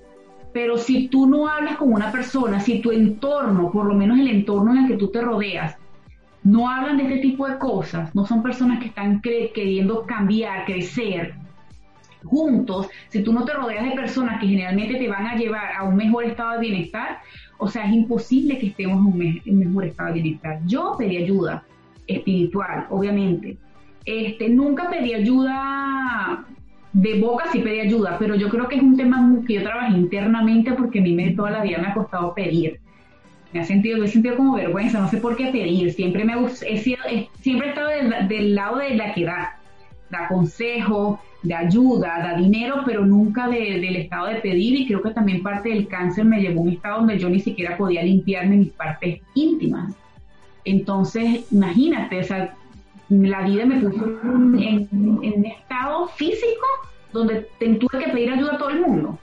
Pero 0.53 0.77
si 0.77 1.09
tú 1.09 1.27
no 1.27 1.49
hablas 1.49 1.77
con 1.77 1.93
una 1.93 2.13
persona, 2.13 2.61
si 2.61 2.81
tu 2.81 2.93
entorno, 2.93 3.71
por 3.71 3.87
lo 3.87 3.95
menos 3.95 4.19
el 4.19 4.29
entorno 4.29 4.73
en 4.73 4.85
el 4.85 4.89
que 4.89 4.97
tú 4.97 5.09
te 5.09 5.21
rodeas, 5.21 5.77
no 6.45 6.69
hablan 6.69 6.99
de 6.99 7.05
este 7.05 7.19
tipo 7.19 7.49
de 7.49 7.59
cosas, 7.59 8.15
no 8.15 8.25
son 8.25 8.43
personas 8.43 8.79
que 8.81 8.87
están 8.87 9.21
queriendo 9.21 10.07
cambiar, 10.07 10.65
crecer 10.65 11.35
juntos, 12.27 12.89
si 13.09 13.23
tú 13.23 13.33
no 13.33 13.45
te 13.45 13.53
rodeas 13.53 13.85
de 13.85 13.93
personas 13.93 14.41
que 14.41 14.47
generalmente 14.47 14.97
te 14.97 15.09
van 15.09 15.27
a 15.27 15.37
llevar 15.37 15.73
a 15.77 15.85
un 15.85 15.97
mejor 15.97 16.25
estado 16.25 16.53
de 16.53 16.61
bienestar, 16.61 17.19
o 17.59 17.69
sea, 17.69 17.87
es 17.87 17.93
imposible 17.93 18.59
que 18.59 18.67
estemos 18.67 18.99
en 18.99 19.43
un, 19.47 19.59
mejor 19.59 19.85
estado 19.87 20.13
de 20.13 20.21
bienestar. 20.21 20.61
Yo 20.67 20.95
pedí 20.99 21.17
ayuda 21.17 21.65
espiritual, 22.07 22.87
obviamente. 22.91 23.57
Este, 24.05 24.49
nunca 24.49 24.91
pedí 24.91 25.15
ayuda 25.15 26.45
de 26.97 27.21
boca 27.21 27.45
sí 27.53 27.59
pedí 27.59 27.81
ayuda, 27.81 28.17
pero 28.19 28.37
yo 28.37 28.49
creo 28.49 28.69
que 28.69 28.77
es 28.77 28.83
un 28.83 28.97
tema 28.97 29.31
que 29.47 29.55
yo 29.55 29.63
trabajé 29.63 29.99
internamente 29.99 30.73
porque 30.73 31.01
a 31.01 31.03
mí 31.03 31.13
me, 31.13 31.31
toda 31.33 31.51
la 31.51 31.63
vida 31.63 31.77
me 31.77 31.89
ha 31.89 31.95
costado 31.95 32.33
pedir. 32.35 32.81
Me 33.53 33.61
ha 33.61 33.65
sentido, 33.65 33.99
me 33.99 34.07
he 34.07 34.09
sentido 34.09 34.37
como 34.37 34.55
vergüenza, 34.55 35.01
no 35.01 35.09
sé 35.09 35.19
por 35.19 35.37
qué 35.37 35.49
pedir. 35.49 35.93
Siempre 35.93 36.25
me 36.25 36.35
he, 36.35 36.79
sido, 36.79 36.99
siempre 37.41 37.67
he 37.67 37.71
estado 37.71 37.91
del, 38.29 38.55
lado 38.55 38.79
de 38.79 38.95
la 38.95 39.13
que 39.13 39.27
da, 40.11 40.29
consejo, 40.29 41.21
de 41.43 41.55
ayuda, 41.55 42.19
da 42.19 42.37
dinero, 42.37 42.83
pero 42.85 43.05
nunca 43.05 43.49
del 43.49 43.97
estado 43.97 44.27
de 44.27 44.37
pedir 44.37 44.81
y 44.81 44.87
creo 44.87 45.03
que 45.03 45.11
también 45.11 45.43
parte 45.43 45.69
del 45.69 45.87
cáncer 45.87 46.25
me 46.25 46.41
llevó 46.41 46.61
a 46.61 46.65
un 46.65 46.71
estado 46.71 46.99
donde 46.99 47.19
yo 47.19 47.29
ni 47.29 47.41
siquiera 47.41 47.77
podía 47.77 48.03
limpiarme 48.03 48.57
mis 48.57 48.71
partes 48.71 49.21
íntimas. 49.35 49.95
Entonces, 50.65 51.47
imagínate, 51.53 52.19
o 52.19 52.25
sea, 52.25 52.55
la 53.09 53.43
vida 53.43 53.65
me 53.67 53.81
puso 53.81 54.05
en, 54.05 54.89
un 54.93 55.45
estado 55.45 56.09
físico 56.09 56.67
donde 57.13 57.49
tuve 57.59 58.05
que 58.05 58.11
pedir 58.11 58.31
ayuda 58.31 58.55
a 58.55 58.59
todo 58.59 58.71
el 58.71 58.81
mundo. 58.81 59.19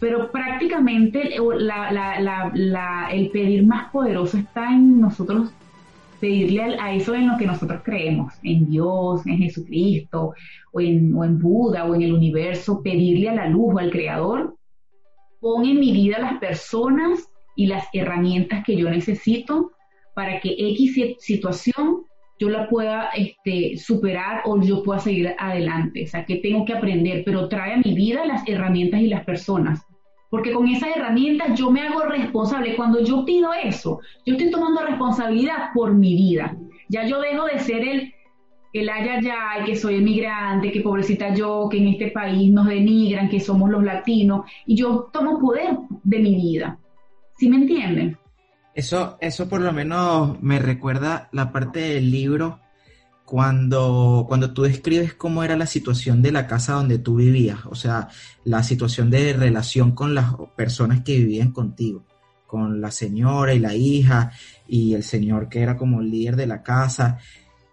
Pero 0.00 0.30
prácticamente 0.32 1.36
el 1.36 3.30
pedir 3.30 3.66
más 3.66 3.90
poderoso 3.90 4.38
está 4.38 4.72
en 4.72 5.00
nosotros 5.00 5.52
pedirle 6.22 6.76
a, 6.78 6.94
eso 6.94 7.16
en 7.16 7.26
lo 7.26 7.36
que 7.36 7.46
nosotros 7.46 7.82
creemos, 7.84 8.32
en 8.44 8.70
Dios, 8.70 9.26
en 9.26 9.38
Jesucristo, 9.38 10.32
o 10.70 10.80
en, 10.80 11.12
o 11.16 11.24
en 11.24 11.40
Buda, 11.40 11.84
o 11.84 11.96
en 11.96 12.02
el 12.02 12.12
universo, 12.12 12.80
pedirle 12.80 13.28
a 13.28 13.34
la 13.34 13.48
luz 13.48 13.74
o 13.74 13.78
al 13.80 13.90
Creador, 13.90 14.56
pon 15.40 15.66
en 15.66 15.80
mi 15.80 15.90
vida 15.90 16.20
las 16.20 16.38
personas 16.38 17.28
y 17.56 17.66
las 17.66 17.88
herramientas 17.92 18.62
que 18.64 18.76
yo 18.76 18.88
necesito 18.88 19.72
para 20.14 20.38
que 20.38 20.50
X 20.50 21.16
situación 21.18 22.04
yo 22.38 22.48
la 22.48 22.68
pueda 22.68 23.10
este, 23.16 23.76
superar 23.76 24.42
o 24.44 24.62
yo 24.62 24.84
pueda 24.84 25.00
seguir 25.00 25.34
adelante. 25.36 26.04
O 26.04 26.06
sea, 26.06 26.24
que 26.24 26.36
tengo 26.36 26.64
que 26.64 26.74
aprender, 26.74 27.24
pero 27.24 27.48
trae 27.48 27.74
a 27.74 27.78
mi 27.78 27.94
vida 27.94 28.24
las 28.24 28.48
herramientas 28.48 29.00
y 29.00 29.08
las 29.08 29.24
personas. 29.24 29.84
Porque 30.32 30.50
con 30.50 30.66
esas 30.66 30.96
herramientas 30.96 31.58
yo 31.58 31.70
me 31.70 31.82
hago 31.82 32.00
responsable. 32.06 32.74
Cuando 32.74 33.04
yo 33.04 33.22
pido 33.22 33.50
eso, 33.52 34.00
yo 34.24 34.32
estoy 34.32 34.50
tomando 34.50 34.80
responsabilidad 34.80 35.72
por 35.74 35.92
mi 35.92 36.14
vida. 36.14 36.56
Ya 36.88 37.06
yo 37.06 37.20
dejo 37.20 37.44
de 37.44 37.58
ser 37.58 37.86
el, 37.86 38.14
el 38.72 38.90
que 39.66 39.76
soy 39.76 39.96
emigrante, 39.96 40.72
que 40.72 40.80
pobrecita 40.80 41.34
yo, 41.34 41.68
que 41.70 41.76
en 41.76 41.88
este 41.88 42.12
país 42.12 42.50
nos 42.50 42.66
denigran, 42.66 43.28
que 43.28 43.40
somos 43.40 43.68
los 43.68 43.84
latinos, 43.84 44.46
y 44.64 44.74
yo 44.74 45.10
tomo 45.12 45.38
poder 45.38 45.76
de 46.02 46.18
mi 46.18 46.34
vida. 46.36 46.78
¿Sí 47.36 47.50
me 47.50 47.56
entienden? 47.56 48.16
Eso, 48.74 49.18
eso 49.20 49.50
por 49.50 49.60
lo 49.60 49.70
menos 49.74 50.42
me 50.42 50.58
recuerda 50.58 51.28
la 51.32 51.52
parte 51.52 51.80
del 51.80 52.10
libro 52.10 52.61
cuando, 53.32 54.26
cuando 54.28 54.52
tú 54.52 54.64
describes 54.64 55.14
cómo 55.14 55.42
era 55.42 55.56
la 55.56 55.64
situación 55.64 56.20
de 56.20 56.32
la 56.32 56.46
casa 56.46 56.74
donde 56.74 56.98
tú 56.98 57.14
vivías, 57.14 57.60
o 57.64 57.74
sea, 57.74 58.10
la 58.44 58.62
situación 58.62 59.08
de 59.08 59.32
relación 59.32 59.92
con 59.92 60.14
las 60.14 60.34
personas 60.54 61.00
que 61.00 61.16
vivían 61.16 61.50
contigo, 61.50 62.04
con 62.46 62.82
la 62.82 62.90
señora 62.90 63.54
y 63.54 63.58
la 63.58 63.74
hija 63.74 64.32
y 64.68 64.92
el 64.92 65.02
señor 65.02 65.48
que 65.48 65.62
era 65.62 65.78
como 65.78 66.02
el 66.02 66.10
líder 66.10 66.36
de 66.36 66.46
la 66.46 66.62
casa. 66.62 67.20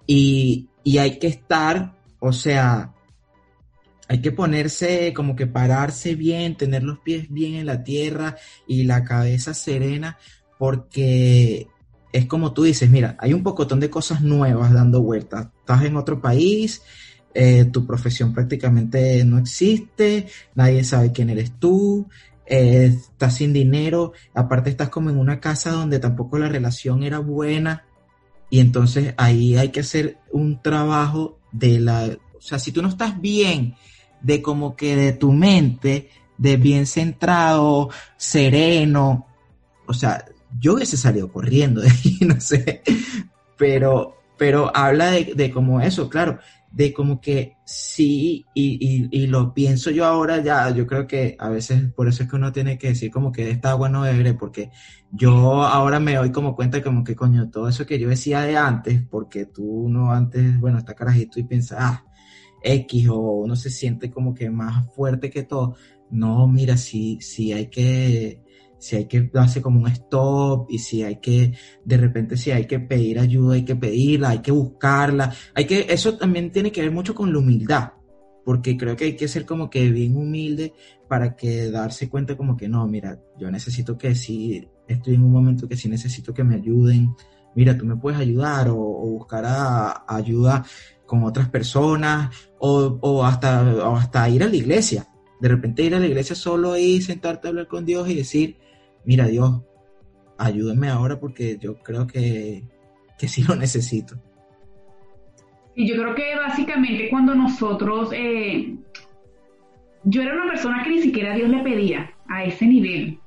Y, 0.07 0.69
y 0.85 0.99
hay 0.99 1.19
que 1.19 1.27
estar, 1.27 1.93
o 2.21 2.31
sea, 2.31 2.93
hay 4.07 4.21
que 4.21 4.31
ponerse 4.31 5.11
como 5.13 5.35
que 5.35 5.45
pararse 5.45 6.15
bien, 6.15 6.55
tener 6.55 6.83
los 6.83 6.99
pies 6.99 7.29
bien 7.29 7.55
en 7.55 7.65
la 7.65 7.83
tierra 7.83 8.37
y 8.65 8.83
la 8.83 9.03
cabeza 9.03 9.53
serena, 9.53 10.17
porque 10.57 11.67
es 12.11 12.25
como 12.25 12.53
tú 12.53 12.63
dices, 12.63 12.89
mira, 12.89 13.15
hay 13.19 13.33
un 13.33 13.43
pocotón 13.43 13.79
de 13.79 13.89
cosas 13.89 14.21
nuevas 14.21 14.73
dando 14.73 15.01
vueltas. 15.01 15.47
Estás 15.59 15.83
en 15.83 15.95
otro 15.95 16.21
país, 16.21 16.81
eh, 17.33 17.65
tu 17.65 17.85
profesión 17.85 18.33
prácticamente 18.33 19.23
no 19.25 19.37
existe, 19.37 20.27
nadie 20.55 20.83
sabe 20.83 21.11
quién 21.11 21.29
eres 21.29 21.51
tú, 21.59 22.07
eh, 22.45 22.95
estás 22.95 23.35
sin 23.35 23.53
dinero, 23.53 24.13
aparte 24.33 24.71
estás 24.71 24.89
como 24.89 25.11
en 25.11 25.17
una 25.17 25.39
casa 25.39 25.71
donde 25.71 25.99
tampoco 25.99 26.39
la 26.39 26.49
relación 26.49 27.03
era 27.03 27.19
buena 27.19 27.85
y 28.49 28.59
entonces 28.59 29.13
ahí 29.17 29.55
hay 29.55 29.69
que 29.69 29.81
hacer 29.81 30.17
un 30.31 30.59
trabajo 30.61 31.37
de 31.51 31.79
la, 31.79 32.17
o 32.35 32.41
sea, 32.41 32.57
si 32.57 32.71
tú 32.71 32.81
no 32.81 32.89
estás 32.89 33.21
bien 33.21 33.75
de 34.21 34.41
como 34.41 34.75
que 34.75 34.95
de 34.95 35.13
tu 35.13 35.31
mente, 35.31 36.09
de 36.39 36.57
bien 36.57 36.87
centrado, 36.87 37.89
sereno, 38.17 39.27
o 39.85 39.93
sea, 39.93 40.25
yo 40.57 40.75
hubiese 40.75 40.97
salido 40.97 41.31
corriendo 41.31 41.81
de 41.81 41.89
ahí, 41.89 42.17
no 42.21 42.39
sé, 42.39 42.81
pero, 43.57 44.17
pero 44.37 44.75
habla 44.75 45.11
de, 45.11 45.33
de 45.35 45.51
como 45.51 45.81
eso, 45.81 46.09
claro, 46.09 46.39
de 46.71 46.93
como 46.93 47.19
que 47.19 47.57
sí, 47.65 48.45
y, 48.53 49.07
y, 49.11 49.27
lo 49.27 49.53
pienso 49.53 49.89
yo 49.89 50.05
ahora 50.05 50.41
ya, 50.43 50.69
yo 50.69 50.85
creo 50.85 51.07
que 51.07 51.35
a 51.39 51.49
veces 51.49 51.91
por 51.93 52.07
eso 52.07 52.23
es 52.23 52.29
que 52.29 52.35
uno 52.35 52.51
tiene 52.51 52.77
que 52.77 52.89
decir 52.89 53.09
como 53.09 53.31
que 53.31 53.49
esta 53.49 53.71
agua 53.71 53.89
no 53.89 54.03
porque 54.37 54.69
yo 55.11 55.63
ahora 55.63 55.99
me 55.99 56.15
doy 56.15 56.31
como 56.31 56.55
cuenta 56.55 56.83
como 56.83 57.03
que 57.03 57.15
coño, 57.15 57.49
todo 57.49 57.67
eso 57.67 57.87
que 57.87 57.97
yo 57.97 58.09
decía 58.09 58.41
de 58.41 58.55
antes, 58.55 59.01
porque 59.09 59.45
tú 59.45 59.87
no 59.89 60.11
antes, 60.11 60.59
bueno, 60.59 60.77
está 60.77 60.93
carajito 60.93 61.39
y 61.39 61.43
piensas, 61.43 61.79
ah, 61.81 62.05
X 62.63 63.07
o 63.09 63.17
uno 63.17 63.55
se 63.55 63.69
siente 63.69 64.11
como 64.11 64.33
que 64.33 64.49
más 64.49 64.93
fuerte 64.93 65.29
que 65.29 65.43
todo. 65.43 65.75
No, 66.11 66.47
mira, 66.47 66.77
si, 66.77 67.19
si 67.21 67.53
hay 67.53 67.67
que, 67.67 68.43
si 68.79 68.95
hay 68.95 69.05
que 69.05 69.29
darse 69.31 69.61
como 69.61 69.81
un 69.81 69.87
stop 69.87 70.67
y 70.69 70.79
si 70.79 71.03
hay 71.03 71.17
que, 71.17 71.53
de 71.85 71.97
repente 71.97 72.37
si 72.37 72.51
hay 72.51 72.65
que 72.65 72.79
pedir 72.79 73.19
ayuda, 73.19 73.55
hay 73.55 73.65
que 73.65 73.75
pedirla, 73.75 74.29
hay 74.29 74.39
que 74.39 74.51
buscarla, 74.51 75.33
hay 75.53 75.65
que, 75.65 75.85
eso 75.89 76.17
también 76.17 76.51
tiene 76.51 76.71
que 76.71 76.81
ver 76.81 76.91
mucho 76.91 77.13
con 77.13 77.31
la 77.31 77.39
humildad, 77.39 77.93
porque 78.45 78.77
creo 78.77 78.95
que 78.95 79.05
hay 79.05 79.15
que 79.15 79.27
ser 79.27 79.45
como 79.45 79.69
que 79.69 79.91
bien 79.91 80.17
humilde 80.17 80.73
para 81.07 81.35
que 81.35 81.69
darse 81.69 82.09
cuenta 82.09 82.35
como 82.35 82.57
que 82.57 82.67
no, 82.67 82.87
mira, 82.87 83.19
yo 83.37 83.51
necesito 83.51 83.97
que 83.97 84.15
si 84.15 84.67
estoy 84.87 85.15
en 85.15 85.23
un 85.23 85.31
momento 85.31 85.67
que 85.67 85.75
sí 85.75 85.89
necesito 85.89 86.33
que 86.33 86.43
me 86.43 86.55
ayuden, 86.55 87.13
mira, 87.55 87.77
tú 87.77 87.85
me 87.85 87.95
puedes 87.95 88.19
ayudar 88.19 88.69
o, 88.69 88.75
buscar 88.75 89.43
ayuda 90.07 90.65
con 91.05 91.23
otras 91.23 91.49
personas 91.49 92.33
o, 92.59 93.25
hasta, 93.25 93.63
o 93.63 93.95
hasta 93.95 94.29
ir 94.29 94.43
a 94.43 94.47
la 94.47 94.55
iglesia. 94.55 95.07
De 95.39 95.47
repente 95.47 95.83
ir 95.83 95.95
a 95.95 95.99
la 95.99 96.07
iglesia 96.07 96.35
solo 96.35 96.77
y 96.77 97.01
sentarte 97.01 97.47
a 97.47 97.49
hablar 97.49 97.67
con 97.67 97.85
Dios 97.85 98.09
y 98.09 98.15
decir, 98.15 98.57
mira 99.05 99.27
Dios, 99.27 99.61
ayúdame 100.37 100.89
ahora 100.89 101.19
porque 101.19 101.57
yo 101.59 101.79
creo 101.79 102.07
que, 102.07 102.63
que 103.17 103.27
sí 103.27 103.43
lo 103.43 103.55
necesito. 103.55 104.15
Y 105.75 105.87
yo 105.87 105.95
creo 105.95 106.15
que 106.15 106.35
básicamente 106.35 107.09
cuando 107.09 107.35
nosotros, 107.35 108.09
eh, 108.13 108.75
yo 110.03 110.21
era 110.21 110.33
una 110.33 110.51
persona 110.51 110.83
que 110.83 110.89
ni 110.89 111.01
siquiera 111.01 111.35
Dios 111.35 111.49
le 111.49 111.63
pedía 111.63 112.13
a 112.27 112.43
ese 112.43 112.65
nivel, 112.65 113.19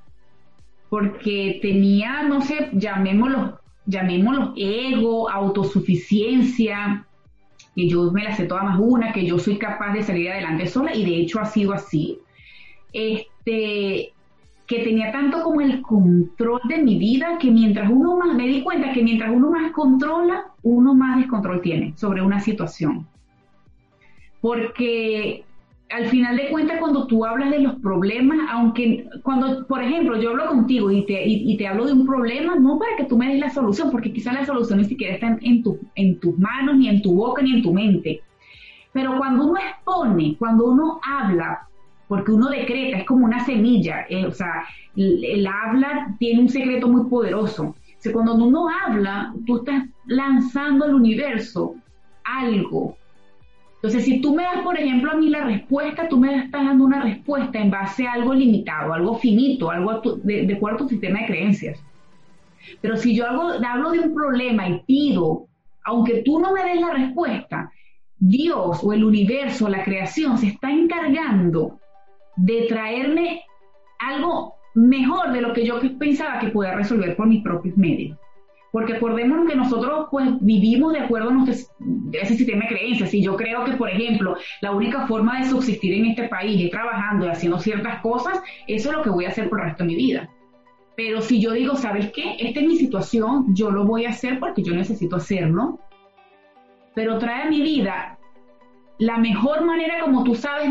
porque 0.91 1.59
tenía, 1.63 2.23
no 2.25 2.43
sé, 2.43 2.69
llamémoslo, 2.73 3.59
llamémoslo 3.87 4.53
ego, 4.57 5.31
autosuficiencia, 5.31 7.07
que 7.75 7.89
yo 7.89 8.11
me 8.13 8.25
la 8.25 8.37
sé 8.37 8.45
toda 8.45 8.65
más 8.65 8.79
una, 8.79 9.13
que 9.13 9.25
yo 9.25 9.39
soy 9.39 9.57
capaz 9.57 9.95
de 9.95 10.03
salir 10.03 10.31
adelante 10.31 10.67
sola, 10.67 10.95
y 10.95 11.05
de 11.05 11.17
hecho 11.17 11.41
ha 11.41 11.47
sido 11.47 11.73
así. 11.73 12.19
Este, 12.93 14.13
que 14.73 14.85
tenía 14.85 15.13
tanto 15.13 15.43
como 15.43 15.61
el 15.61 15.83
control 15.83 16.61
de 16.65 16.79
mi 16.79 16.99
vida 16.99 17.37
que 17.39 17.51
mientras 17.51 17.91
uno 17.91 18.17
más, 18.17 18.35
me 18.35 18.47
di 18.47 18.63
cuenta 18.63 18.93
que 18.93 19.03
mientras 19.03 19.31
uno 19.31 19.51
más 19.51 19.73
controla, 19.73 20.47
uno 20.63 20.95
más 20.95 21.19
descontrol 21.19 21.61
tiene 21.61 21.93
sobre 21.97 22.23
una 22.23 22.41
situación. 22.41 23.07
Porque 24.41 25.45
al 25.91 26.07
final 26.07 26.37
de 26.37 26.49
cuentas, 26.49 26.79
cuando 26.81 27.07
tú 27.07 27.25
hablas 27.27 27.51
de 27.51 27.61
los 27.61 27.75
problemas, 27.81 28.39
aunque 28.51 29.07
cuando, 29.23 29.67
por 29.67 29.83
ejemplo, 29.83 30.19
yo 30.19 30.31
hablo 30.31 30.47
contigo 30.47 30.91
y 30.91 31.05
te, 31.05 31.23
y, 31.27 31.55
te 31.59 31.67
hablo 31.67 31.85
de 31.85 31.93
un 31.93 32.07
problema, 32.07 32.57
no 32.57 32.79
para 32.79 32.97
que 32.97 33.05
tú 33.05 33.19
me 33.19 33.29
des 33.29 33.41
la 33.41 33.51
solución, 33.51 33.91
porque 33.91 34.13
quizás 34.13 34.33
la 34.33 34.47
solución 34.47 34.79
ni 34.79 34.87
siquiera 34.87 35.15
está 35.15 35.37
en, 35.39 35.63
tu, 35.63 35.79
en 35.95 36.19
tus 36.19 36.39
manos, 36.39 36.77
ni 36.77 36.89
en 36.89 37.03
tu 37.03 37.15
boca, 37.15 37.43
ni 37.43 37.53
en 37.53 37.63
tu 37.63 37.75
mente. 37.75 38.23
Pero 38.93 39.19
cuando 39.19 39.47
uno 39.47 39.59
expone, 39.59 40.35
cuando 40.39 40.71
uno 40.71 40.99
habla 41.03 41.69
porque 42.13 42.31
uno 42.31 42.51
decreta, 42.51 42.99
es 42.99 43.07
como 43.07 43.25
una 43.25 43.43
semilla, 43.43 44.05
eh, 44.11 44.27
o 44.27 44.33
sea, 44.33 44.65
el, 44.95 45.47
habla 45.47 46.15
tiene 46.19 46.43
un 46.43 46.51
secreto 46.51 46.87
muy 46.87 47.09
poderoso. 47.09 47.75
Cuando 48.13 48.35
uno 48.35 48.67
habla, 48.69 49.33
tú 49.47 49.57
estás 49.57 49.85
lanzando 50.05 50.85
al 50.85 50.95
universo 50.95 51.75
algo. 52.23 52.99
Entonces, 53.77 54.05
si 54.05 54.21
tú 54.21 54.35
me 54.35 54.43
das, 54.43 54.59
por 54.63 54.79
ejemplo, 54.79 55.11
a 55.11 55.15
mí 55.15 55.31
la 55.31 55.47
respuesta, 55.47 56.07
tú 56.07 56.19
me 56.19 56.37
estás 56.37 56.67
dando 56.67 56.85
una 56.85 57.01
respuesta 57.01 57.59
en 57.59 57.71
base 57.71 58.07
a 58.07 58.13
algo 58.13 58.35
limitado, 58.35 58.93
algo 58.93 59.15
finito, 59.15 59.71
algo 59.71 60.03
de, 60.23 60.45
de 60.45 60.55
acuerdo 60.55 60.77
a 60.77 60.81
tu 60.81 60.89
sistema 60.91 61.21
de 61.21 61.29
creencias. 61.29 61.83
Pero 62.83 62.99
si 62.99 63.17
yo 63.17 63.27
hablo 63.27 63.91
de 63.91 64.01
un 64.01 64.15
problema 64.15 64.69
y 64.69 64.81
pido, 64.81 65.47
aunque 65.83 66.21
tú 66.23 66.39
no 66.41 66.53
me 66.53 66.63
des 66.63 66.79
la 66.79 66.93
respuesta, 66.93 67.73
Dios 68.19 68.81
o 68.85 68.93
el 68.93 69.03
universo, 69.03 69.67
la 69.71 69.83
creación, 69.83 70.37
se 70.37 70.49
está 70.49 70.71
encargando 70.71 71.79
de 72.37 72.67
traerme 72.69 73.43
algo 73.99 74.55
mejor 74.75 75.33
de 75.33 75.41
lo 75.41 75.53
que 75.53 75.65
yo 75.65 75.81
pensaba 75.99 76.39
que 76.39 76.49
podía 76.49 76.75
resolver 76.75 77.17
por 77.17 77.27
mis 77.27 77.43
propios 77.43 77.77
medios. 77.77 78.19
Porque 78.73 78.95
acordémonos 78.95 79.47
que 79.47 79.55
nosotros 79.55 80.07
pues 80.11 80.27
vivimos 80.41 80.95
de 80.95 81.01
acuerdo 81.01 81.29
a 81.29 81.33
nuestro, 81.35 81.75
ese 82.13 82.37
sistema 82.37 82.63
de 82.65 82.69
creencias. 82.69 83.13
Y 83.13 83.23
yo 83.23 83.37
creo 83.37 83.65
que, 83.65 83.73
por 83.73 83.91
ejemplo, 83.91 84.37
la 84.63 84.73
única 84.73 85.07
forma 85.07 85.39
de 85.39 85.51
subsistir 85.51 85.93
en 85.93 86.07
este 86.07 86.29
país 86.29 86.65
es 86.65 86.71
trabajando 86.71 87.27
y 87.27 87.29
haciendo 87.29 87.59
ciertas 87.59 88.01
cosas, 88.01 88.43
eso 88.67 88.91
es 88.91 88.97
lo 88.97 89.03
que 89.03 89.11
voy 89.11 89.27
a 89.27 89.29
hacer 89.29 89.51
por 89.51 89.61
el 89.61 89.67
resto 89.67 89.85
de 89.85 89.89
mi 89.89 89.97
vida. 89.97 90.31
Pero 90.97 91.21
si 91.21 91.41
yo 91.41 91.53
digo, 91.53 91.77
¿sabes 91.77 92.11
qué? 92.13 92.37
Esta 92.39 92.61
es 92.61 92.67
mi 92.67 92.77
situación, 92.77 93.55
yo 93.55 93.71
lo 93.71 93.85
voy 93.85 94.07
a 94.07 94.11
hacer 94.11 94.39
porque 94.39 94.63
yo 94.63 94.75
necesito 94.75 95.17
hacerlo. 95.17 95.79
Pero 96.95 97.19
trae 97.19 97.43
a 97.43 97.51
mi 97.51 97.61
vida 97.61 98.19
la 98.99 99.19
mejor 99.19 99.65
manera, 99.65 100.01
como 100.03 100.25
tú 100.25 100.35
sabes, 100.35 100.71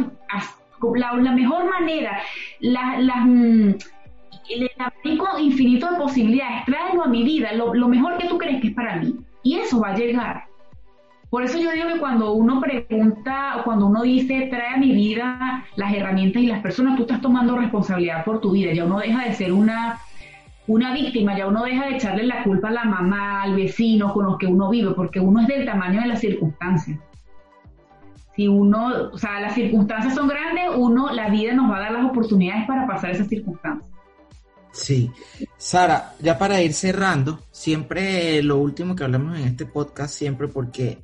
la, 0.96 1.32
mejor 1.32 1.70
manera, 1.70 2.20
la, 2.60 3.00
la, 3.00 3.16
mm, 3.18 3.76
el 4.50 4.70
abanico 4.78 5.40
infinito 5.40 5.90
de 5.90 5.98
posibilidades, 5.98 6.66
tráelo 6.66 7.04
a 7.04 7.08
mi 7.08 7.24
vida, 7.24 7.54
lo, 7.54 7.88
mejor 7.88 8.18
que 8.18 8.28
tú 8.28 8.38
crees 8.38 8.62
que 8.62 8.70
es 8.70 8.74
para 8.74 8.98
mí. 8.98 9.16
Y 9.44 9.56
eso 9.56 9.80
va 9.80 9.90
a 9.90 9.96
llegar. 9.96 10.46
Por 11.30 11.44
eso 11.44 11.58
yo 11.58 11.72
digo 11.72 11.88
que 11.88 12.00
cuando 12.00 12.34
uno 12.34 12.60
pregunta, 12.60 13.62
cuando 13.64 13.88
uno 13.88 14.02
dice, 14.02 14.48
trae 14.50 14.76
a 14.76 14.78
mi 14.78 14.92
vida 14.94 15.66
las 15.78 15.94
herramientas 15.94 16.44
y 16.44 16.48
las 16.48 16.62
personas, 16.62 16.98
tú 16.98 17.04
estás 17.04 17.22
tomando 17.22 17.58
responsabilidad 17.58 18.26
por 18.26 18.42
tu 18.42 18.52
vida. 18.52 18.74
Ya 18.74 18.84
uno 18.84 19.00
deja 19.00 19.24
de 19.24 19.34
ser 19.34 19.54
una, 19.54 20.00
una 20.68 20.94
víctima, 20.94 21.38
ya 21.38 21.48
uno 21.48 21.64
deja 21.64 21.86
de 21.86 21.96
echarle 21.96 22.24
la 22.24 22.44
culpa 22.44 22.68
a 22.68 22.72
la 22.72 22.84
mamá, 22.84 23.44
al 23.44 23.56
vecino 23.56 24.14
con 24.14 24.26
los 24.26 24.38
que 24.38 24.48
uno 24.48 24.70
vive, 24.70 24.92
porque 24.92 25.22
uno 25.22 25.40
es 25.40 25.48
del 25.48 25.66
tamaño 25.66 26.02
de 26.02 26.08
las 26.08 26.20
circunstancias 26.20 27.00
si 28.42 28.48
uno, 28.48 29.12
o 29.14 29.18
sea, 29.18 29.40
las 29.40 29.54
circunstancias 29.54 30.16
son 30.16 30.28
grandes, 30.28 30.72
uno, 30.76 31.12
la 31.12 31.30
vida 31.30 31.54
nos 31.54 31.70
va 31.70 31.78
a 31.78 31.82
dar 31.82 31.92
las 31.92 32.06
oportunidades 32.06 32.66
para 32.66 32.88
pasar 32.88 33.12
esas 33.12 33.28
circunstancias. 33.28 33.88
Sí. 34.72 35.12
Sara, 35.58 36.16
ya 36.20 36.40
para 36.40 36.62
ir 36.62 36.74
cerrando, 36.74 37.40
siempre 37.52 38.42
lo 38.42 38.58
último 38.58 38.96
que 38.96 39.04
hablamos 39.04 39.38
en 39.38 39.46
este 39.46 39.68
podcast, 39.68 40.16
siempre 40.16 40.48
porque 40.48 41.04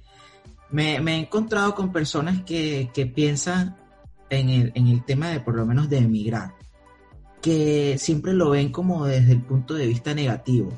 me, 0.71 0.95
he 0.95 1.15
encontrado 1.15 1.75
con 1.75 1.91
personas 1.91 2.41
que, 2.41 2.89
piensan 3.13 3.75
en 4.31 4.49
el, 4.49 4.71
en 4.73 4.87
el 4.87 5.03
tema 5.05 5.29
de 5.29 5.39
por 5.39 5.55
lo 5.55 5.65
menos 5.65 5.89
de 5.89 5.99
emigrar, 5.99 6.55
que 7.39 7.97
siempre 7.99 8.33
lo 8.33 8.49
ven 8.49 8.71
como 8.71 9.05
desde 9.05 9.33
el 9.33 9.43
punto 9.43 9.75
de 9.75 9.85
vista 9.85 10.15
negativo. 10.15 10.71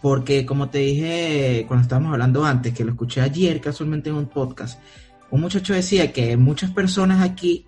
Porque 0.00 0.46
como 0.46 0.68
te 0.68 0.78
dije 0.78 1.64
cuando 1.66 1.82
estábamos 1.82 2.12
hablando 2.12 2.44
antes, 2.44 2.72
que 2.72 2.84
lo 2.84 2.92
escuché 2.92 3.20
ayer 3.20 3.60
casualmente 3.60 4.10
en 4.10 4.16
un 4.16 4.26
podcast, 4.26 4.78
un 5.30 5.40
muchacho 5.40 5.74
decía 5.74 6.12
que 6.12 6.36
muchas 6.36 6.70
personas 6.70 7.22
aquí 7.22 7.66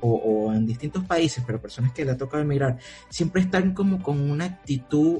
o, 0.00 0.52
en 0.52 0.66
distintos 0.66 1.04
países, 1.04 1.42
pero 1.46 1.60
personas 1.60 1.92
que 1.92 2.04
le 2.04 2.12
ha 2.12 2.16
tocado 2.16 2.42
emigrar, 2.42 2.78
siempre 3.08 3.42
están 3.42 3.72
como 3.74 4.02
con 4.02 4.30
una 4.30 4.44
actitud 4.44 5.18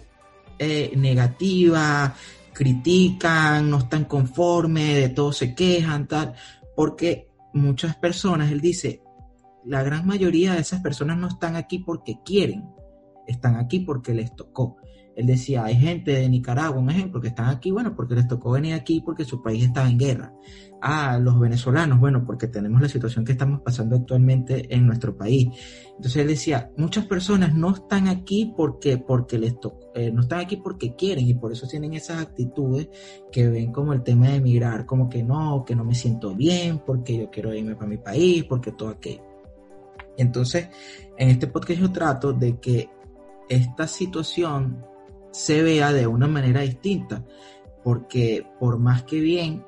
eh, 0.58 0.92
negativa, 0.96 2.14
critican, 2.52 3.68
no 3.68 3.78
están 3.78 4.04
conformes, 4.04 4.94
de 4.94 5.08
todo 5.08 5.32
se 5.32 5.54
quejan, 5.54 6.06
tal, 6.06 6.34
porque 6.74 7.28
muchas 7.52 7.96
personas, 7.96 8.52
él 8.52 8.60
dice, 8.60 9.02
la 9.64 9.82
gran 9.82 10.06
mayoría 10.06 10.54
de 10.54 10.60
esas 10.60 10.80
personas 10.80 11.18
no 11.18 11.28
están 11.28 11.56
aquí 11.56 11.80
porque 11.80 12.20
quieren, 12.24 12.64
están 13.26 13.56
aquí 13.56 13.80
porque 13.80 14.14
les 14.14 14.34
tocó. 14.36 14.76
Él 15.16 15.26
decía, 15.26 15.64
hay 15.64 15.76
gente 15.76 16.12
de 16.12 16.28
Nicaragua, 16.28 16.78
un 16.78 16.90
ejemplo, 16.90 17.20
que 17.20 17.28
están 17.28 17.48
aquí, 17.48 17.70
bueno, 17.70 17.96
porque 17.96 18.14
les 18.14 18.28
tocó 18.28 18.50
venir 18.52 18.74
aquí 18.74 19.00
porque 19.00 19.24
su 19.24 19.42
país 19.42 19.64
estaba 19.64 19.88
en 19.88 19.98
guerra. 19.98 20.32
Ah, 20.80 21.18
los 21.18 21.40
venezolanos, 21.40 21.98
bueno, 21.98 22.24
porque 22.26 22.48
tenemos 22.48 22.80
la 22.80 22.88
situación 22.88 23.24
que 23.24 23.32
estamos 23.32 23.62
pasando 23.62 23.96
actualmente 23.96 24.74
en 24.74 24.86
nuestro 24.86 25.16
país. 25.16 25.48
Entonces 25.96 26.16
él 26.16 26.28
decía, 26.28 26.70
muchas 26.76 27.06
personas 27.06 27.54
no 27.54 27.74
están 27.74 28.08
aquí 28.08 28.52
porque, 28.56 28.98
porque 28.98 29.38
les 29.38 29.54
eh, 29.94 30.10
no 30.12 30.20
están 30.20 30.40
aquí 30.40 30.56
porque 30.56 30.94
quieren 30.94 31.26
y 31.26 31.34
por 31.34 31.52
eso 31.52 31.66
tienen 31.66 31.94
esas 31.94 32.20
actitudes 32.20 32.88
que 33.32 33.48
ven 33.48 33.72
como 33.72 33.94
el 33.94 34.02
tema 34.02 34.28
de 34.28 34.36
emigrar, 34.36 34.84
como 34.84 35.08
que 35.08 35.22
no, 35.22 35.64
que 35.64 35.74
no 35.74 35.84
me 35.84 35.94
siento 35.94 36.34
bien, 36.34 36.80
porque 36.84 37.16
yo 37.16 37.30
quiero 37.30 37.54
irme 37.54 37.74
para 37.74 37.88
mi 37.88 37.98
país, 37.98 38.44
porque 38.44 38.72
todo 38.72 38.90
aquello. 38.90 39.22
Entonces, 40.18 40.68
en 41.16 41.30
este 41.30 41.46
podcast 41.46 41.80
yo 41.80 41.90
trato 41.92 42.32
de 42.32 42.58
que 42.58 42.90
esta 43.48 43.86
situación 43.86 44.84
se 45.30 45.62
vea 45.62 45.92
de 45.92 46.06
una 46.06 46.26
manera 46.26 46.62
distinta, 46.62 47.24
porque 47.86 48.44
por 48.58 48.80
más 48.80 49.04
que 49.04 49.20
bien, 49.20 49.64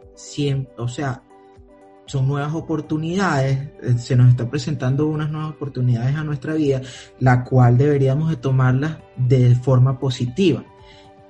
o 0.77 0.89
sea, 0.89 1.23
son 2.07 2.27
nuevas 2.27 2.53
oportunidades, 2.53 3.71
eh, 3.81 3.95
se 3.97 4.17
nos 4.17 4.31
está 4.31 4.51
presentando 4.51 5.07
unas 5.07 5.31
nuevas 5.31 5.53
oportunidades 5.53 6.17
a 6.17 6.25
nuestra 6.25 6.55
vida, 6.55 6.83
la 7.21 7.45
cual 7.45 7.79
deberíamos 7.79 8.31
de 8.31 8.35
tomarlas 8.35 8.99
de 9.17 9.55
forma 9.55 10.01
positiva. 10.01 10.65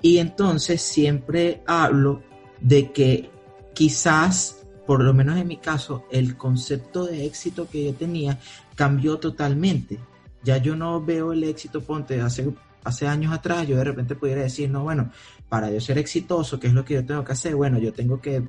Y 0.01 0.17
entonces 0.17 0.81
siempre 0.81 1.63
hablo 1.67 2.23
de 2.59 2.91
que 2.91 3.31
quizás, 3.75 4.67
por 4.87 5.05
lo 5.05 5.13
menos 5.13 5.37
en 5.37 5.47
mi 5.47 5.59
caso, 5.59 6.07
el 6.11 6.39
concepto 6.39 7.05
de 7.05 7.27
éxito 7.27 7.69
que 7.69 7.85
yo 7.85 7.93
tenía 7.93 8.39
cambió 8.75 9.19
totalmente. 9.19 9.99
Ya 10.43 10.57
yo 10.57 10.75
no 10.75 11.05
veo 11.05 11.35
el 11.35 11.45
éxito, 11.45 11.83
ponte, 11.83 12.23
hace 12.23 12.51
hace 12.85 13.07
años 13.07 13.33
atrás 13.33 13.67
yo 13.67 13.77
de 13.77 13.85
repente 13.85 14.15
pudiera 14.15 14.43
decir, 14.43 14.71
no, 14.71 14.85
bueno, 14.85 15.11
para 15.49 15.71
yo 15.71 15.81
ser 15.81 15.99
exitoso, 15.99 16.59
¿qué 16.59 16.69
es 16.69 16.73
lo 16.73 16.85
que 16.85 16.95
yo 16.95 17.05
tengo 17.05 17.25
que 17.25 17.33
hacer? 17.33 17.55
Bueno, 17.55 17.79
yo 17.79 17.93
tengo 17.93 18.21
que 18.21 18.43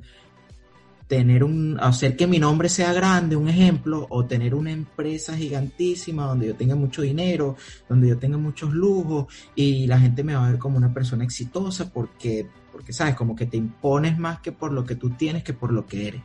tener 1.10 1.42
un, 1.42 1.76
hacer 1.80 2.16
que 2.16 2.28
mi 2.28 2.38
nombre 2.38 2.68
sea 2.68 2.92
grande, 2.92 3.34
un 3.34 3.48
ejemplo, 3.48 4.06
o 4.10 4.26
tener 4.26 4.54
una 4.54 4.70
empresa 4.70 5.36
gigantísima 5.36 6.24
donde 6.24 6.46
yo 6.46 6.54
tenga 6.54 6.76
mucho 6.76 7.02
dinero, 7.02 7.56
donde 7.88 8.06
yo 8.06 8.16
tenga 8.16 8.38
muchos 8.38 8.72
lujos 8.72 9.26
y 9.56 9.88
la 9.88 9.98
gente 9.98 10.22
me 10.22 10.36
va 10.36 10.46
a 10.46 10.50
ver 10.50 10.60
como 10.60 10.76
una 10.76 10.94
persona 10.94 11.24
exitosa 11.24 11.92
porque, 11.92 12.46
porque 12.70 12.92
sabes, 12.92 13.16
como 13.16 13.34
que 13.34 13.46
te 13.46 13.56
impones 13.56 14.20
más 14.20 14.38
que 14.38 14.52
por 14.52 14.72
lo 14.72 14.84
que 14.84 14.94
tú 14.94 15.10
tienes 15.10 15.42
que 15.42 15.52
por 15.52 15.72
lo 15.72 15.84
que 15.84 16.06
eres. 16.06 16.22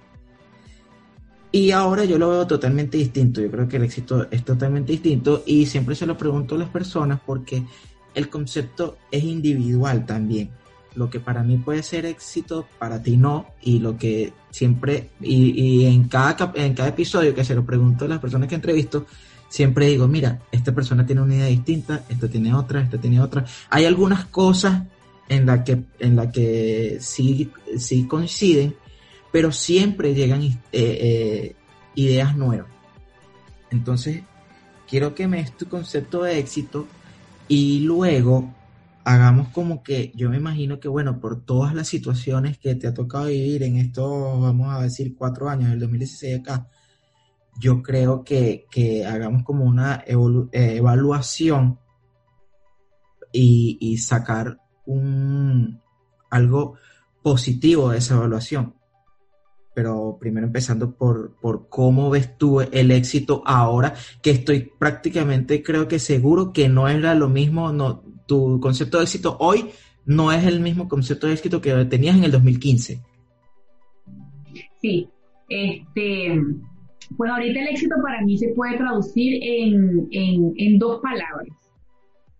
Y 1.51 1.72
ahora 1.72 2.06
yo 2.06 2.20
lo 2.20 2.30
veo 2.30 2.45
totalmente 2.45 2.99
distinto, 2.99 3.41
yo 3.41 3.49
creo 3.49 3.68
que 3.68 3.78
el 3.78 3.86
éxito 3.86 4.28
es 4.30 4.45
totalmente 4.45 4.91
distinto 4.91 5.41
y 5.47 5.66
siempre 5.66 5.95
se 5.95 6.06
lo 6.06 6.16
pregunto 6.16 6.53
a 6.53 6.60
las 6.60 6.70
personas 6.70 7.20
porque 7.26 7.64
el 8.16 8.30
concepto 8.30 8.97
es 9.11 9.24
individual 9.24 10.05
también 10.05 10.49
lo 10.95 11.09
que 11.09 11.20
para 11.20 11.43
mí 11.43 11.57
puede 11.57 11.84
ser 11.84 12.05
éxito, 12.05 12.68
para 12.80 13.01
ti 13.01 13.18
no, 13.18 13.47
y 13.61 13.80
lo 13.80 13.97
que 13.97 14.34
siempre, 14.49 15.11
y, 15.22 15.86
en, 15.86 16.07
cada, 16.07 16.53
en 16.55 16.74
cada 16.74 16.89
episodio 16.89 17.36
que 17.36 17.43
se 17.43 17.55
lo 17.55 17.66
pregunto 17.66 18.05
a 18.05 18.07
las 18.07 18.20
personas 18.20 18.47
que 18.47 18.55
entrevisto, 18.55 19.05
siempre 19.49 19.88
digo, 19.88 20.07
mira, 20.07 20.41
esta 20.51 20.74
persona 20.74 21.05
tiene 21.05 21.22
una 21.22 21.36
idea 21.36 21.47
distinta, 21.47 22.03
esta 22.09 22.28
tiene 22.28 22.53
otra, 22.53 22.82
esta 22.82 22.97
tiene 22.97 23.22
otra. 23.22 23.45
Hay 23.70 23.86
algunas 23.86 24.26
cosas 24.26 24.84
en 25.28 25.45
las 25.45 25.63
que, 25.63 25.84
en 25.99 26.16
la 26.16 26.32
que 26.32 26.97
sí, 27.01 27.51
sí 27.78 28.07
coinciden, 28.07 28.76
pero 29.32 29.51
siempre 29.51 30.13
llegan 30.13 30.41
eh, 30.43 30.59
eh, 30.72 31.55
ideas 31.95 32.38
nuevas. 32.38 32.68
Entonces, 33.70 34.24
quiero 34.88 35.13
que 35.13 35.28
me 35.28 35.38
des 35.38 35.57
tu 35.57 35.68
concepto 35.68 36.24
de 36.24 36.39
éxito 36.39 36.88
y 37.48 37.80
luego 37.82 38.54
hagamos 39.04 39.50
como 39.50 39.84
que 39.84 40.12
yo 40.16 40.30
me 40.30 40.38
imagino 40.38 40.80
que, 40.80 40.88
bueno, 40.88 41.20
por 41.20 41.46
todas 41.46 41.76
las 41.76 41.88
situaciones 41.88 42.58
que 42.58 42.76
te 42.76 42.88
ha 42.88 42.93
tocado 42.93 43.28
vivir 43.28 43.64
en 43.64 43.78
estos, 43.78 44.41
vamos 44.41 44.74
a 44.74 44.82
decir, 44.82 45.16
cuatro 45.16 45.48
años, 45.48 45.72
el 45.72 45.80
2016 45.80 46.39
acá, 46.39 46.68
yo 47.60 47.82
creo 47.82 48.24
que, 48.24 48.66
hagamos 49.08 49.43
como 49.43 49.64
una 49.64 50.04
eh, 50.06 50.16
evaluación 50.52 51.80
y, 53.32 53.98
sacar 53.98 54.60
un, 54.86 55.82
algo 56.30 56.76
positivo 57.22 57.91
de 57.91 58.00
esa 58.00 58.16
evaluación. 58.16 58.74
Pero 59.76 60.17
primero 60.19 60.47
empezando 60.47 60.95
por, 60.95 61.36
por 61.39 61.69
cómo 61.69 62.09
ves 62.09 62.38
tú 62.38 62.61
el 62.61 62.89
éxito 62.89 63.43
ahora, 63.45 63.93
que 64.23 64.32
estoy 64.32 64.71
prácticamente, 64.80 65.61
creo 65.61 65.88
que 65.88 65.99
seguro 65.99 66.53
que 66.53 66.69
no 66.69 66.88
era 66.88 67.13
lo 67.13 67.30
mismo, 67.30 67.71
no, 67.71 68.01
tu 68.26 68.59
concepto 68.59 68.97
de 68.97 69.03
éxito 69.03 69.38
hoy 69.39 69.65
no 70.05 70.32
es 70.32 70.45
el 70.45 70.59
mismo 70.59 70.88
concepto 70.88 71.28
de 71.28 71.34
éxito 71.34 71.61
que 71.61 71.73
tenías 71.86 72.15
en 72.15 72.23
el 72.23 72.32
2015. 72.32 73.01
Sí, 74.82 75.09
este, 75.49 76.41
pues 77.17 77.32
ahorita 77.32 77.59
el 77.59 77.67
éxito 77.67 77.95
para 78.01 78.21
mí 78.21 78.38
se 78.38 78.49
puede 78.49 78.78
traducir 78.78 79.39
en, 79.41 80.07
en 80.11 80.80
dos 80.80 81.01
palabras, 81.01 81.49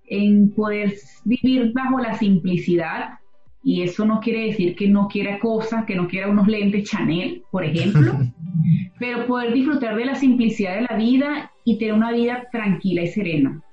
en 0.08 0.52
poder 0.52 0.94
vivir 1.24 1.72
bajo 1.74 2.00
la 2.00 2.18
simplicidad, 2.18 3.20
y 3.68 3.82
eso 3.82 4.06
no 4.06 4.20
quiere 4.20 4.46
decir 4.46 4.76
que 4.76 4.88
no 4.88 5.08
quiera 5.08 5.40
cosas, 5.40 5.86
que 5.86 5.96
no 5.96 6.08
quiera 6.08 6.30
unos 6.30 6.48
lentes 6.48 6.88
Chanel, 6.88 7.44
por 7.50 7.66
ejemplo, 7.66 8.14
pero 9.00 9.26
poder 9.26 9.54
disfrutar 9.54 9.96
de 9.96 10.06
la 10.06 10.14
simplicidad 10.14 10.76
de 10.76 10.82
la 10.84 10.96
vida 10.96 11.52
y 11.64 11.80
tener 11.80 11.96
una 11.96 12.12
vida 12.12 12.44
tranquila 12.52 13.02
y 13.02 13.08
serena. 13.08 13.64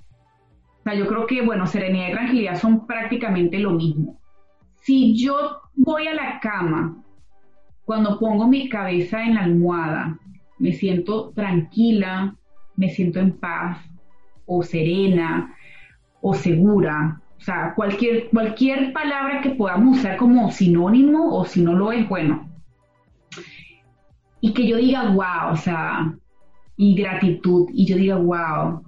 O 0.79 0.83
sea, 0.83 0.95
yo 0.95 1.05
creo 1.05 1.27
que, 1.27 1.43
bueno, 1.43 1.67
serenidad 1.67 2.09
y 2.09 2.11
tranquilidad 2.11 2.59
son 2.59 2.87
prácticamente 2.87 3.59
lo 3.59 3.73
mismo. 3.73 4.19
Si 4.81 5.15
yo 5.15 5.61
voy 5.75 6.07
a 6.07 6.15
la 6.15 6.39
cama, 6.39 6.97
cuando 7.85 8.17
pongo 8.17 8.47
mi 8.47 8.69
cabeza 8.69 9.23
en 9.23 9.35
la 9.35 9.43
almohada, 9.43 10.17
me 10.57 10.71
siento 10.71 11.29
tranquila, 11.35 12.35
me 12.77 12.89
siento 12.89 13.19
en 13.19 13.37
paz, 13.37 13.77
o 14.47 14.63
serena, 14.63 15.53
o 16.19 16.33
segura. 16.33 17.21
O 17.43 17.45
sea, 17.45 17.73
cualquier, 17.75 18.29
cualquier 18.29 18.93
palabra 18.93 19.41
que 19.41 19.49
podamos 19.49 19.97
usar 19.97 20.15
como 20.15 20.49
sinónimo, 20.49 21.37
o 21.37 21.43
si 21.43 21.61
no 21.61 21.73
lo 21.73 21.91
es, 21.91 22.07
bueno. 22.07 22.49
Y 24.39 24.53
que 24.53 24.65
yo 24.65 24.77
diga, 24.77 25.09
wow, 25.09 25.51
o 25.51 25.55
sea, 25.57 26.13
y 26.77 26.95
gratitud, 26.95 27.67
y 27.73 27.85
yo 27.85 27.97
diga, 27.97 28.15
wow, 28.15 28.81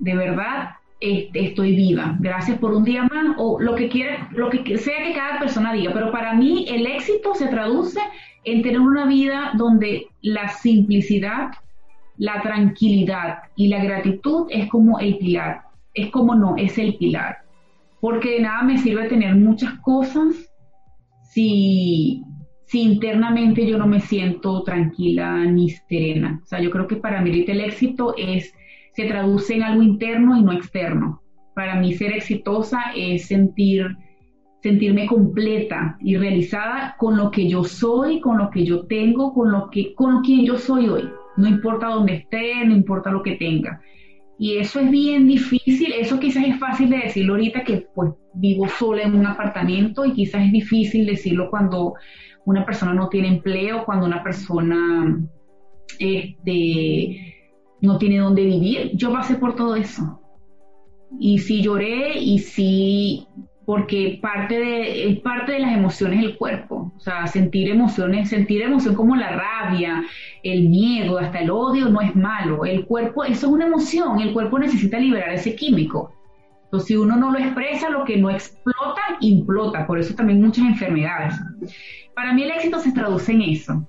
de 0.00 0.16
verdad, 0.16 0.72
este, 1.00 1.46
estoy 1.46 1.74
viva, 1.74 2.14
gracias 2.20 2.58
por 2.58 2.74
un 2.74 2.84
día 2.84 3.04
más, 3.04 3.36
o 3.38 3.58
lo 3.58 3.74
que 3.74 3.88
quiera, 3.88 4.28
lo 4.32 4.50
que 4.50 4.76
sea 4.76 5.02
que 5.02 5.14
cada 5.14 5.38
persona 5.38 5.72
diga, 5.72 5.94
pero 5.94 6.12
para 6.12 6.34
mí 6.34 6.66
el 6.68 6.86
éxito 6.86 7.34
se 7.34 7.48
traduce 7.48 8.00
en 8.44 8.60
tener 8.60 8.80
una 8.80 9.06
vida 9.06 9.52
donde 9.54 10.08
la 10.20 10.48
simplicidad, 10.48 11.52
la 12.18 12.42
tranquilidad 12.42 13.38
y 13.56 13.68
la 13.68 13.82
gratitud 13.82 14.46
es 14.50 14.68
como 14.68 14.98
el 14.98 15.16
pilar, 15.16 15.62
es 15.94 16.10
como 16.10 16.34
no, 16.34 16.54
es 16.58 16.76
el 16.76 16.96
pilar, 16.96 17.43
porque 18.04 18.32
de 18.32 18.40
nada 18.40 18.62
me 18.64 18.76
sirve 18.76 19.08
tener 19.08 19.34
muchas 19.34 19.78
cosas 19.80 20.26
si, 21.22 22.22
si 22.66 22.82
internamente 22.82 23.66
yo 23.66 23.78
no 23.78 23.86
me 23.86 23.98
siento 23.98 24.62
tranquila 24.62 25.46
ni 25.46 25.70
serena. 25.70 26.38
O 26.42 26.46
sea, 26.46 26.60
yo 26.60 26.70
creo 26.70 26.86
que 26.86 26.96
para 26.96 27.22
mí 27.22 27.46
el 27.48 27.60
éxito 27.62 28.14
es 28.18 28.52
se 28.92 29.06
traduce 29.06 29.54
en 29.54 29.62
algo 29.62 29.82
interno 29.82 30.36
y 30.36 30.42
no 30.42 30.52
externo. 30.52 31.22
Para 31.54 31.76
mí 31.76 31.94
ser 31.94 32.12
exitosa 32.12 32.92
es 32.94 33.26
sentir, 33.26 33.96
sentirme 34.62 35.06
completa 35.06 35.96
y 36.02 36.18
realizada 36.18 36.96
con 36.98 37.16
lo 37.16 37.30
que 37.30 37.48
yo 37.48 37.64
soy, 37.64 38.20
con 38.20 38.36
lo 38.36 38.50
que 38.50 38.66
yo 38.66 38.84
tengo, 38.84 39.32
con 39.32 39.50
lo 39.50 39.70
que, 39.70 39.94
con 39.94 40.20
quien 40.20 40.44
yo 40.44 40.58
soy 40.58 40.90
hoy. 40.90 41.08
No 41.38 41.48
importa 41.48 41.86
dónde 41.86 42.16
esté, 42.16 42.66
no 42.66 42.76
importa 42.76 43.10
lo 43.10 43.22
que 43.22 43.36
tenga. 43.36 43.80
Y 44.38 44.58
eso 44.58 44.80
es 44.80 44.90
bien 44.90 45.26
difícil, 45.26 45.92
eso 45.92 46.18
quizás 46.18 46.44
es 46.44 46.58
fácil 46.58 46.90
de 46.90 46.98
decirlo 46.98 47.34
ahorita 47.34 47.62
que 47.62 47.86
pues 47.94 48.12
vivo 48.34 48.66
sola 48.68 49.02
en 49.02 49.14
un 49.14 49.26
apartamento 49.26 50.04
y 50.04 50.12
quizás 50.12 50.46
es 50.46 50.52
difícil 50.52 51.06
decirlo 51.06 51.50
cuando 51.50 51.94
una 52.44 52.66
persona 52.66 52.92
no 52.92 53.08
tiene 53.08 53.28
empleo, 53.28 53.84
cuando 53.84 54.06
una 54.06 54.22
persona 54.22 55.18
este, 55.98 57.34
no 57.80 57.98
tiene 57.98 58.18
dónde 58.18 58.44
vivir. 58.44 58.90
Yo 58.94 59.12
pasé 59.12 59.36
por 59.36 59.54
todo 59.54 59.76
eso. 59.76 60.20
Y 61.20 61.38
sí 61.38 61.62
lloré 61.62 62.18
y 62.18 62.38
sí, 62.40 63.28
porque 63.64 64.18
parte 64.20 64.58
de, 64.58 65.10
es 65.10 65.20
parte 65.20 65.52
de 65.52 65.60
las 65.60 65.76
emociones 65.76 66.20
del 66.20 66.36
cuerpo. 66.36 66.73
O 66.96 67.00
sea, 67.00 67.26
sentir 67.26 67.68
emociones, 67.68 68.30
sentir 68.30 68.62
emoción 68.62 68.94
como 68.94 69.16
la 69.16 69.30
rabia, 69.30 70.04
el 70.42 70.68
miedo, 70.68 71.18
hasta 71.18 71.40
el 71.40 71.50
odio 71.50 71.88
no 71.88 72.00
es 72.00 72.14
malo. 72.14 72.64
El 72.64 72.86
cuerpo, 72.86 73.24
eso 73.24 73.46
es 73.46 73.52
una 73.52 73.66
emoción, 73.66 74.20
el 74.20 74.32
cuerpo 74.32 74.58
necesita 74.58 74.98
liberar 74.98 75.30
ese 75.30 75.54
químico. 75.54 76.12
Entonces, 76.64 76.88
si 76.88 76.96
uno 76.96 77.16
no 77.16 77.30
lo 77.30 77.38
expresa, 77.38 77.90
lo 77.90 78.04
que 78.04 78.16
no 78.16 78.30
explota, 78.30 79.02
implota. 79.20 79.86
Por 79.86 79.98
eso 79.98 80.14
también 80.14 80.40
muchas 80.40 80.66
enfermedades. 80.66 81.34
Para 82.14 82.32
mí 82.32 82.42
el 82.42 82.50
éxito 82.50 82.78
se 82.78 82.92
traduce 82.92 83.32
en 83.32 83.42
eso 83.42 83.86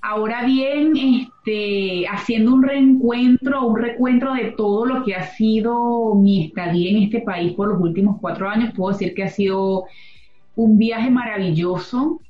Ahora 0.00 0.44
bien, 0.44 0.92
este, 0.96 2.06
haciendo 2.06 2.54
un 2.54 2.62
reencuentro, 2.62 3.66
un 3.66 3.76
recuentro 3.76 4.32
de 4.32 4.52
todo 4.52 4.86
lo 4.86 5.04
que 5.04 5.16
ha 5.16 5.24
sido 5.24 6.14
mi 6.14 6.46
estadía 6.46 6.90
en 6.90 7.02
este 7.02 7.20
país 7.20 7.52
por 7.54 7.68
los 7.68 7.80
últimos 7.80 8.16
cuatro 8.20 8.48
años, 8.48 8.72
puedo 8.76 8.92
decir 8.92 9.12
que 9.12 9.24
ha 9.24 9.28
sido 9.28 9.84
un 10.54 10.78
viaje 10.78 11.10
maravilloso, 11.10 12.20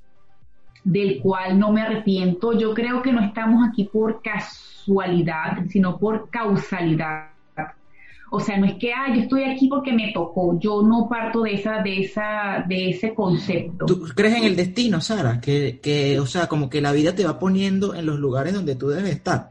del 0.89 1.20
cual 1.20 1.59
no 1.59 1.70
me 1.70 1.82
arrepiento. 1.82 2.59
Yo 2.59 2.72
creo 2.72 3.03
que 3.03 3.12
no 3.12 3.20
estamos 3.20 3.68
aquí 3.68 3.84
por 3.84 4.22
casualidad, 4.22 5.66
sino 5.68 5.99
por 5.99 6.30
causalidad. 6.30 7.28
O 8.30 8.41
sea, 8.41 8.59
no 8.59 8.66
es 8.66 8.74
que, 8.74 8.93
ah, 8.93 9.14
yo 9.14 9.22
estoy 9.22 9.45
aquí 9.45 9.68
porque 9.68 9.93
me 9.93 10.12
tocó. 10.12 10.59
Yo 10.59 10.82
no 10.82 11.07
parto 11.09 11.43
de 11.43 11.55
esa, 11.55 11.82
de 11.82 12.01
esa, 12.01 12.64
de 12.66 12.91
ese 12.91 13.14
concepto. 13.14 13.86
¿Tú 13.86 14.07
crees 14.14 14.36
en 14.36 14.45
el 14.45 14.57
destino, 14.57 15.01
Sara? 15.01 15.41
Que, 15.41 15.78
que, 15.82 16.18
o 16.20 16.26
sea, 16.26 16.47
como 16.47 16.68
que 16.70 16.80
la 16.80 16.93
vida 16.93 17.14
te 17.14 17.24
va 17.24 17.39
poniendo 17.39 17.95
en 17.95 18.07
los 18.07 18.18
lugares 18.18 18.55
donde 18.55 18.74
tú 18.74 18.89
debes 18.89 19.11
estar. 19.11 19.51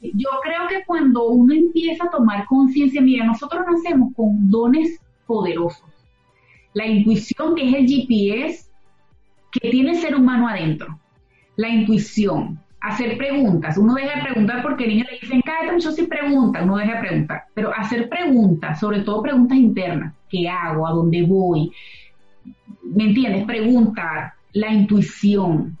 Yo 0.00 0.28
creo 0.42 0.68
que 0.68 0.84
cuando 0.86 1.28
uno 1.28 1.52
empieza 1.52 2.04
a 2.04 2.10
tomar 2.10 2.46
conciencia, 2.46 3.00
mira, 3.00 3.24
nosotros 3.24 3.64
nacemos 3.68 4.12
con 4.14 4.50
dones 4.50 5.00
poderosos. 5.26 5.82
La 6.74 6.86
intuición, 6.86 7.54
que 7.54 7.68
es 7.68 7.74
el 7.74 7.86
GPS 7.86 8.65
que 9.60 9.70
tiene 9.70 9.92
el 9.92 9.96
ser 9.96 10.14
humano 10.14 10.48
adentro. 10.48 10.98
La 11.56 11.68
intuición, 11.68 12.58
hacer 12.80 13.16
preguntas. 13.16 13.76
Uno 13.76 13.94
deja 13.94 14.16
de 14.16 14.22
preguntar 14.24 14.62
porque 14.62 14.84
el 14.84 14.90
niño 14.90 15.04
le 15.10 15.18
dicen, 15.18 15.42
cállate 15.42 15.72
mucho 15.72 15.92
sin 15.92 16.08
preguntas, 16.08 16.62
uno 16.62 16.76
deja 16.76 16.94
de 16.94 17.08
preguntar. 17.08 17.44
Pero 17.54 17.72
hacer 17.74 18.08
preguntas, 18.08 18.80
sobre 18.80 19.00
todo 19.00 19.22
preguntas 19.22 19.58
internas, 19.58 20.14
¿qué 20.28 20.48
hago? 20.48 20.86
¿A 20.86 20.92
dónde 20.92 21.22
voy? 21.22 21.72
¿Me 22.82 23.04
entiendes? 23.04 23.44
Preguntar, 23.44 24.34
la 24.52 24.72
intuición. 24.72 25.76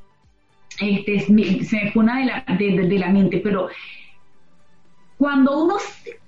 Este, 0.80 1.20
se 1.20 1.32
me 1.32 1.90
fue 1.92 2.02
una 2.02 2.18
de 2.18 2.26
la, 2.26 2.44
de 2.58 2.98
la 2.98 3.10
mente, 3.10 3.38
pero 3.38 3.68
cuando 5.16 5.64
uno 5.64 5.76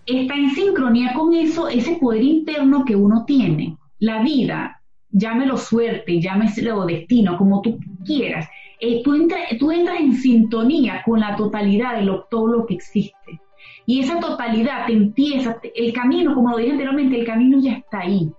está 0.06 0.34
en 0.34 0.50
sincronía 0.50 1.12
con 1.12 1.34
eso, 1.34 1.68
ese 1.68 1.96
poder 1.96 2.22
interno 2.22 2.84
que 2.84 2.96
uno 2.96 3.24
tiene, 3.26 3.76
la 3.98 4.22
vida 4.22 4.77
llámelo 5.10 5.56
suerte, 5.56 6.20
llámelo 6.20 6.86
destino, 6.86 7.36
como 7.36 7.62
tú 7.62 7.78
quieras, 8.04 8.48
eh, 8.80 9.02
tú, 9.02 9.28
tú 9.58 9.72
entras 9.72 10.00
en 10.00 10.12
sintonía 10.14 11.02
con 11.04 11.20
la 11.20 11.36
totalidad 11.36 11.96
de 11.96 12.02
lo, 12.02 12.24
todo 12.24 12.46
lo 12.48 12.66
que 12.66 12.74
existe. 12.74 13.40
Y 13.86 14.00
esa 14.00 14.20
totalidad 14.20 14.86
te 14.86 14.92
empieza, 14.92 15.58
el 15.74 15.92
camino, 15.92 16.34
como 16.34 16.50
lo 16.50 16.58
dije 16.58 16.72
anteriormente, 16.72 17.18
el 17.18 17.26
camino 17.26 17.58
ya 17.60 17.72
está 17.72 18.00
ahí. 18.00 18.30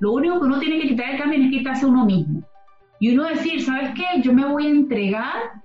Lo 0.00 0.12
único 0.12 0.40
que 0.40 0.46
uno 0.46 0.58
tiene 0.58 0.80
que 0.80 0.88
quitar 0.88 1.10
del 1.10 1.20
camino 1.20 1.44
es 1.44 1.50
quitarse 1.50 1.84
a 1.84 1.88
uno 1.88 2.04
mismo. 2.04 2.42
Y 2.98 3.14
uno 3.14 3.24
decir, 3.24 3.62
¿sabes 3.62 3.90
qué? 3.94 4.22
Yo 4.22 4.32
me 4.32 4.46
voy 4.46 4.66
a 4.66 4.70
entregar 4.70 5.62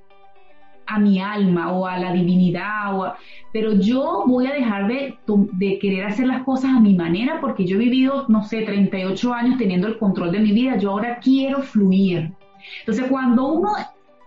a 0.86 1.00
mi 1.00 1.22
alma 1.22 1.72
o 1.72 1.88
a 1.88 1.98
la 1.98 2.12
divinidad, 2.12 3.00
o 3.00 3.14
pero 3.54 3.74
yo 3.74 4.24
voy 4.28 4.48
a 4.48 4.54
dejar 4.54 4.88
de, 4.88 5.18
de, 5.54 5.80
querer 5.80 6.06
hacer 6.06 6.28
las 6.28 6.44
cosas 6.44 6.72
a 6.72 6.80
mi 6.80 6.96
manera 6.96 7.40
porque 7.42 7.66
yo 7.66 7.76
he 7.76 7.80
vivido, 7.80 8.26
no 8.30 8.44
sé, 8.44 8.62
38 8.62 9.34
años 9.34 9.58
teniendo 9.58 9.88
el 9.88 9.98
control 9.98 10.32
de 10.32 10.40
mi 10.40 10.52
vida, 10.52 10.78
yo 10.78 10.92
ahora 10.92 11.20
quiero 11.20 11.62
fluir. 11.62 12.32
Entonces, 12.80 13.06
cuando 13.10 13.52
uno, 13.52 13.74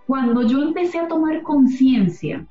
cuando 0.06 0.42
yo 0.46 0.62
empecé 0.62 0.98
a 0.98 1.08
tomar 1.08 1.42
conciencia 1.42 2.46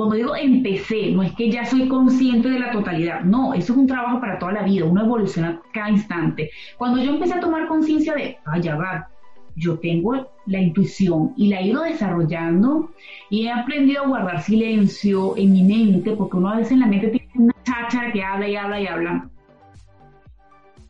cuando 0.00 0.16
digo 0.16 0.34
empecé, 0.34 1.10
no 1.10 1.22
es 1.22 1.34
que 1.34 1.50
ya 1.50 1.66
soy 1.66 1.86
consciente 1.86 2.48
de 2.48 2.58
la 2.58 2.70
totalidad, 2.72 3.20
no, 3.20 3.52
eso 3.52 3.74
es 3.74 3.78
un 3.78 3.86
trabajo 3.86 4.18
para 4.18 4.38
toda 4.38 4.52
la 4.52 4.62
vida, 4.62 4.86
uno 4.86 5.02
evoluciona 5.04 5.60
cada 5.74 5.90
instante. 5.90 6.50
Cuando 6.78 7.02
yo 7.02 7.10
empecé 7.10 7.34
a 7.34 7.40
tomar 7.40 7.68
conciencia 7.68 8.14
de, 8.14 8.38
vaya, 8.46 8.76
va, 8.76 9.10
yo 9.56 9.78
tengo 9.78 10.28
la 10.46 10.60
intuición 10.60 11.32
y 11.36 11.48
la 11.48 11.60
he 11.60 11.68
ido 11.68 11.82
desarrollando 11.82 12.90
y 13.28 13.46
he 13.46 13.50
aprendido 13.50 14.04
a 14.04 14.08
guardar 14.08 14.42
silencio 14.42 15.36
en 15.36 15.52
mi 15.52 15.62
mente, 15.62 16.12
porque 16.12 16.36
uno 16.36 16.50
a 16.50 16.56
veces 16.56 16.72
en 16.72 16.80
la 16.80 16.86
mente 16.86 17.08
tiene 17.08 17.30
una 17.34 17.54
chacha 17.62 18.12
que 18.12 18.22
habla 18.22 18.48
y 18.48 18.56
habla 18.56 18.80
y 18.80 18.86
habla. 18.86 19.30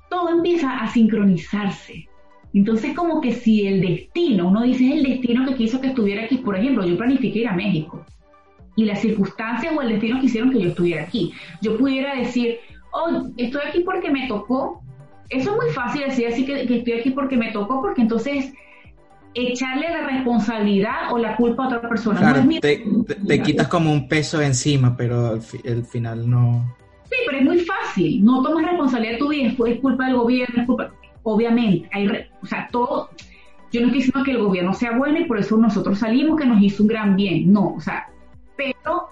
Todo 0.09 0.31
empieza 0.31 0.79
a 0.79 0.89
sincronizarse. 0.89 2.09
Entonces, 2.53 2.95
como 2.97 3.21
que 3.21 3.33
si 3.33 3.67
el 3.67 3.81
destino, 3.81 4.49
uno 4.49 4.63
dice 4.63 4.89
es 4.89 4.97
el 4.97 5.03
destino 5.05 5.47
que 5.47 5.55
quiso 5.55 5.81
que 5.81 5.89
estuviera 5.89 6.25
aquí, 6.25 6.39
por 6.39 6.57
ejemplo, 6.57 6.85
yo 6.85 6.97
planifiqué 6.97 7.41
ir 7.41 7.49
a 7.49 7.55
México 7.55 8.05
y 8.77 8.85
las 8.85 9.01
circunstancias 9.01 9.75
o 9.77 9.83
el 9.83 9.91
destino 9.91 10.21
quisieron 10.21 10.51
que 10.51 10.61
yo 10.61 10.69
estuviera 10.71 11.03
aquí. 11.03 11.33
Yo 11.61 11.77
pudiera 11.77 12.15
decir, 12.17 12.59
oh, 12.93 13.29
estoy 13.37 13.61
aquí 13.69 13.81
porque 13.81 14.11
me 14.11 14.27
tocó. 14.27 14.80
Eso 15.31 15.51
es 15.53 15.57
muy 15.57 15.73
fácil 15.73 16.03
decir 16.03 16.27
así 16.27 16.45
que, 16.45 16.63
estoy 16.63 16.93
aquí 16.93 17.11
porque 17.11 17.37
me 17.37 17.53
tocó, 17.53 17.81
porque 17.81 18.03
entonces 18.03 18.53
echarle 19.35 19.89
la 19.89 20.09
responsabilidad 20.09 21.13
o 21.13 21.19
la 21.19 21.37
culpa 21.37 21.65
a 21.65 21.67
otra 21.69 21.89
persona. 21.89 22.19
Claro, 22.19 22.43
te, 22.61 23.43
quitas 23.43 23.69
como 23.69 23.93
un 23.93 24.09
peso 24.09 24.43
encima, 24.43 24.97
pero 24.97 25.35
al, 25.35 25.85
final 25.85 26.29
no. 26.29 26.77
Sí, 27.05 27.17
pero 27.27 27.39
es 27.39 27.45
muy 27.45 27.59
fácil. 27.61 28.25
No 28.25 28.43
tomas 28.43 28.65
responsabilidad 28.65 29.13
de 29.13 29.19
tu 29.19 29.29
vida, 29.29 29.49
es 29.49 29.81
culpa 29.81 30.07
del 30.07 30.17
gobierno, 30.17 30.63
es 30.63 30.67
culpa. 30.67 30.93
Obviamente, 31.23 31.89
hay, 31.93 32.09
o 32.43 32.47
sea, 32.47 32.69
todo. 32.73 33.11
Yo 33.73 33.81
no 33.81 33.87
estoy 33.87 34.03
diciendo 34.03 34.25
que 34.25 34.33
el 34.33 34.43
gobierno 34.43 34.73
sea 34.75 34.97
bueno 34.97 35.21
y 35.21 35.27
por 35.27 35.39
eso 35.39 35.57
nosotros 35.57 36.01
salimos 36.01 36.37
que 36.37 36.47
nos 36.47 36.61
hizo 36.61 36.83
un 36.83 36.89
gran 36.89 37.15
bien. 37.15 37.53
No, 37.53 37.75
o 37.75 37.81
sea, 37.81 38.09
pero 38.57 39.11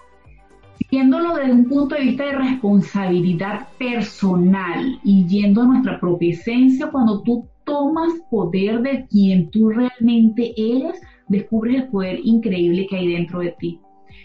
viéndolo 0.91 1.35
desde 1.35 1.53
un 1.53 1.65
punto 1.65 1.95
de 1.95 2.01
vista 2.01 2.25
de 2.25 2.37
responsabilidad 2.37 3.67
personal 3.77 4.99
y 5.03 5.25
yendo 5.27 5.61
a 5.61 5.65
nuestra 5.65 5.99
propia 5.99 6.31
esencia, 6.31 6.89
cuando 6.91 7.21
tú 7.21 7.47
tomas 7.63 8.13
poder 8.31 8.81
de 8.81 9.05
quien 9.07 9.49
tú 9.51 9.69
realmente 9.69 10.53
eres, 10.57 10.99
descubres 11.27 11.75
el 11.75 11.87
poder 11.89 12.19
increíble 12.23 12.87
que 12.89 12.97
hay 12.97 13.13
dentro 13.13 13.39
de 13.39 13.55
ti. 13.59 13.79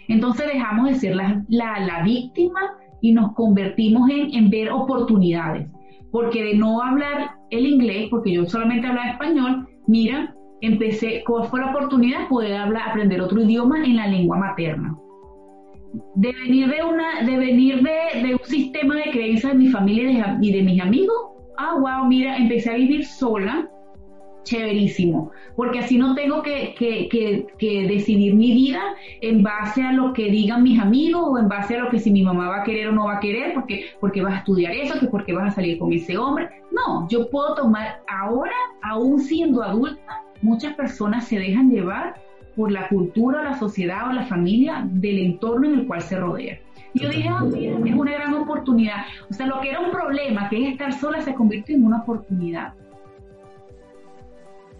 Entonces 0.09 0.47
dejamos 0.53 0.89
de 0.89 0.95
ser 0.95 1.17
la, 1.17 1.45
la, 1.49 2.03
víctima 2.03 2.61
y 3.01 3.13
nos 3.13 3.33
convertimos 3.35 4.09
en, 4.11 4.35
en, 4.35 4.51
ver 4.51 4.71
oportunidades. 4.71 5.69
Porque 6.11 6.43
de 6.43 6.55
no 6.55 6.83
hablar 6.83 7.33
el 7.51 7.67
inglés, 7.67 8.09
porque 8.11 8.33
yo 8.33 8.47
solamente 8.47 8.87
hablaba 8.87 9.11
español, 9.11 9.69
mira, 9.87 10.35
empecé, 10.61 11.23
¿cuál 11.27 11.49
fue 11.49 11.61
la 11.61 11.71
oportunidad 11.71 12.21
de 12.21 12.27
poder 12.27 12.57
hablar, 12.57 12.91
aprender 12.91 13.21
otro 13.21 13.43
idioma 13.43 13.85
en 13.85 13.97
la 13.97 14.07
lengua 14.07 14.39
materna? 14.39 14.97
De 16.15 16.33
venir 16.33 16.69
de 16.69 16.83
una, 16.83 17.23
de 17.23 17.37
venir 17.37 17.83
de, 17.83 18.35
un 18.35 18.47
sistema 18.47 18.97
de 18.97 19.11
creencias 19.11 19.53
de 19.53 19.59
mi 19.59 19.69
familia 19.69 20.39
y 20.41 20.53
de, 20.53 20.63
mis 20.63 20.81
amigos, 20.81 21.17
ah, 21.59 21.77
wow, 21.79 22.07
mira, 22.07 22.37
empecé 22.37 22.71
a 22.71 22.75
vivir 22.75 23.05
sola, 23.05 23.69
chéverísimo, 24.45 25.31
porque 25.57 25.79
así 25.79 25.97
no 25.97 26.15
tengo 26.15 26.43
que, 26.43 26.75
que, 26.77 27.87
decidir 27.89 28.35
mi 28.35 28.53
vida 28.53 28.83
en 29.23 29.43
base 29.43 29.83
a 29.83 29.93
lo 29.93 30.13
que 30.13 30.31
digan 30.31 30.63
mis 30.63 30.79
amigos 30.79 31.23
o 31.27 31.39
en 31.39 31.49
base 31.49 31.77
a 31.77 31.85
lo 31.85 31.91
que 31.91 31.99
si 31.99 32.11
mi 32.11 32.23
mamá 32.23 32.49
va 32.49 32.61
a 32.61 32.65
querer 32.65 32.89
o 32.89 32.93
no 32.93 33.07
va 33.07 33.17
a 33.17 33.21
querer, 33.21 33.55
porque, 33.55 33.87
porque 34.01 34.23
vas 34.23 34.35
a 34.35 34.39
estudiar 34.39 34.73
eso, 34.73 34.99
que 35.01 35.07
porque 35.07 35.33
vas 35.33 35.49
a 35.49 35.55
salir 35.55 35.79
con 35.79 35.93
ese 35.93 36.19
hombre. 36.19 36.51
No, 36.73 37.09
yo 37.09 37.31
puedo 37.31 37.55
tomar 37.55 38.03
ahora, 38.09 38.53
aún 38.83 39.19
siendo 39.21 39.63
adulta, 39.63 40.23
muchas 40.43 40.75
personas 40.75 41.27
se 41.27 41.39
dejan 41.39 41.71
llevar 41.71 42.15
por 42.57 42.71
la 42.71 42.89
cultura, 42.89 43.43
la 43.43 43.59
sociedad 43.59 44.09
o 44.09 44.13
la 44.13 44.27
familia 44.27 44.87
del 44.91 45.19
entorno 45.19 45.67
en 45.67 45.81
el 45.81 45.87
cual 45.87 46.03
se 46.03 46.19
rodea. 46.19 46.59
Y 46.95 47.01
yo 47.01 47.09
dije, 47.09 47.29
ah, 47.29 47.45
es 47.55 47.95
una 47.95 48.13
gran 48.13 48.35
oportunidad. 48.35 49.07
O 49.29 49.35
sea, 49.35 49.47
lo 49.47 49.61
que 49.61 49.71
era 49.71 49.81
un 49.81 49.91
problema, 49.91 50.49
que 50.49 50.63
es 50.63 50.73
estar 50.73 50.93
sola, 50.93 51.23
se 51.23 51.35
convirtió 51.35 51.75
en 51.75 51.85
una 51.85 51.99
oportunidad. 51.99 52.75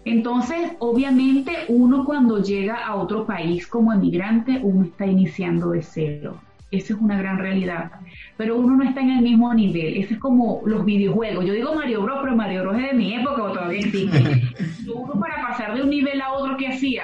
Entonces, 0.05 0.73
obviamente, 0.79 1.51
uno 1.67 2.05
cuando 2.05 2.41
llega 2.41 2.85
a 2.85 2.95
otro 2.95 3.25
país 3.25 3.67
como 3.67 3.91
emigrante, 3.91 4.59
uno 4.61 4.85
está 4.85 5.05
iniciando 5.05 5.71
de 5.71 5.81
cero. 5.81 6.39
Esa 6.71 6.93
es 6.93 6.99
una 6.99 7.17
gran 7.17 7.37
realidad. 7.39 7.91
Pero 8.37 8.57
uno 8.57 8.77
no 8.77 8.83
está 8.83 9.01
en 9.01 9.11
el 9.11 9.21
mismo 9.21 9.53
nivel. 9.53 9.97
Eso 9.97 10.13
es 10.13 10.19
como 10.19 10.61
los 10.65 10.85
videojuegos. 10.85 11.45
Yo 11.45 11.53
digo 11.53 11.73
Mario 11.73 12.03
Bros, 12.03 12.19
pero 12.21 12.35
Mario 12.35 12.61
Bros 12.63 12.77
es 12.77 12.91
de 12.91 12.93
mi 12.93 13.15
época 13.15 13.43
o 13.43 13.51
todavía 13.51 13.79
existe. 13.79 14.41
uno 14.93 15.19
para 15.19 15.47
pasar 15.47 15.75
de 15.75 15.81
un 15.81 15.89
nivel 15.89 16.21
a 16.21 16.33
otro, 16.33 16.55
¿qué 16.57 16.67
hacía? 16.67 17.03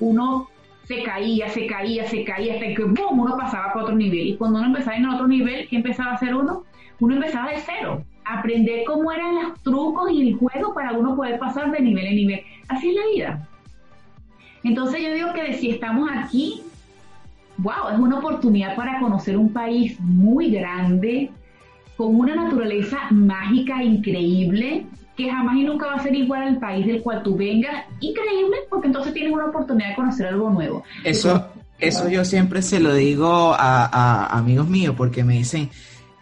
Uno 0.00 0.48
se 0.84 1.02
caía, 1.02 1.48
se 1.48 1.66
caía, 1.66 2.08
se 2.08 2.24
caía, 2.24 2.54
hasta 2.54 2.66
que 2.74 2.82
¡boom! 2.82 3.20
uno 3.20 3.36
pasaba 3.36 3.72
para 3.72 3.84
otro 3.84 3.94
nivel. 3.94 4.26
Y 4.28 4.36
cuando 4.36 4.58
uno 4.58 4.68
empezaba 4.68 4.96
en 4.96 5.06
otro 5.06 5.28
nivel, 5.28 5.68
¿qué 5.68 5.76
empezaba 5.76 6.12
a 6.12 6.14
hacer 6.14 6.34
uno? 6.34 6.64
Uno 6.98 7.14
empezaba 7.14 7.50
de 7.50 7.58
cero. 7.58 8.02
Aprender 8.24 8.84
cómo 8.84 9.12
eran 9.12 9.34
los 9.36 9.62
trucos 9.62 10.10
y 10.10 10.28
el 10.28 10.34
juego 10.34 10.74
para 10.74 10.92
uno 10.92 11.14
poder 11.14 11.38
pasar 11.38 11.70
de 11.70 11.80
nivel 11.80 12.06
en 12.06 12.16
nivel. 12.16 12.40
Así 12.68 12.88
es 12.88 12.94
la 12.96 13.06
vida. 13.14 13.48
Entonces 14.64 15.02
yo 15.02 15.14
digo 15.14 15.32
que 15.32 15.54
si 15.54 15.70
estamos 15.70 16.10
aquí, 16.12 16.62
wow, 17.58 17.88
es 17.92 17.98
una 17.98 18.18
oportunidad 18.18 18.76
para 18.76 19.00
conocer 19.00 19.36
un 19.36 19.52
país 19.52 19.98
muy 20.00 20.50
grande, 20.50 21.30
con 21.96 22.14
una 22.14 22.34
naturaleza 22.34 22.98
mágica 23.10 23.82
increíble, 23.82 24.86
que 25.24 25.30
jamás 25.30 25.56
y 25.56 25.64
nunca 25.64 25.86
va 25.86 25.94
a 25.94 26.02
ser 26.02 26.14
igual 26.14 26.42
al 26.42 26.58
país 26.58 26.86
del 26.86 27.02
cual 27.02 27.22
tú 27.22 27.36
vengas. 27.36 27.84
Increíble, 28.00 28.56
porque 28.68 28.86
entonces 28.86 29.12
tienes 29.12 29.32
una 29.32 29.46
oportunidad 29.46 29.90
de 29.90 29.94
conocer 29.96 30.26
algo 30.26 30.50
nuevo. 30.50 30.84
Eso, 31.04 31.48
eso 31.78 32.08
yo 32.08 32.24
siempre 32.24 32.62
se 32.62 32.80
lo 32.80 32.94
digo 32.94 33.54
a, 33.54 34.26
amigos 34.36 34.68
míos, 34.68 34.94
porque 34.96 35.24
me 35.24 35.34
dicen, 35.34 35.70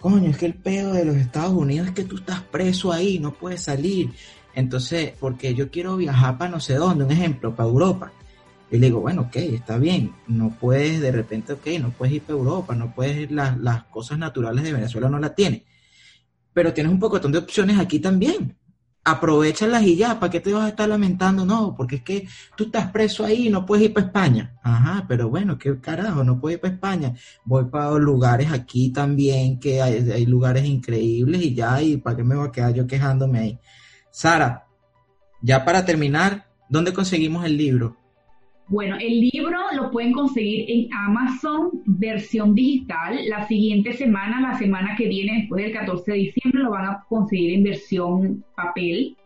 coño, 0.01 0.30
es 0.30 0.38
que 0.38 0.46
el 0.46 0.55
pedo 0.55 0.92
de 0.92 1.05
los 1.05 1.16
Estados 1.16 1.53
Unidos 1.53 1.88
es 1.88 1.94
que 1.94 2.05
tú 2.05 2.16
estás 2.16 2.42
preso 2.42 2.92
ahí, 2.92 3.18
no 3.18 3.32
puedes 3.32 3.62
salir. 3.62 4.11
Entonces, 4.55 5.12
porque 5.20 5.55
yo 5.55 5.70
quiero 5.70 5.96
viajar 5.96 6.36
para 6.36 6.51
no 6.51 6.61
sé 6.61 6.74
dónde, 6.74 7.05
un 7.05 7.12
ejemplo, 7.12 7.55
para 7.55 7.68
Europa. 7.68 8.12
Y 8.70 8.78
le 8.78 8.86
digo, 8.86 9.01
bueno, 9.01 9.22
ok, 9.22 9.36
está 9.36 9.78
bien, 9.78 10.12
no 10.26 10.51
puedes 10.51 11.01
de 11.01 11.11
repente, 11.11 11.55
ok, 11.55 11.66
no 11.80 11.90
puedes 11.90 12.16
ir 12.16 12.22
para 12.22 12.38
Europa, 12.38 12.74
no 12.74 12.92
puedes 12.94 13.16
ir, 13.16 13.32
las, 13.32 13.57
las 13.59 13.84
cosas 13.84 14.18
naturales 14.18 14.62
de 14.62 14.74
Venezuela 14.74 15.09
no 15.09 15.18
las 15.18 15.34
tienes, 15.34 15.62
pero 16.53 16.74
tienes 16.74 16.92
un 16.92 16.99
pocotón 16.99 17.32
de 17.32 17.38
opciones 17.38 17.78
aquí 17.78 17.99
también 17.99 18.58
aprovechalas 19.11 19.83
y 19.83 19.97
ya, 19.97 20.19
¿para 20.19 20.31
qué 20.31 20.41
te 20.41 20.53
vas 20.53 20.65
a 20.65 20.69
estar 20.69 20.89
lamentando? 20.89 21.45
No, 21.45 21.75
porque 21.77 21.97
es 21.97 22.03
que 22.03 22.29
tú 22.57 22.65
estás 22.65 22.91
preso 22.91 23.25
ahí 23.25 23.47
y 23.47 23.51
no 23.51 23.65
puedes 23.67 23.87
ir 23.87 23.93
para 23.93 24.07
España. 24.07 24.55
Ajá, 24.63 25.05
pero 25.09 25.29
bueno, 25.29 25.59
qué 25.59 25.79
carajo, 25.81 26.25
no 26.25 26.41
puedes 26.41 26.57
ir 26.57 26.61
para 26.61 26.75
España. 26.75 27.15
Voy 27.45 27.67
para 27.67 27.93
lugares 27.99 28.51
aquí 28.53 28.91
también, 28.91 29.59
que 29.59 29.83
hay, 29.83 30.27
lugares 30.27 30.65
increíbles 30.65 31.43
y 31.43 31.55
ya, 31.55 31.83
y 31.83 31.97
¿para 31.97 32.17
qué 32.17 32.25
me 32.25 32.37
voy 32.37 32.49
a 32.49 32.53
quedar 32.53 32.75
yo 32.75 32.87
quejándome 32.87 33.39
ahí? 33.39 33.59
Sara, 34.11 34.67
ya 35.41 35.65
para 35.65 35.85
terminar, 35.85 36.49
¿dónde 36.69 36.93
conseguimos 36.93 37.45
el 37.45 37.57
libro? 37.57 37.97
Bueno, 38.69 38.97
el 39.01 39.21
libro 39.21 39.59
lo 39.75 39.91
pueden 39.91 40.12
conseguir 40.12 40.66
en 40.69 40.93
Amazon 40.93 41.71
versión 41.87 42.55
digital. 42.55 43.19
La 43.27 43.47
siguiente 43.47 43.95
semana, 43.95 44.43
la 44.43 44.59
semana 44.59 44.95
que 44.95 45.09
viene, 45.09 45.39
después 45.39 45.64
del 45.64 45.73
14 45.73 46.12
de 46.12 46.19
diciembre, 46.19 46.62
lo 46.62 46.73
van 46.73 46.85
a 46.85 47.05
conseguir 47.09 47.55
en 47.55 47.64
versión 47.64 48.45
papel, 48.55 49.16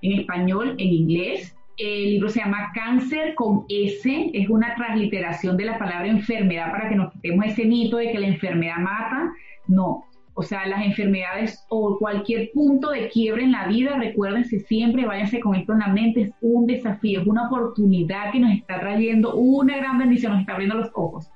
en 0.00 0.20
español, 0.20 0.74
en 0.78 0.88
inglés. 0.88 1.54
El 1.76 2.12
libro 2.12 2.30
se 2.30 2.40
llama 2.40 2.72
Cáncer 2.74 3.34
con 3.34 3.66
S, 3.68 4.30
es 4.32 4.48
una 4.48 4.74
transliteración 4.74 5.58
de 5.58 5.66
la 5.66 5.78
palabra 5.78 6.08
enfermedad 6.08 6.70
para 6.70 6.88
que 6.88 6.96
nos 6.96 7.12
quitemos 7.12 7.44
ese 7.44 7.66
mito 7.66 7.98
de 7.98 8.10
que 8.10 8.18
la 8.18 8.28
enfermedad 8.28 8.78
mata. 8.78 9.30
No, 9.66 10.04
o 10.40 10.42
sea, 10.44 10.64
las 10.66 10.84
enfermedades 10.84 11.64
o 11.68 11.98
cualquier 11.98 12.52
punto 12.54 12.90
de 12.90 13.08
quiebre 13.08 13.42
en 13.42 13.50
la 13.50 13.66
vida, 13.66 13.98
recuérdense 13.98 14.60
siempre, 14.60 15.04
váyanse 15.04 15.40
con 15.40 15.56
esto 15.56 15.72
en 15.72 15.80
la 15.80 15.88
mente, 15.88 16.20
es 16.20 16.30
un 16.40 16.64
desafío, 16.64 17.22
es 17.22 17.26
una 17.26 17.48
oportunidad 17.48 18.30
que 18.30 18.38
nos 18.38 18.52
está 18.52 18.78
trayendo 18.78 19.34
una 19.34 19.76
gran 19.78 19.98
bendición, 19.98 20.30
nos 20.30 20.42
está 20.42 20.52
abriendo 20.52 20.76
los 20.76 20.90
ojos. 20.94 21.28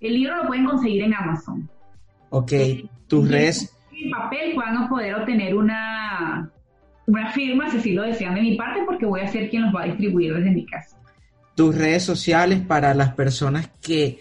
El 0.00 0.16
libro 0.16 0.36
lo 0.36 0.48
pueden 0.48 0.66
conseguir 0.66 1.02
en 1.04 1.14
Amazon. 1.14 1.70
Ok, 2.28 2.52
tus 3.06 3.26
redes. 3.26 3.74
En 3.90 4.10
papel 4.10 4.54
van 4.54 4.76
a 4.76 4.88
poder 4.90 5.14
obtener 5.14 5.54
una, 5.54 6.52
una 7.06 7.32
firma 7.32 7.70
si 7.70 7.78
así 7.78 7.92
lo 7.92 8.02
desean 8.02 8.34
de 8.34 8.42
mi 8.42 8.54
parte 8.54 8.80
porque 8.84 9.06
voy 9.06 9.22
a 9.22 9.28
ser 9.28 9.48
quien 9.48 9.62
los 9.62 9.74
va 9.74 9.84
a 9.84 9.86
distribuir 9.86 10.34
desde 10.34 10.50
mi 10.50 10.66
casa. 10.66 10.98
Tus 11.54 11.74
redes 11.74 12.02
sociales 12.02 12.60
para 12.60 12.92
las 12.92 13.14
personas 13.14 13.70
que 13.80 14.18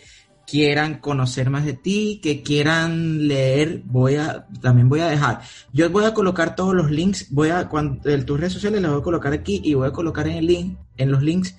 quieran 0.49 0.99
conocer 0.99 1.49
más 1.49 1.65
de 1.65 1.73
ti, 1.73 2.19
que 2.23 2.41
quieran 2.41 3.27
leer, 3.27 3.83
voy 3.85 4.15
a, 4.15 4.47
también 4.61 4.89
voy 4.89 5.01
a 5.01 5.07
dejar. 5.07 5.41
Yo 5.71 5.89
voy 5.89 6.05
a 6.05 6.13
colocar 6.13 6.55
todos 6.55 6.73
los 6.73 6.89
links, 6.89 7.27
voy 7.29 7.49
a, 7.49 7.69
cuando, 7.69 8.01
tus 8.25 8.39
redes 8.39 8.53
sociales 8.53 8.81
las 8.81 8.91
voy 8.91 9.01
a 9.01 9.03
colocar 9.03 9.31
aquí 9.33 9.61
y 9.63 9.75
voy 9.75 9.87
a 9.87 9.91
colocar 9.91 10.27
en 10.27 10.37
el 10.37 10.47
link, 10.47 10.77
en 10.97 11.11
los 11.11 11.21
links, 11.21 11.55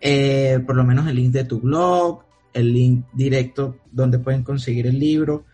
eh, 0.00 0.58
por 0.66 0.74
lo 0.74 0.84
menos 0.84 1.06
el 1.06 1.16
link 1.16 1.32
de 1.32 1.44
tu 1.44 1.60
blog, 1.60 2.24
el 2.54 2.72
link 2.72 3.04
directo 3.12 3.76
donde 3.92 4.18
pueden 4.18 4.42
conseguir 4.42 4.86
el 4.86 4.98
libro, 4.98 5.44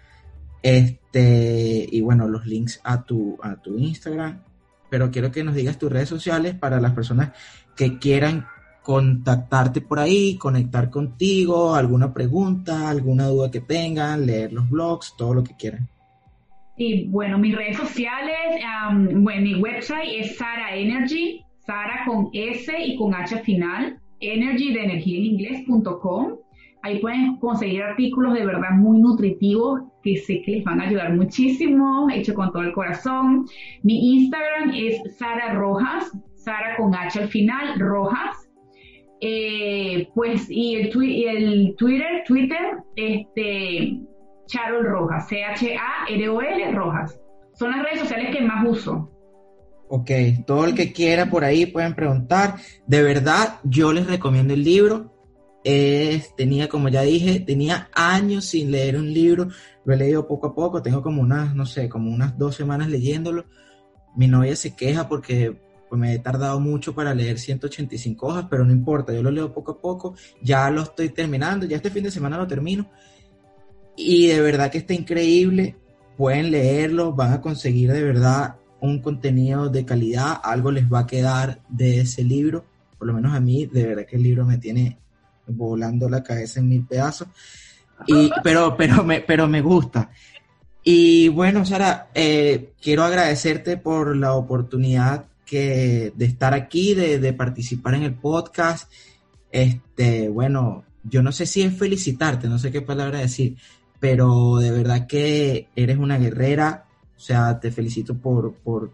este, 0.62 1.88
y 1.90 2.00
bueno, 2.02 2.28
los 2.28 2.46
links 2.46 2.80
a 2.84 3.04
tu, 3.04 3.36
a 3.42 3.56
tu 3.56 3.78
Instagram. 3.78 4.42
Pero 4.88 5.10
quiero 5.10 5.32
que 5.32 5.42
nos 5.42 5.56
digas 5.56 5.78
tus 5.78 5.90
redes 5.90 6.08
sociales 6.08 6.54
para 6.54 6.80
las 6.80 6.92
personas 6.92 7.32
que 7.74 7.98
quieran 7.98 8.46
contactarte 8.86 9.80
por 9.80 9.98
ahí, 9.98 10.36
conectar 10.36 10.90
contigo, 10.90 11.74
alguna 11.74 12.14
pregunta, 12.14 12.88
alguna 12.88 13.26
duda 13.26 13.50
que 13.50 13.60
tengan, 13.60 14.24
leer 14.24 14.52
los 14.52 14.70
blogs, 14.70 15.16
todo 15.18 15.34
lo 15.34 15.42
que 15.42 15.56
quieran. 15.56 15.88
Sí, 16.76 17.08
bueno, 17.08 17.36
mis 17.36 17.56
redes 17.56 17.78
sociales, 17.78 18.36
bueno, 19.12 19.42
mi 19.42 19.56
website 19.56 20.20
es 20.20 20.36
Sara 20.36 20.76
Energy, 20.76 21.42
Sara 21.66 22.04
con 22.06 22.28
S 22.32 22.72
y 22.78 22.96
con 22.96 23.12
H 23.12 23.38
final, 23.38 23.98
energy 24.20 24.72
de 24.72 24.84
energía 24.84 25.18
en 25.18 25.24
inglés.com. 25.24 26.36
Ahí 26.84 27.00
pueden 27.00 27.38
conseguir 27.38 27.82
artículos 27.82 28.34
de 28.34 28.46
verdad 28.46 28.70
muy 28.76 29.00
nutritivos 29.00 29.80
que 30.04 30.18
sé 30.18 30.42
que 30.42 30.52
les 30.52 30.64
van 30.64 30.80
a 30.80 30.84
ayudar 30.84 31.12
muchísimo, 31.12 32.08
hecho 32.08 32.34
con 32.34 32.52
todo 32.52 32.62
el 32.62 32.72
corazón. 32.72 33.46
Mi 33.82 34.14
Instagram 34.14 34.70
es 34.76 35.16
Sara 35.18 35.54
Rojas, 35.54 36.16
Sara 36.36 36.76
con 36.76 36.94
H 36.94 37.18
al 37.18 37.28
final, 37.28 37.80
Rojas. 37.80 38.45
Eh, 39.20 40.08
pues, 40.14 40.46
y 40.50 40.76
el, 40.76 40.90
Twitter, 40.90 42.22
Twitter, 42.26 42.78
este, 42.94 44.00
Charol 44.46 44.84
Rojas, 44.84 45.28
C-H-A-R-O-L 45.28 46.72
Rojas. 46.72 47.18
Son 47.54 47.70
las 47.70 47.82
redes 47.82 48.00
sociales 48.00 48.36
que 48.36 48.42
más 48.42 48.66
uso. 48.68 49.10
Ok, 49.88 50.10
todo 50.46 50.64
el 50.64 50.74
que 50.74 50.92
quiera 50.92 51.30
por 51.30 51.44
ahí 51.44 51.66
pueden 51.66 51.94
preguntar. 51.94 52.56
De 52.86 53.02
verdad, 53.02 53.60
yo 53.64 53.92
les 53.92 54.06
recomiendo 54.06 54.52
el 54.52 54.64
libro. 54.64 55.12
tenía, 56.36 56.68
como 56.68 56.88
ya 56.88 57.02
dije, 57.02 57.40
tenía 57.40 57.88
años 57.94 58.44
sin 58.46 58.70
leer 58.70 58.96
un 58.96 59.12
libro. 59.12 59.48
Lo 59.84 59.94
he 59.94 59.96
leído 59.96 60.26
poco 60.26 60.48
a 60.48 60.54
poco. 60.54 60.82
Tengo 60.82 61.02
como 61.02 61.22
unas, 61.22 61.54
no 61.54 61.64
sé, 61.64 61.88
como 61.88 62.10
unas 62.10 62.36
dos 62.36 62.56
semanas 62.56 62.88
leyéndolo. 62.88 63.46
Mi 64.16 64.26
novia 64.26 64.56
se 64.56 64.74
queja 64.74 65.08
porque 65.08 65.56
pues 65.88 66.00
me 66.00 66.14
he 66.14 66.18
tardado 66.18 66.58
mucho 66.60 66.94
para 66.94 67.14
leer 67.14 67.38
185 67.38 68.26
hojas, 68.26 68.46
pero 68.50 68.64
no 68.64 68.72
importa, 68.72 69.12
yo 69.12 69.22
lo 69.22 69.30
leo 69.30 69.52
poco 69.52 69.72
a 69.72 69.80
poco, 69.80 70.14
ya 70.42 70.70
lo 70.70 70.82
estoy 70.82 71.10
terminando, 71.10 71.66
ya 71.66 71.76
este 71.76 71.90
fin 71.90 72.04
de 72.04 72.10
semana 72.10 72.36
lo 72.36 72.46
termino. 72.46 72.88
Y 73.96 74.26
de 74.26 74.40
verdad 74.40 74.70
que 74.70 74.78
está 74.78 74.94
increíble, 74.94 75.76
pueden 76.16 76.50
leerlo, 76.50 77.12
van 77.12 77.32
a 77.32 77.40
conseguir 77.40 77.92
de 77.92 78.02
verdad 78.02 78.56
un 78.80 79.00
contenido 79.00 79.68
de 79.68 79.84
calidad, 79.84 80.40
algo 80.42 80.70
les 80.70 80.92
va 80.92 81.00
a 81.00 81.06
quedar 81.06 81.62
de 81.68 82.00
ese 82.00 82.24
libro, 82.24 82.64
por 82.98 83.06
lo 83.06 83.14
menos 83.14 83.34
a 83.34 83.40
mí, 83.40 83.66
de 83.66 83.86
verdad 83.86 84.06
que 84.06 84.16
el 84.16 84.22
libro 84.22 84.44
me 84.44 84.58
tiene 84.58 84.98
volando 85.46 86.08
la 86.08 86.22
cabeza 86.22 86.60
en 86.60 86.68
mil 86.68 86.86
pedazos, 86.86 87.28
y, 88.06 88.30
pero, 88.42 88.76
pero, 88.76 89.02
me, 89.04 89.20
pero 89.20 89.48
me 89.48 89.60
gusta. 89.60 90.10
Y 90.82 91.28
bueno, 91.28 91.64
Sara, 91.64 92.10
eh, 92.14 92.74
quiero 92.80 93.02
agradecerte 93.02 93.76
por 93.76 94.16
la 94.16 94.34
oportunidad 94.34 95.26
que 95.46 96.12
de 96.14 96.24
estar 96.24 96.52
aquí, 96.52 96.94
de, 96.94 97.32
participar 97.32 97.94
en 97.94 98.02
el 98.02 98.14
podcast. 98.14 98.90
Este, 99.50 100.28
bueno, 100.28 100.84
yo 101.04 101.22
no 101.22 101.32
sé 101.32 101.46
si 101.46 101.62
es 101.62 101.74
felicitarte, 101.74 102.48
no 102.48 102.58
sé 102.58 102.72
qué 102.72 102.82
palabra 102.82 103.20
decir, 103.20 103.56
pero 104.00 104.56
de 104.56 104.72
verdad 104.72 105.06
que 105.06 105.68
eres 105.76 105.96
una 105.96 106.18
guerrera. 106.18 106.84
O 107.16 107.20
sea, 107.20 107.60
te 107.60 107.70
felicito 107.70 108.18
por, 108.18 108.54
por 108.56 108.92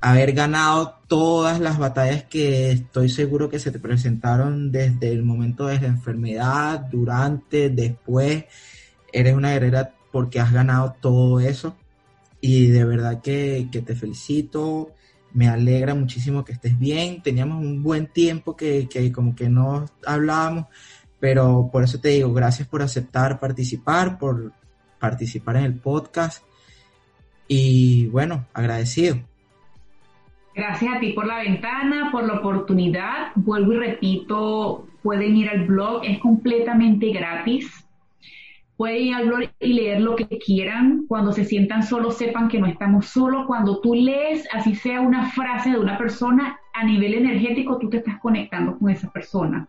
haber 0.00 0.32
ganado 0.32 0.94
todas 1.08 1.58
las 1.58 1.78
batallas 1.78 2.22
que 2.24 2.70
estoy 2.70 3.08
seguro 3.08 3.48
que 3.48 3.58
se 3.58 3.72
te 3.72 3.80
presentaron 3.80 4.70
desde 4.70 5.10
el 5.10 5.24
momento 5.24 5.66
de 5.66 5.80
la 5.80 5.88
enfermedad, 5.88 6.80
durante, 6.80 7.70
después. 7.70 8.44
Eres 9.12 9.34
una 9.34 9.52
guerrera 9.52 9.94
porque 10.12 10.38
has 10.38 10.52
ganado 10.52 10.94
todo 11.00 11.40
eso. 11.40 11.74
Y 12.40 12.66
de 12.66 12.84
verdad 12.84 13.22
que, 13.22 13.68
que 13.72 13.80
te 13.80 13.96
felicito 13.96 14.92
me 15.32 15.48
alegra 15.48 15.94
muchísimo 15.94 16.44
que 16.44 16.52
estés 16.52 16.78
bien. 16.78 17.22
Teníamos 17.22 17.64
un 17.64 17.82
buen 17.82 18.06
tiempo 18.06 18.56
que, 18.56 18.88
como 19.14 19.34
que 19.34 19.48
no 19.48 19.86
hablábamos, 20.06 20.66
pero 21.20 21.68
por 21.72 21.84
eso 21.84 22.00
te 22.00 22.08
digo, 22.08 22.32
gracias 22.32 22.68
por 22.68 22.82
aceptar 22.82 23.38
participar, 23.38 24.18
por 24.18 24.52
participar 24.98 25.56
en 25.56 25.64
el 25.64 25.74
podcast 25.74 26.44
y 27.46 28.06
bueno, 28.06 28.46
agradecido. 28.52 29.16
Gracias 30.54 30.96
a 30.96 31.00
ti 31.00 31.12
por 31.12 31.26
la 31.26 31.38
ventana, 31.38 32.10
por 32.10 32.24
la 32.24 32.34
oportunidad. 32.34 33.30
Vuelvo 33.36 33.74
y 33.74 33.76
repito, 33.76 34.88
pueden 35.02 35.36
ir 35.36 35.48
al 35.48 35.66
blog, 35.66 36.04
es 36.04 36.18
completamente 36.18 37.10
gratis 37.10 37.77
Pueden 38.78 39.06
ir 39.08 39.14
al 39.16 39.26
blog 39.26 39.40
y 39.58 39.72
leer 39.72 40.00
lo 40.00 40.14
que 40.14 40.28
quieran. 40.38 41.04
Cuando 41.08 41.32
se 41.32 41.44
sientan 41.44 41.82
solos, 41.82 42.16
sepan 42.16 42.46
que 42.46 42.60
no 42.60 42.66
estamos 42.66 43.06
solos. 43.06 43.44
Cuando 43.48 43.80
tú 43.80 43.92
lees, 43.92 44.46
así 44.52 44.76
sea 44.76 45.00
una 45.00 45.32
frase 45.32 45.70
de 45.70 45.80
una 45.80 45.98
persona, 45.98 46.60
a 46.74 46.84
nivel 46.84 47.14
energético 47.14 47.78
tú 47.78 47.90
te 47.90 47.96
estás 47.96 48.20
conectando 48.20 48.78
con 48.78 48.88
esa 48.88 49.10
persona. 49.10 49.68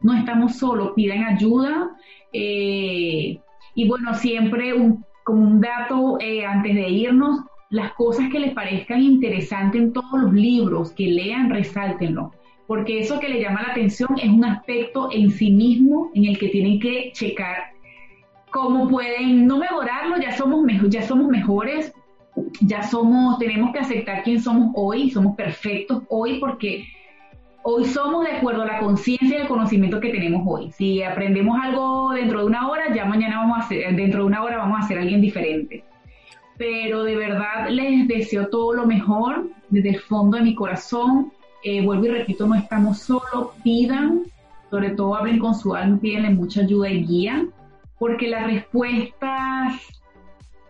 No 0.00 0.12
estamos 0.12 0.56
solos, 0.56 0.90
piden 0.96 1.22
ayuda. 1.22 1.96
Eh, 2.32 3.38
y 3.76 3.88
bueno, 3.88 4.12
siempre 4.14 4.74
un, 4.74 5.04
como 5.22 5.46
un 5.46 5.60
dato 5.60 6.18
eh, 6.20 6.44
antes 6.44 6.74
de 6.74 6.88
irnos, 6.88 7.38
las 7.70 7.92
cosas 7.92 8.28
que 8.28 8.40
les 8.40 8.54
parezcan 8.54 9.00
interesantes 9.00 9.80
en 9.80 9.92
todos 9.92 10.20
los 10.20 10.32
libros 10.32 10.90
que 10.90 11.06
lean, 11.06 11.48
resáltenlo 11.48 12.32
porque 12.66 12.98
eso 12.98 13.18
que 13.18 13.30
le 13.30 13.40
llama 13.40 13.62
la 13.62 13.72
atención 13.72 14.10
es 14.22 14.28
un 14.28 14.44
aspecto 14.44 15.08
en 15.10 15.30
sí 15.30 15.50
mismo 15.50 16.10
en 16.14 16.26
el 16.26 16.38
que 16.38 16.48
tienen 16.48 16.78
que 16.78 17.12
checar 17.14 17.77
cómo 18.50 18.88
pueden 18.88 19.46
no 19.46 19.58
mejorarlo, 19.58 20.16
ya 20.18 20.36
somos, 20.36 20.64
ya 20.88 21.02
somos 21.02 21.28
mejores, 21.28 21.92
ya 22.60 22.82
somos, 22.82 23.38
tenemos 23.38 23.72
que 23.72 23.80
aceptar 23.80 24.22
quién 24.22 24.40
somos 24.40 24.72
hoy, 24.74 25.10
somos 25.10 25.36
perfectos 25.36 26.02
hoy 26.08 26.38
porque 26.38 26.86
hoy 27.62 27.84
somos 27.84 28.24
de 28.24 28.32
acuerdo 28.36 28.62
a 28.62 28.66
la 28.66 28.80
conciencia 28.80 29.38
y 29.38 29.42
el 29.42 29.48
conocimiento 29.48 30.00
que 30.00 30.10
tenemos 30.10 30.42
hoy. 30.46 30.70
Si 30.72 31.02
aprendemos 31.02 31.58
algo 31.60 32.12
dentro 32.12 32.40
de 32.40 32.46
una 32.46 32.68
hora, 32.68 32.94
ya 32.94 33.04
mañana 33.04 33.38
vamos 33.38 33.58
a 33.58 33.60
hacer, 33.62 33.96
dentro 33.96 34.20
de 34.20 34.26
una 34.26 34.42
hora 34.42 34.58
vamos 34.58 34.80
a 34.80 34.88
ser 34.88 34.98
alguien 34.98 35.20
diferente. 35.20 35.84
Pero 36.56 37.04
de 37.04 37.16
verdad 37.16 37.68
les 37.70 38.08
deseo 38.08 38.48
todo 38.48 38.74
lo 38.74 38.86
mejor 38.86 39.48
desde 39.68 39.90
el 39.90 40.00
fondo 40.00 40.38
de 40.38 40.44
mi 40.44 40.54
corazón. 40.54 41.32
Eh, 41.62 41.84
vuelvo 41.84 42.06
y 42.06 42.10
repito, 42.10 42.46
no 42.46 42.54
estamos 42.54 42.98
solos, 42.98 43.50
pidan, 43.62 44.22
sobre 44.70 44.90
todo 44.90 45.14
hablen 45.16 45.38
con 45.38 45.54
su 45.54 45.74
alma, 45.74 45.98
pídenle 46.00 46.30
mucha 46.30 46.60
ayuda 46.60 46.88
y 46.88 47.04
guía 47.04 47.46
porque 47.98 48.28
las 48.28 48.46
respuestas 48.46 49.74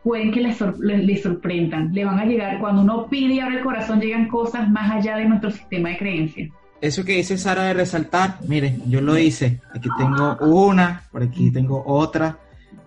pueden 0.03 0.33
que 0.33 0.41
les, 0.41 1.22
sorprendan, 1.22 1.93
le 1.93 2.05
van 2.05 2.18
a 2.18 2.24
llegar, 2.24 2.59
cuando 2.61 2.83
uno 2.83 3.09
pide 3.09 3.35
y 3.35 3.41
abre 3.41 3.59
el 3.59 3.64
corazón, 3.64 4.01
llegan 4.01 4.29
cosas 4.29 4.70
más 4.70 4.91
allá 4.91 5.16
de 5.16 5.26
nuestro 5.26 5.51
sistema 5.51 5.91
de 5.91 5.99
creencias. 5.99 6.51
Eso 6.81 7.05
que 7.05 7.16
dice 7.16 7.37
Sara 7.37 7.64
de 7.64 7.74
resaltar, 7.74 8.39
miren, 8.47 8.83
yo 8.89 9.01
lo 9.01 9.18
hice, 9.18 9.61
aquí 9.74 9.89
tengo 9.99 10.37
una, 10.41 11.03
por 11.11 11.22
aquí 11.22 11.51
tengo 11.51 11.83
otra, 11.85 12.39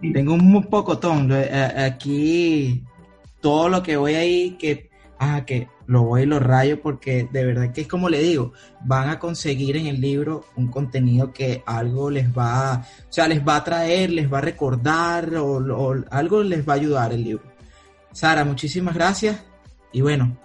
tengo 0.02 0.34
un 0.34 0.64
pocotón, 0.64 1.30
eh, 1.34 1.74
aquí 1.78 2.84
todo 3.42 3.68
lo 3.68 3.84
que 3.84 3.98
voy 3.98 4.16
ahí, 4.16 4.52
que, 4.52 4.91
ah, 5.22 5.46
que 5.46 5.68
lo 5.86 6.04
voy 6.04 6.24
y 6.24 6.26
lo 6.26 6.40
rayo 6.40 6.82
porque 6.82 7.30
de 7.32 7.46
verdad 7.46 7.72
que 7.72 7.82
es 7.82 7.88
como 7.88 8.10
le 8.10 8.20
digo, 8.20 8.54
van 8.84 9.08
a 9.10 9.20
conseguir 9.20 9.78
en 9.78 9.86
el 9.86 10.02
libro 10.02 10.46
un 10.56 10.68
contenido 10.68 11.32
que 11.32 11.64
algo 11.66 12.10
les 12.10 12.28
va, 12.36 12.84
o 13.08 13.14
sea, 13.14 13.28
les 13.28 13.48
va 13.48 13.58
a 13.58 13.64
traer, 13.64 14.10
les 14.10 14.32
va 14.32 14.40
a 14.40 14.42
recordar 14.42 15.36
o, 15.36 15.96
algo 16.10 16.44
les 16.44 16.68
va 16.68 16.74
a 16.74 16.76
ayudar 16.78 17.14
el 17.14 17.24
libro. 17.24 17.44
Sara, 18.12 18.44
muchísimas 18.44 18.96
gracias 18.96 19.40
y 19.94 20.02
bueno, 20.02 20.36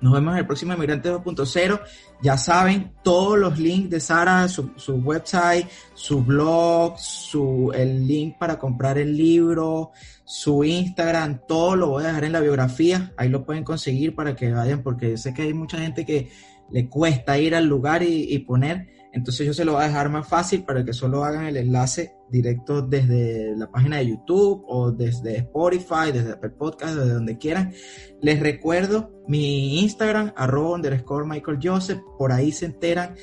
nos 0.00 0.12
vemos 0.12 0.32
en 0.32 0.38
el 0.38 0.46
próximo 0.46 0.72
Emigrante 0.72 1.10
2.0. 1.10 1.80
Ya 2.22 2.36
saben, 2.36 2.92
todos 3.02 3.38
los 3.38 3.58
links 3.58 3.90
de 3.90 4.00
Sara, 4.00 4.48
su, 4.48 4.70
su, 4.76 4.94
website, 4.96 5.66
su 5.94 6.22
blog, 6.22 6.98
su, 6.98 7.72
el 7.74 8.06
link 8.06 8.36
para 8.38 8.58
comprar 8.58 8.98
el 8.98 9.16
libro, 9.16 9.92
su 10.24 10.62
Instagram, 10.62 11.40
todo 11.46 11.74
lo 11.74 11.88
voy 11.88 12.04
a 12.04 12.08
dejar 12.08 12.24
en 12.24 12.32
la 12.32 12.40
biografía. 12.40 13.12
Ahí 13.16 13.28
lo 13.28 13.44
pueden 13.44 13.64
conseguir 13.64 14.14
para 14.14 14.36
que 14.36 14.52
vayan, 14.52 14.82
porque 14.82 15.16
sé 15.16 15.34
que 15.34 15.42
hay 15.42 15.54
mucha 15.54 15.78
gente 15.78 16.04
que 16.04 16.30
le 16.70 16.88
cuesta 16.88 17.38
ir 17.38 17.54
al 17.54 17.66
lugar 17.66 18.02
y, 18.02 18.38
poner. 18.40 18.97
Entonces 19.12 19.46
yo 19.46 19.54
se 19.54 19.64
lo 19.64 19.72
voy 19.72 19.82
a 19.82 19.86
dejar 19.86 20.10
más 20.10 20.28
fácil 20.28 20.64
para 20.64 20.84
que 20.84 20.92
solo 20.92 21.24
hagan 21.24 21.46
el 21.46 21.56
enlace 21.56 22.14
directo 22.30 22.82
desde 22.82 23.56
la 23.56 23.70
página 23.70 23.98
de 23.98 24.08
YouTube 24.08 24.64
o 24.68 24.92
desde 24.92 25.38
Spotify, 25.38 26.12
desde 26.12 26.32
Apple 26.32 26.50
Podcast, 26.50 26.94
desde 26.96 27.14
donde 27.14 27.38
quieran. 27.38 27.72
Les 28.20 28.38
recuerdo 28.40 29.10
mi 29.26 29.80
Instagram, 29.80 30.32
arroba 30.36 30.76
underscore 30.76 31.26
Michael 31.26 31.58
Joseph, 31.62 32.00
por 32.18 32.32
ahí 32.32 32.52
se 32.52 32.66
enteran 32.66 33.14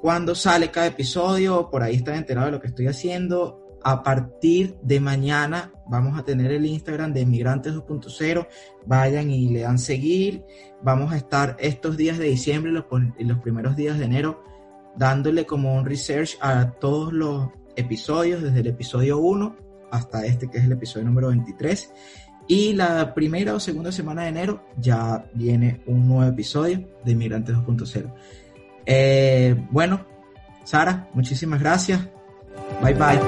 cuando 0.00 0.34
sale 0.34 0.70
cada 0.70 0.88
episodio, 0.88 1.70
por 1.70 1.82
ahí 1.82 1.96
están 1.96 2.16
enterados 2.16 2.48
de 2.48 2.56
lo 2.56 2.60
que 2.60 2.68
estoy 2.68 2.86
haciendo. 2.86 3.62
A 3.82 4.02
partir 4.02 4.76
de 4.82 5.00
mañana 5.00 5.72
vamos 5.88 6.18
a 6.18 6.24
tener 6.24 6.50
el 6.50 6.66
Instagram 6.66 7.12
de 7.12 7.24
Migrantes 7.24 7.72
2.0. 7.72 8.46
Vayan 8.84 9.30
y 9.30 9.48
le 9.48 9.60
dan 9.60 9.78
seguir. 9.78 10.44
Vamos 10.82 11.12
a 11.12 11.16
estar 11.16 11.56
estos 11.60 11.96
días 11.96 12.18
de 12.18 12.26
diciembre 12.26 12.72
y 13.18 13.24
los 13.24 13.38
primeros 13.38 13.76
días 13.76 13.98
de 13.98 14.04
enero 14.04 14.42
dándole 14.96 15.46
como 15.46 15.74
un 15.74 15.84
research 15.84 16.36
a 16.40 16.70
todos 16.72 17.12
los 17.12 17.48
episodios, 17.76 18.42
desde 18.42 18.60
el 18.60 18.66
episodio 18.68 19.18
1 19.18 19.56
hasta 19.90 20.26
este 20.26 20.48
que 20.48 20.58
es 20.58 20.64
el 20.64 20.72
episodio 20.72 21.06
número 21.06 21.28
23. 21.28 21.92
Y 22.48 22.74
la 22.74 23.12
primera 23.12 23.54
o 23.54 23.60
segunda 23.60 23.90
semana 23.90 24.22
de 24.22 24.28
enero 24.28 24.64
ya 24.78 25.26
viene 25.34 25.82
un 25.86 26.08
nuevo 26.08 26.30
episodio 26.30 26.88
de 27.04 27.12
Inmigrantes 27.12 27.56
2.0. 27.56 28.12
Eh, 28.86 29.66
bueno, 29.70 30.06
Sara, 30.64 31.08
muchísimas 31.12 31.60
gracias. 31.60 32.00
Bye 32.82 32.94
bye. 32.94 33.20